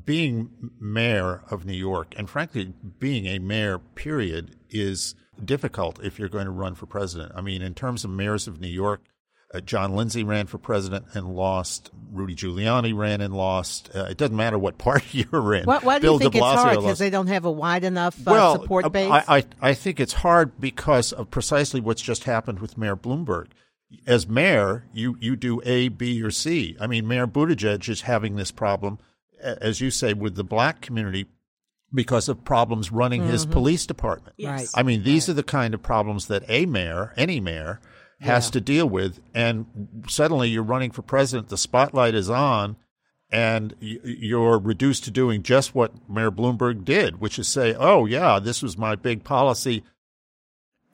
being 0.04 0.50
mayor 0.80 1.42
of 1.50 1.64
New 1.64 1.72
York, 1.72 2.14
and 2.16 2.28
frankly, 2.28 2.72
being 2.98 3.26
a 3.26 3.38
mayor, 3.38 3.78
period, 3.78 4.56
is 4.70 5.14
difficult 5.44 6.02
if 6.02 6.18
you're 6.18 6.28
going 6.28 6.44
to 6.44 6.50
run 6.50 6.74
for 6.74 6.86
president. 6.86 7.32
I 7.34 7.40
mean, 7.40 7.62
in 7.62 7.74
terms 7.74 8.04
of 8.04 8.10
mayors 8.10 8.46
of 8.46 8.60
New 8.60 8.68
York, 8.68 9.02
uh, 9.52 9.60
John 9.60 9.96
Lindsay 9.96 10.22
ran 10.22 10.46
for 10.46 10.58
president 10.58 11.06
and 11.14 11.34
lost. 11.34 11.90
Rudy 12.12 12.36
Giuliani 12.36 12.96
ran 12.96 13.20
and 13.20 13.34
lost. 13.34 13.90
Uh, 13.94 14.04
it 14.04 14.16
doesn't 14.16 14.36
matter 14.36 14.58
what 14.58 14.78
party 14.78 15.26
you're 15.32 15.54
in. 15.54 15.64
Why, 15.64 15.78
why 15.78 15.98
do 15.98 16.02
Bill 16.02 16.12
you 16.14 16.18
think 16.20 16.36
it's 16.36 16.44
hard? 16.44 16.78
Because 16.78 16.98
they 16.98 17.10
don't 17.10 17.26
have 17.26 17.44
a 17.44 17.50
wide 17.50 17.82
enough 17.84 18.16
uh, 18.20 18.30
well, 18.30 18.60
support 18.60 18.92
base? 18.92 19.10
I, 19.10 19.38
I, 19.38 19.44
I 19.60 19.74
think 19.74 19.98
it's 19.98 20.12
hard 20.12 20.60
because 20.60 21.12
of 21.12 21.30
precisely 21.30 21.80
what's 21.80 22.02
just 22.02 22.24
happened 22.24 22.60
with 22.60 22.78
Mayor 22.78 22.96
Bloomberg. 22.96 23.48
As 24.06 24.28
mayor, 24.28 24.84
you, 24.92 25.16
you 25.20 25.34
do 25.34 25.60
A, 25.64 25.88
B, 25.88 26.22
or 26.22 26.30
C. 26.30 26.76
I 26.80 26.86
mean, 26.86 27.08
Mayor 27.08 27.26
Buttigieg 27.26 27.88
is 27.88 28.02
having 28.02 28.36
this 28.36 28.52
problem 28.52 29.00
as 29.42 29.80
you 29.80 29.90
say, 29.90 30.12
with 30.12 30.34
the 30.34 30.44
black 30.44 30.80
community 30.80 31.26
because 31.92 32.28
of 32.28 32.44
problems 32.44 32.92
running 32.92 33.22
mm-hmm. 33.22 33.32
his 33.32 33.46
police 33.46 33.86
department. 33.86 34.34
Yes. 34.36 34.60
Right. 34.60 34.68
I 34.74 34.82
mean, 34.82 35.02
these 35.02 35.28
right. 35.28 35.32
are 35.32 35.36
the 35.36 35.42
kind 35.42 35.74
of 35.74 35.82
problems 35.82 36.26
that 36.26 36.44
a 36.48 36.66
mayor, 36.66 37.12
any 37.16 37.40
mayor, 37.40 37.80
has 38.20 38.46
yeah. 38.46 38.50
to 38.52 38.60
deal 38.60 38.88
with. 38.88 39.20
And 39.34 40.04
suddenly 40.08 40.48
you're 40.48 40.62
running 40.62 40.90
for 40.90 41.02
president, 41.02 41.48
the 41.48 41.56
spotlight 41.56 42.14
is 42.14 42.30
on, 42.30 42.76
and 43.30 43.74
you're 43.80 44.58
reduced 44.58 45.04
to 45.04 45.10
doing 45.10 45.42
just 45.42 45.74
what 45.74 46.08
Mayor 46.08 46.30
Bloomberg 46.30 46.84
did, 46.84 47.20
which 47.20 47.38
is 47.38 47.48
say, 47.48 47.74
oh, 47.74 48.06
yeah, 48.06 48.38
this 48.38 48.62
was 48.62 48.76
my 48.76 48.96
big 48.96 49.24
policy. 49.24 49.84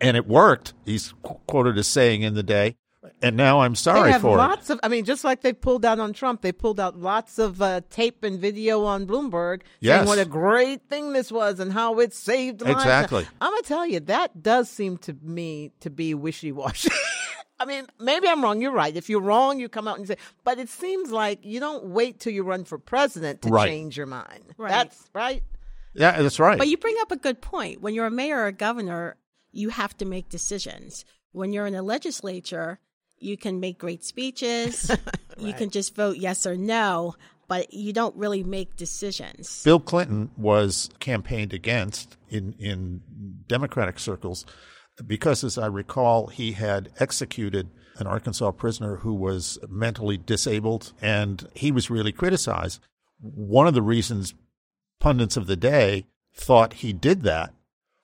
And 0.01 0.17
it 0.17 0.27
worked, 0.27 0.75
he's 0.85 1.15
quoted 1.23 1.79
as 1.79 1.87
saying 1.87 2.23
in 2.23 2.35
the 2.35 2.43
day 2.43 2.77
and 3.23 3.37
now 3.37 3.61
I'm 3.61 3.75
sorry 3.75 4.05
they 4.05 4.13
have 4.13 4.23
for 4.23 4.37
lots 4.37 4.71
it. 4.71 4.75
of. 4.75 4.81
I 4.83 4.89
mean, 4.89 5.05
just 5.05 5.25
like 5.25 5.43
they 5.43 5.53
pulled 5.53 5.85
out 5.85 5.99
on 5.99 6.13
Trump, 6.13 6.43
they 6.43 6.53
pulled 6.53 6.81
out 6.81 6.99
lots 6.99 7.39
of 7.39 7.61
uh, 7.63 7.81
tape 7.91 8.25
and 8.25 8.39
video 8.39 8.85
on 8.85 9.07
Bloomberg 9.07 9.63
yes. 9.81 9.99
saying 9.99 10.09
what 10.09 10.19
a 10.19 10.29
great 10.29 10.89
thing 10.89 11.13
this 11.13 11.31
was 11.31 11.61
and 11.61 11.73
how 11.73 11.99
it 12.01 12.13
saved 12.13 12.61
lives. 12.63 12.75
Exactly. 12.77 13.27
I'm 13.41 13.51
gonna 13.53 13.63
tell 13.63 13.87
you 13.87 14.01
that 14.01 14.43
does 14.43 14.69
seem 14.69 14.99
to 14.99 15.17
me 15.23 15.73
to 15.81 15.91
be 15.91 16.15
wishy 16.15 16.53
washy. 16.53 16.91
I 17.59 17.65
mean, 17.65 17.87
maybe 17.99 18.29
I'm 18.29 18.43
wrong. 18.43 18.61
You're 18.61 18.73
right. 18.73 18.95
If 18.95 19.09
you're 19.09 19.21
wrong, 19.21 19.59
you 19.59 19.69
come 19.69 19.89
out 19.89 19.99
and 19.99 20.07
say. 20.07 20.17
But 20.45 20.59
it 20.59 20.69
seems 20.69 21.11
like 21.11 21.45
you 21.45 21.59
don't 21.59 21.87
wait 21.87 22.21
till 22.21 22.33
you 22.33 22.43
run 22.43 22.65
for 22.65 22.79
president 22.79 23.43
to 23.43 23.49
right. 23.49 23.67
change 23.67 23.97
your 23.97 24.07
mind. 24.07 24.55
Right. 24.59 24.71
That's 24.71 25.09
right. 25.15 25.43
Yeah, 25.95 26.21
that's 26.21 26.39
right. 26.39 26.59
But 26.59 26.69
you 26.69 26.77
bring 26.77 26.97
up 27.01 27.11
a 27.11 27.17
good 27.17 27.41
point. 27.41 27.81
When 27.81 27.95
you're 27.95 28.07
a 28.07 28.11
mayor 28.11 28.41
or 28.41 28.47
a 28.47 28.53
governor, 28.53 29.17
you 29.53 29.71
have 29.71 29.97
to 29.99 30.05
make 30.05 30.29
decisions. 30.29 31.05
When 31.33 31.53
you're 31.53 31.67
in 31.67 31.75
a 31.75 31.83
legislature, 31.83 32.79
you 33.19 33.37
can 33.37 33.61
make 33.61 33.79
great 33.79 34.05
speeches. 34.05 34.91
right. 34.91 35.01
You 35.39 35.53
can 35.53 35.71
just 35.71 35.95
vote 35.95 36.17
yes 36.17 36.47
or 36.47 36.57
no, 36.57 37.15
but 37.49 37.73
you 37.73 37.93
don't 37.93 38.17
really 38.17 38.43
make 38.43 38.77
decisions. 38.77 39.63
Bill 39.63 39.81
Clinton 39.81 40.31
was 40.37 40.91
campaigned 40.99 41.53
against 41.53 42.17
in, 42.29 42.55
in 42.59 43.01
Democratic 43.47 43.99
circles 43.99 44.45
because, 45.07 45.45
as 45.45 45.59
I 45.59 45.67
recall, 45.67 46.29
he 46.29 46.53
had 46.53 46.91
executed 46.99 47.71
an 47.99 48.07
Arkansas 48.07 48.51
prisoner 48.53 48.97
who 48.97 49.15
was 49.15 49.59
mentally 49.69 50.17
disabled, 50.17 50.93
and 51.01 51.49
he 51.55 51.71
was 51.71 51.91
really 51.91 52.13
criticized. 52.13 52.81
One 53.21 53.67
of 53.67 53.75
the 53.75 53.83
reasons 53.83 54.35
pundits 55.01 55.37
of 55.37 55.47
the 55.47 55.57
day 55.57 56.07
thought 56.35 56.75
he 56.75 56.93
did 56.93 57.23
that 57.23 57.55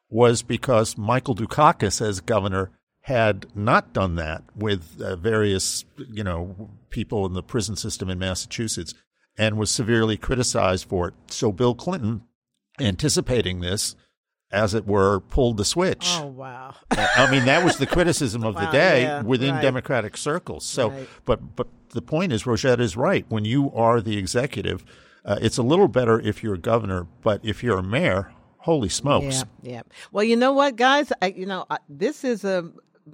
was 0.09 0.42
because 0.42 0.98
Michael 0.98 1.35
Dukakis, 1.35 2.01
as 2.01 2.20
governor, 2.20 2.70
had 3.03 3.47
not 3.57 3.93
done 3.93 4.15
that 4.15 4.45
with 4.55 5.01
uh, 5.01 5.17
various, 5.17 5.85
you 6.11 6.23
know, 6.23 6.71
people 6.91 7.27
in 7.27 7.33
the 7.33 7.43
prison 7.43 7.75
system 7.77 8.09
in 8.09 8.19
Massachusetts 8.19 8.95
and 9.37 9.57
was 9.57 9.71
severely 9.71 10.17
criticized 10.17 10.88
for 10.88 11.09
it. 11.09 11.15
So 11.27 11.51
Bill 11.51 11.75
Clinton, 11.75 12.23
anticipating 12.81 13.61
this, 13.61 13.97
as 14.53 14.75
it 14.75 14.87
were, 14.87 15.19
pulled 15.19 15.57
the 15.57 15.65
switch. 15.65 16.07
Oh 16.19 16.27
wow! 16.27 16.75
I 16.91 17.31
mean, 17.31 17.47
that 17.47 17.65
was 17.65 17.79
the 17.79 17.87
criticism 17.87 18.45
of 18.45 18.55
wow, 18.55 18.67
the 18.67 18.71
day 18.71 19.03
yeah, 19.03 19.23
within 19.23 19.55
right. 19.55 19.62
Democratic 19.62 20.17
circles. 20.17 20.65
So, 20.65 20.91
right. 20.91 21.09
but 21.25 21.57
but 21.57 21.69
the 21.91 22.03
point 22.03 22.33
is, 22.33 22.47
Rajette 22.47 22.81
is 22.81 22.97
right. 22.97 23.25
When 23.29 23.45
you 23.45 23.73
are 23.73 24.01
the 24.01 24.19
executive, 24.19 24.85
uh, 25.25 25.38
it's 25.41 25.57
a 25.57 25.62
little 25.62 25.88
better 25.88 26.21
if 26.21 26.43
you're 26.43 26.55
a 26.55 26.59
governor, 26.59 27.07
but 27.23 27.41
if 27.43 27.62
you're 27.62 27.79
a 27.79 27.83
mayor, 27.83 28.33
holy 28.59 28.91
smokes! 28.91 29.45
Yeah, 29.62 29.73
yeah. 29.73 29.83
Well, 30.12 30.25
you 30.25 30.37
know 30.37 30.53
what, 30.53 30.77
guys? 30.77 31.11
I, 31.23 31.29
you 31.29 31.47
know, 31.47 31.65
I, 31.71 31.79
this 31.88 32.23
is 32.23 32.45
a 32.45 32.71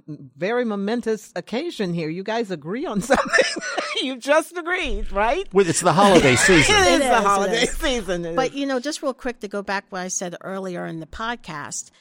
very 0.07 0.65
momentous 0.65 1.31
occasion 1.35 1.93
here. 1.93 2.09
You 2.09 2.23
guys 2.23 2.51
agree 2.51 2.85
on 2.85 3.01
something. 3.01 3.63
you 4.01 4.17
just 4.17 4.57
agreed, 4.57 5.11
right? 5.11 5.47
Well, 5.53 5.67
it's 5.67 5.81
the 5.81 5.93
holiday 5.93 6.35
season. 6.47 6.75
it 6.75 6.79
is 6.79 6.95
it 6.95 6.99
the 6.99 7.17
is, 7.17 7.23
holiday 7.23 7.65
season. 7.65 8.35
But 8.35 8.53
you 8.53 8.65
know, 8.65 8.79
just 8.79 9.01
real 9.01 9.13
quick 9.13 9.39
to 9.41 9.47
go 9.47 9.61
back 9.61 9.85
what 9.89 10.01
I 10.01 10.07
said 10.07 10.35
earlier 10.41 10.85
in 10.85 10.99
the 10.99 11.07
podcast 11.07 11.91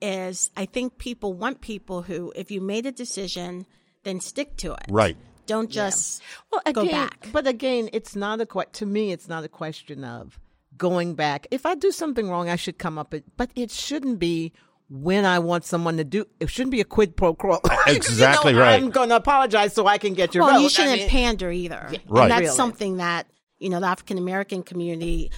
is 0.00 0.50
I 0.56 0.66
think 0.66 0.98
people 0.98 1.34
want 1.34 1.60
people 1.60 2.02
who, 2.02 2.32
if 2.36 2.50
you 2.50 2.60
made 2.60 2.86
a 2.86 2.92
decision, 2.92 3.66
then 4.04 4.20
stick 4.20 4.56
to 4.58 4.72
it. 4.72 4.86
Right. 4.88 5.16
Don't 5.46 5.70
just 5.70 6.20
yeah. 6.20 6.26
well, 6.52 6.62
again, 6.66 6.84
go 6.84 6.90
back. 6.90 7.28
But 7.32 7.46
again, 7.46 7.88
it's 7.92 8.14
not 8.14 8.40
a 8.40 8.46
que- 8.46 8.66
to 8.74 8.86
me. 8.86 9.12
It's 9.12 9.28
not 9.28 9.44
a 9.44 9.48
question 9.48 10.04
of 10.04 10.38
going 10.76 11.14
back. 11.14 11.46
If 11.50 11.64
I 11.66 11.74
do 11.74 11.90
something 11.90 12.28
wrong, 12.28 12.48
I 12.50 12.56
should 12.56 12.78
come 12.78 12.98
up. 12.98 13.12
With, 13.12 13.24
but 13.36 13.50
it 13.56 13.70
shouldn't 13.70 14.18
be 14.18 14.52
when 14.90 15.24
I 15.24 15.38
want 15.38 15.64
someone 15.64 15.96
to 15.98 16.04
do. 16.04 16.24
It 16.40 16.50
shouldn't 16.50 16.70
be 16.72 16.80
a 16.80 16.84
quid 16.84 17.16
pro 17.16 17.34
quo. 17.34 17.60
Exactly 17.86 18.52
you 18.52 18.58
know, 18.58 18.62
right. 18.64 18.82
I'm 18.82 18.90
going 18.90 19.10
to 19.10 19.16
apologize 19.16 19.74
so 19.74 19.86
I 19.86 19.98
can 19.98 20.14
get 20.14 20.34
your 20.34 20.44
well, 20.44 20.54
vote. 20.54 20.60
you 20.62 20.68
shouldn't 20.68 20.94
I 20.94 20.96
mean, 20.98 21.08
pander 21.08 21.50
either. 21.50 21.88
Yeah, 21.90 21.98
right. 22.08 22.22
And 22.22 22.30
that's 22.30 22.40
really. 22.42 22.56
something 22.56 22.96
that 22.98 23.26
you 23.58 23.68
know 23.70 23.80
the 23.80 23.86
African 23.86 24.18
American 24.18 24.62
community 24.62 25.30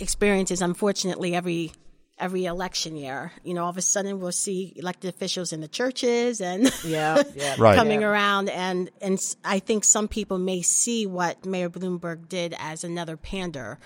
experiences. 0.00 0.62
Unfortunately, 0.62 1.34
every 1.34 1.72
every 2.18 2.44
election 2.44 2.96
year, 2.96 3.32
you 3.42 3.54
know, 3.54 3.64
all 3.64 3.70
of 3.70 3.76
a 3.76 3.82
sudden 3.82 4.20
we'll 4.20 4.30
see 4.30 4.72
elected 4.76 5.12
officials 5.12 5.52
in 5.52 5.60
the 5.60 5.66
churches 5.68 6.40
and 6.40 6.72
Yeah, 6.84 7.22
yeah. 7.34 7.56
Right. 7.58 7.74
coming 7.74 8.02
Yeah. 8.02 8.08
around, 8.08 8.48
and 8.50 8.90
and 9.00 9.18
I 9.44 9.58
think 9.58 9.82
some 9.84 10.06
people 10.06 10.38
may 10.38 10.62
see 10.62 11.06
what 11.06 11.44
Mayor 11.44 11.68
Bloomberg 11.70 12.28
did 12.28 12.54
as 12.58 12.84
another 12.84 13.16
pander 13.16 13.78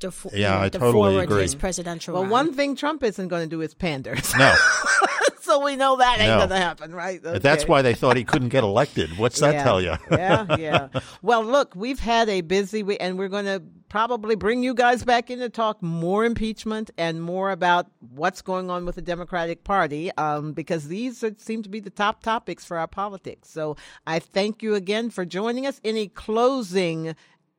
Defo- 0.00 0.30
yeah, 0.34 0.60
I 0.60 0.68
totally 0.68 1.18
agree. 1.18 1.42
His 1.42 1.54
presidential. 1.54 2.14
Well, 2.14 2.22
run. 2.24 2.30
one 2.30 2.52
thing 2.54 2.76
Trump 2.76 3.02
isn't 3.02 3.28
going 3.28 3.42
to 3.44 3.48
do 3.48 3.60
is 3.62 3.74
pander. 3.74 4.16
No. 4.38 4.54
so 5.40 5.64
we 5.64 5.76
know 5.76 5.96
that 5.96 6.18
ain't 6.20 6.28
No. 6.30 6.38
going 6.38 6.48
to 6.50 6.56
happen, 6.56 6.94
right? 6.94 7.24
Okay. 7.24 7.38
That's 7.38 7.66
why 7.68 7.82
they 7.82 7.94
thought 7.94 8.16
he 8.16 8.24
couldn't 8.24 8.48
get 8.48 8.64
elected. 8.64 9.16
What's 9.18 9.40
that 9.40 9.54
Yeah. 9.54 9.62
tell 9.64 9.80
you? 9.80 9.94
yeah, 10.10 10.56
yeah. 10.56 10.88
Well, 11.22 11.44
look, 11.44 11.74
we've 11.76 12.00
had 12.00 12.28
a 12.28 12.40
busy 12.40 12.82
week, 12.82 12.98
and 13.00 13.18
we're 13.18 13.28
going 13.28 13.44
to 13.46 13.62
probably 13.88 14.34
bring 14.34 14.62
you 14.64 14.74
guys 14.74 15.04
back 15.04 15.30
in 15.30 15.38
to 15.38 15.48
talk 15.48 15.80
more 15.80 16.24
impeachment 16.24 16.90
and 16.98 17.22
more 17.22 17.50
about 17.52 17.86
what's 18.14 18.42
going 18.42 18.68
on 18.68 18.84
with 18.84 18.96
the 18.96 19.02
Democratic 19.02 19.62
Party, 19.64 20.10
um, 20.16 20.52
because 20.52 20.88
these 20.88 21.22
are, 21.22 21.32
seem 21.38 21.62
to 21.62 21.68
be 21.68 21.78
the 21.78 21.90
top 21.90 22.22
topics 22.22 22.64
for 22.64 22.76
our 22.76 22.88
politics. 22.88 23.48
So 23.50 23.76
I 24.06 24.18
thank 24.18 24.62
you 24.62 24.74
again 24.74 25.10
for 25.10 25.24
joining 25.24 25.66
us. 25.66 25.80
Any 25.84 26.08
closing 26.08 27.14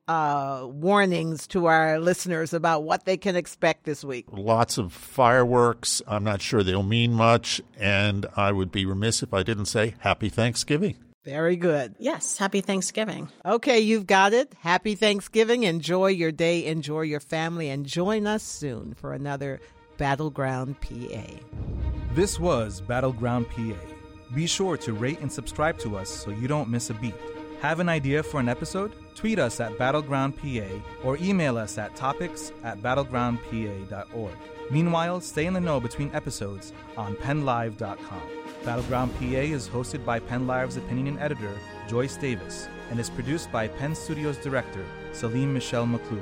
uh, 0.08 0.66
warnings 0.70 1.46
to 1.48 1.66
our 1.66 1.98
listeners 1.98 2.52
about 2.52 2.84
what 2.84 3.04
they 3.04 3.16
can 3.16 3.36
expect 3.36 3.84
this 3.84 4.04
week? 4.04 4.26
Lots 4.30 4.78
of 4.78 4.92
fireworks. 4.92 6.02
I'm 6.06 6.24
not 6.24 6.40
sure 6.40 6.62
they'll 6.62 6.82
mean 6.82 7.12
much. 7.12 7.60
And 7.78 8.26
I 8.36 8.52
would 8.52 8.70
be 8.70 8.86
remiss 8.86 9.22
if 9.22 9.34
I 9.34 9.42
didn't 9.42 9.66
say 9.66 9.94
Happy 10.00 10.28
Thanksgiving. 10.28 10.96
Very 11.24 11.56
good. 11.56 11.96
Yes, 11.98 12.38
happy 12.38 12.60
Thanksgiving. 12.60 13.28
Okay, 13.44 13.80
you've 13.80 14.06
got 14.06 14.32
it. 14.32 14.54
Happy 14.60 14.94
Thanksgiving. 14.94 15.64
Enjoy 15.64 16.06
your 16.06 16.30
day. 16.30 16.64
Enjoy 16.66 17.00
your 17.00 17.18
family. 17.18 17.68
And 17.68 17.84
join 17.84 18.28
us 18.28 18.44
soon 18.44 18.94
for 18.94 19.12
another 19.12 19.60
Battleground 19.98 20.80
PA. 20.80 21.24
This 22.14 22.38
was 22.38 22.80
Battleground 22.80 23.48
PA. 23.50 23.74
Be 24.36 24.46
sure 24.46 24.76
to 24.76 24.92
rate 24.92 25.18
and 25.20 25.32
subscribe 25.32 25.78
to 25.80 25.96
us 25.96 26.10
so 26.10 26.30
you 26.30 26.46
don't 26.46 26.68
miss 26.68 26.90
a 26.90 26.94
beat. 26.94 27.14
Have 27.60 27.80
an 27.80 27.88
idea 27.88 28.22
for 28.22 28.38
an 28.38 28.48
episode? 28.48 28.94
Tweet 29.14 29.38
us 29.38 29.60
at 29.60 29.78
BattlegroundPA 29.78 30.82
or 31.02 31.16
email 31.16 31.56
us 31.56 31.78
at 31.78 31.96
topics 31.96 32.52
at 32.62 32.82
battlegroundpa.org. 32.82 34.34
Meanwhile, 34.70 35.20
stay 35.22 35.46
in 35.46 35.54
the 35.54 35.60
know 35.60 35.80
between 35.80 36.14
episodes 36.14 36.74
on 36.96 37.16
PennLive.com. 37.16 38.22
Battleground 38.64 39.14
PA 39.18 39.24
is 39.24 39.68
hosted 39.68 40.04
by 40.04 40.20
PennLive's 40.20 40.76
opinion 40.76 41.18
editor, 41.18 41.58
Joyce 41.88 42.16
Davis, 42.16 42.68
and 42.90 43.00
is 43.00 43.08
produced 43.08 43.50
by 43.50 43.68
Penn 43.68 43.94
Studios 43.94 44.36
director, 44.38 44.84
Salim 45.12 45.54
Michelle 45.54 45.86
McClough, 45.86 46.20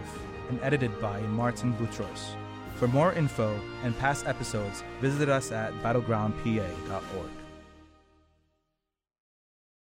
and 0.50 0.60
edited 0.62 1.00
by 1.00 1.20
Martin 1.22 1.72
Boutros. 1.74 2.36
For 2.76 2.86
more 2.86 3.12
info 3.12 3.58
and 3.82 3.98
past 3.98 4.26
episodes, 4.26 4.84
visit 5.00 5.28
us 5.28 5.50
at 5.52 5.72
battlegroundpa.org. 5.82 7.43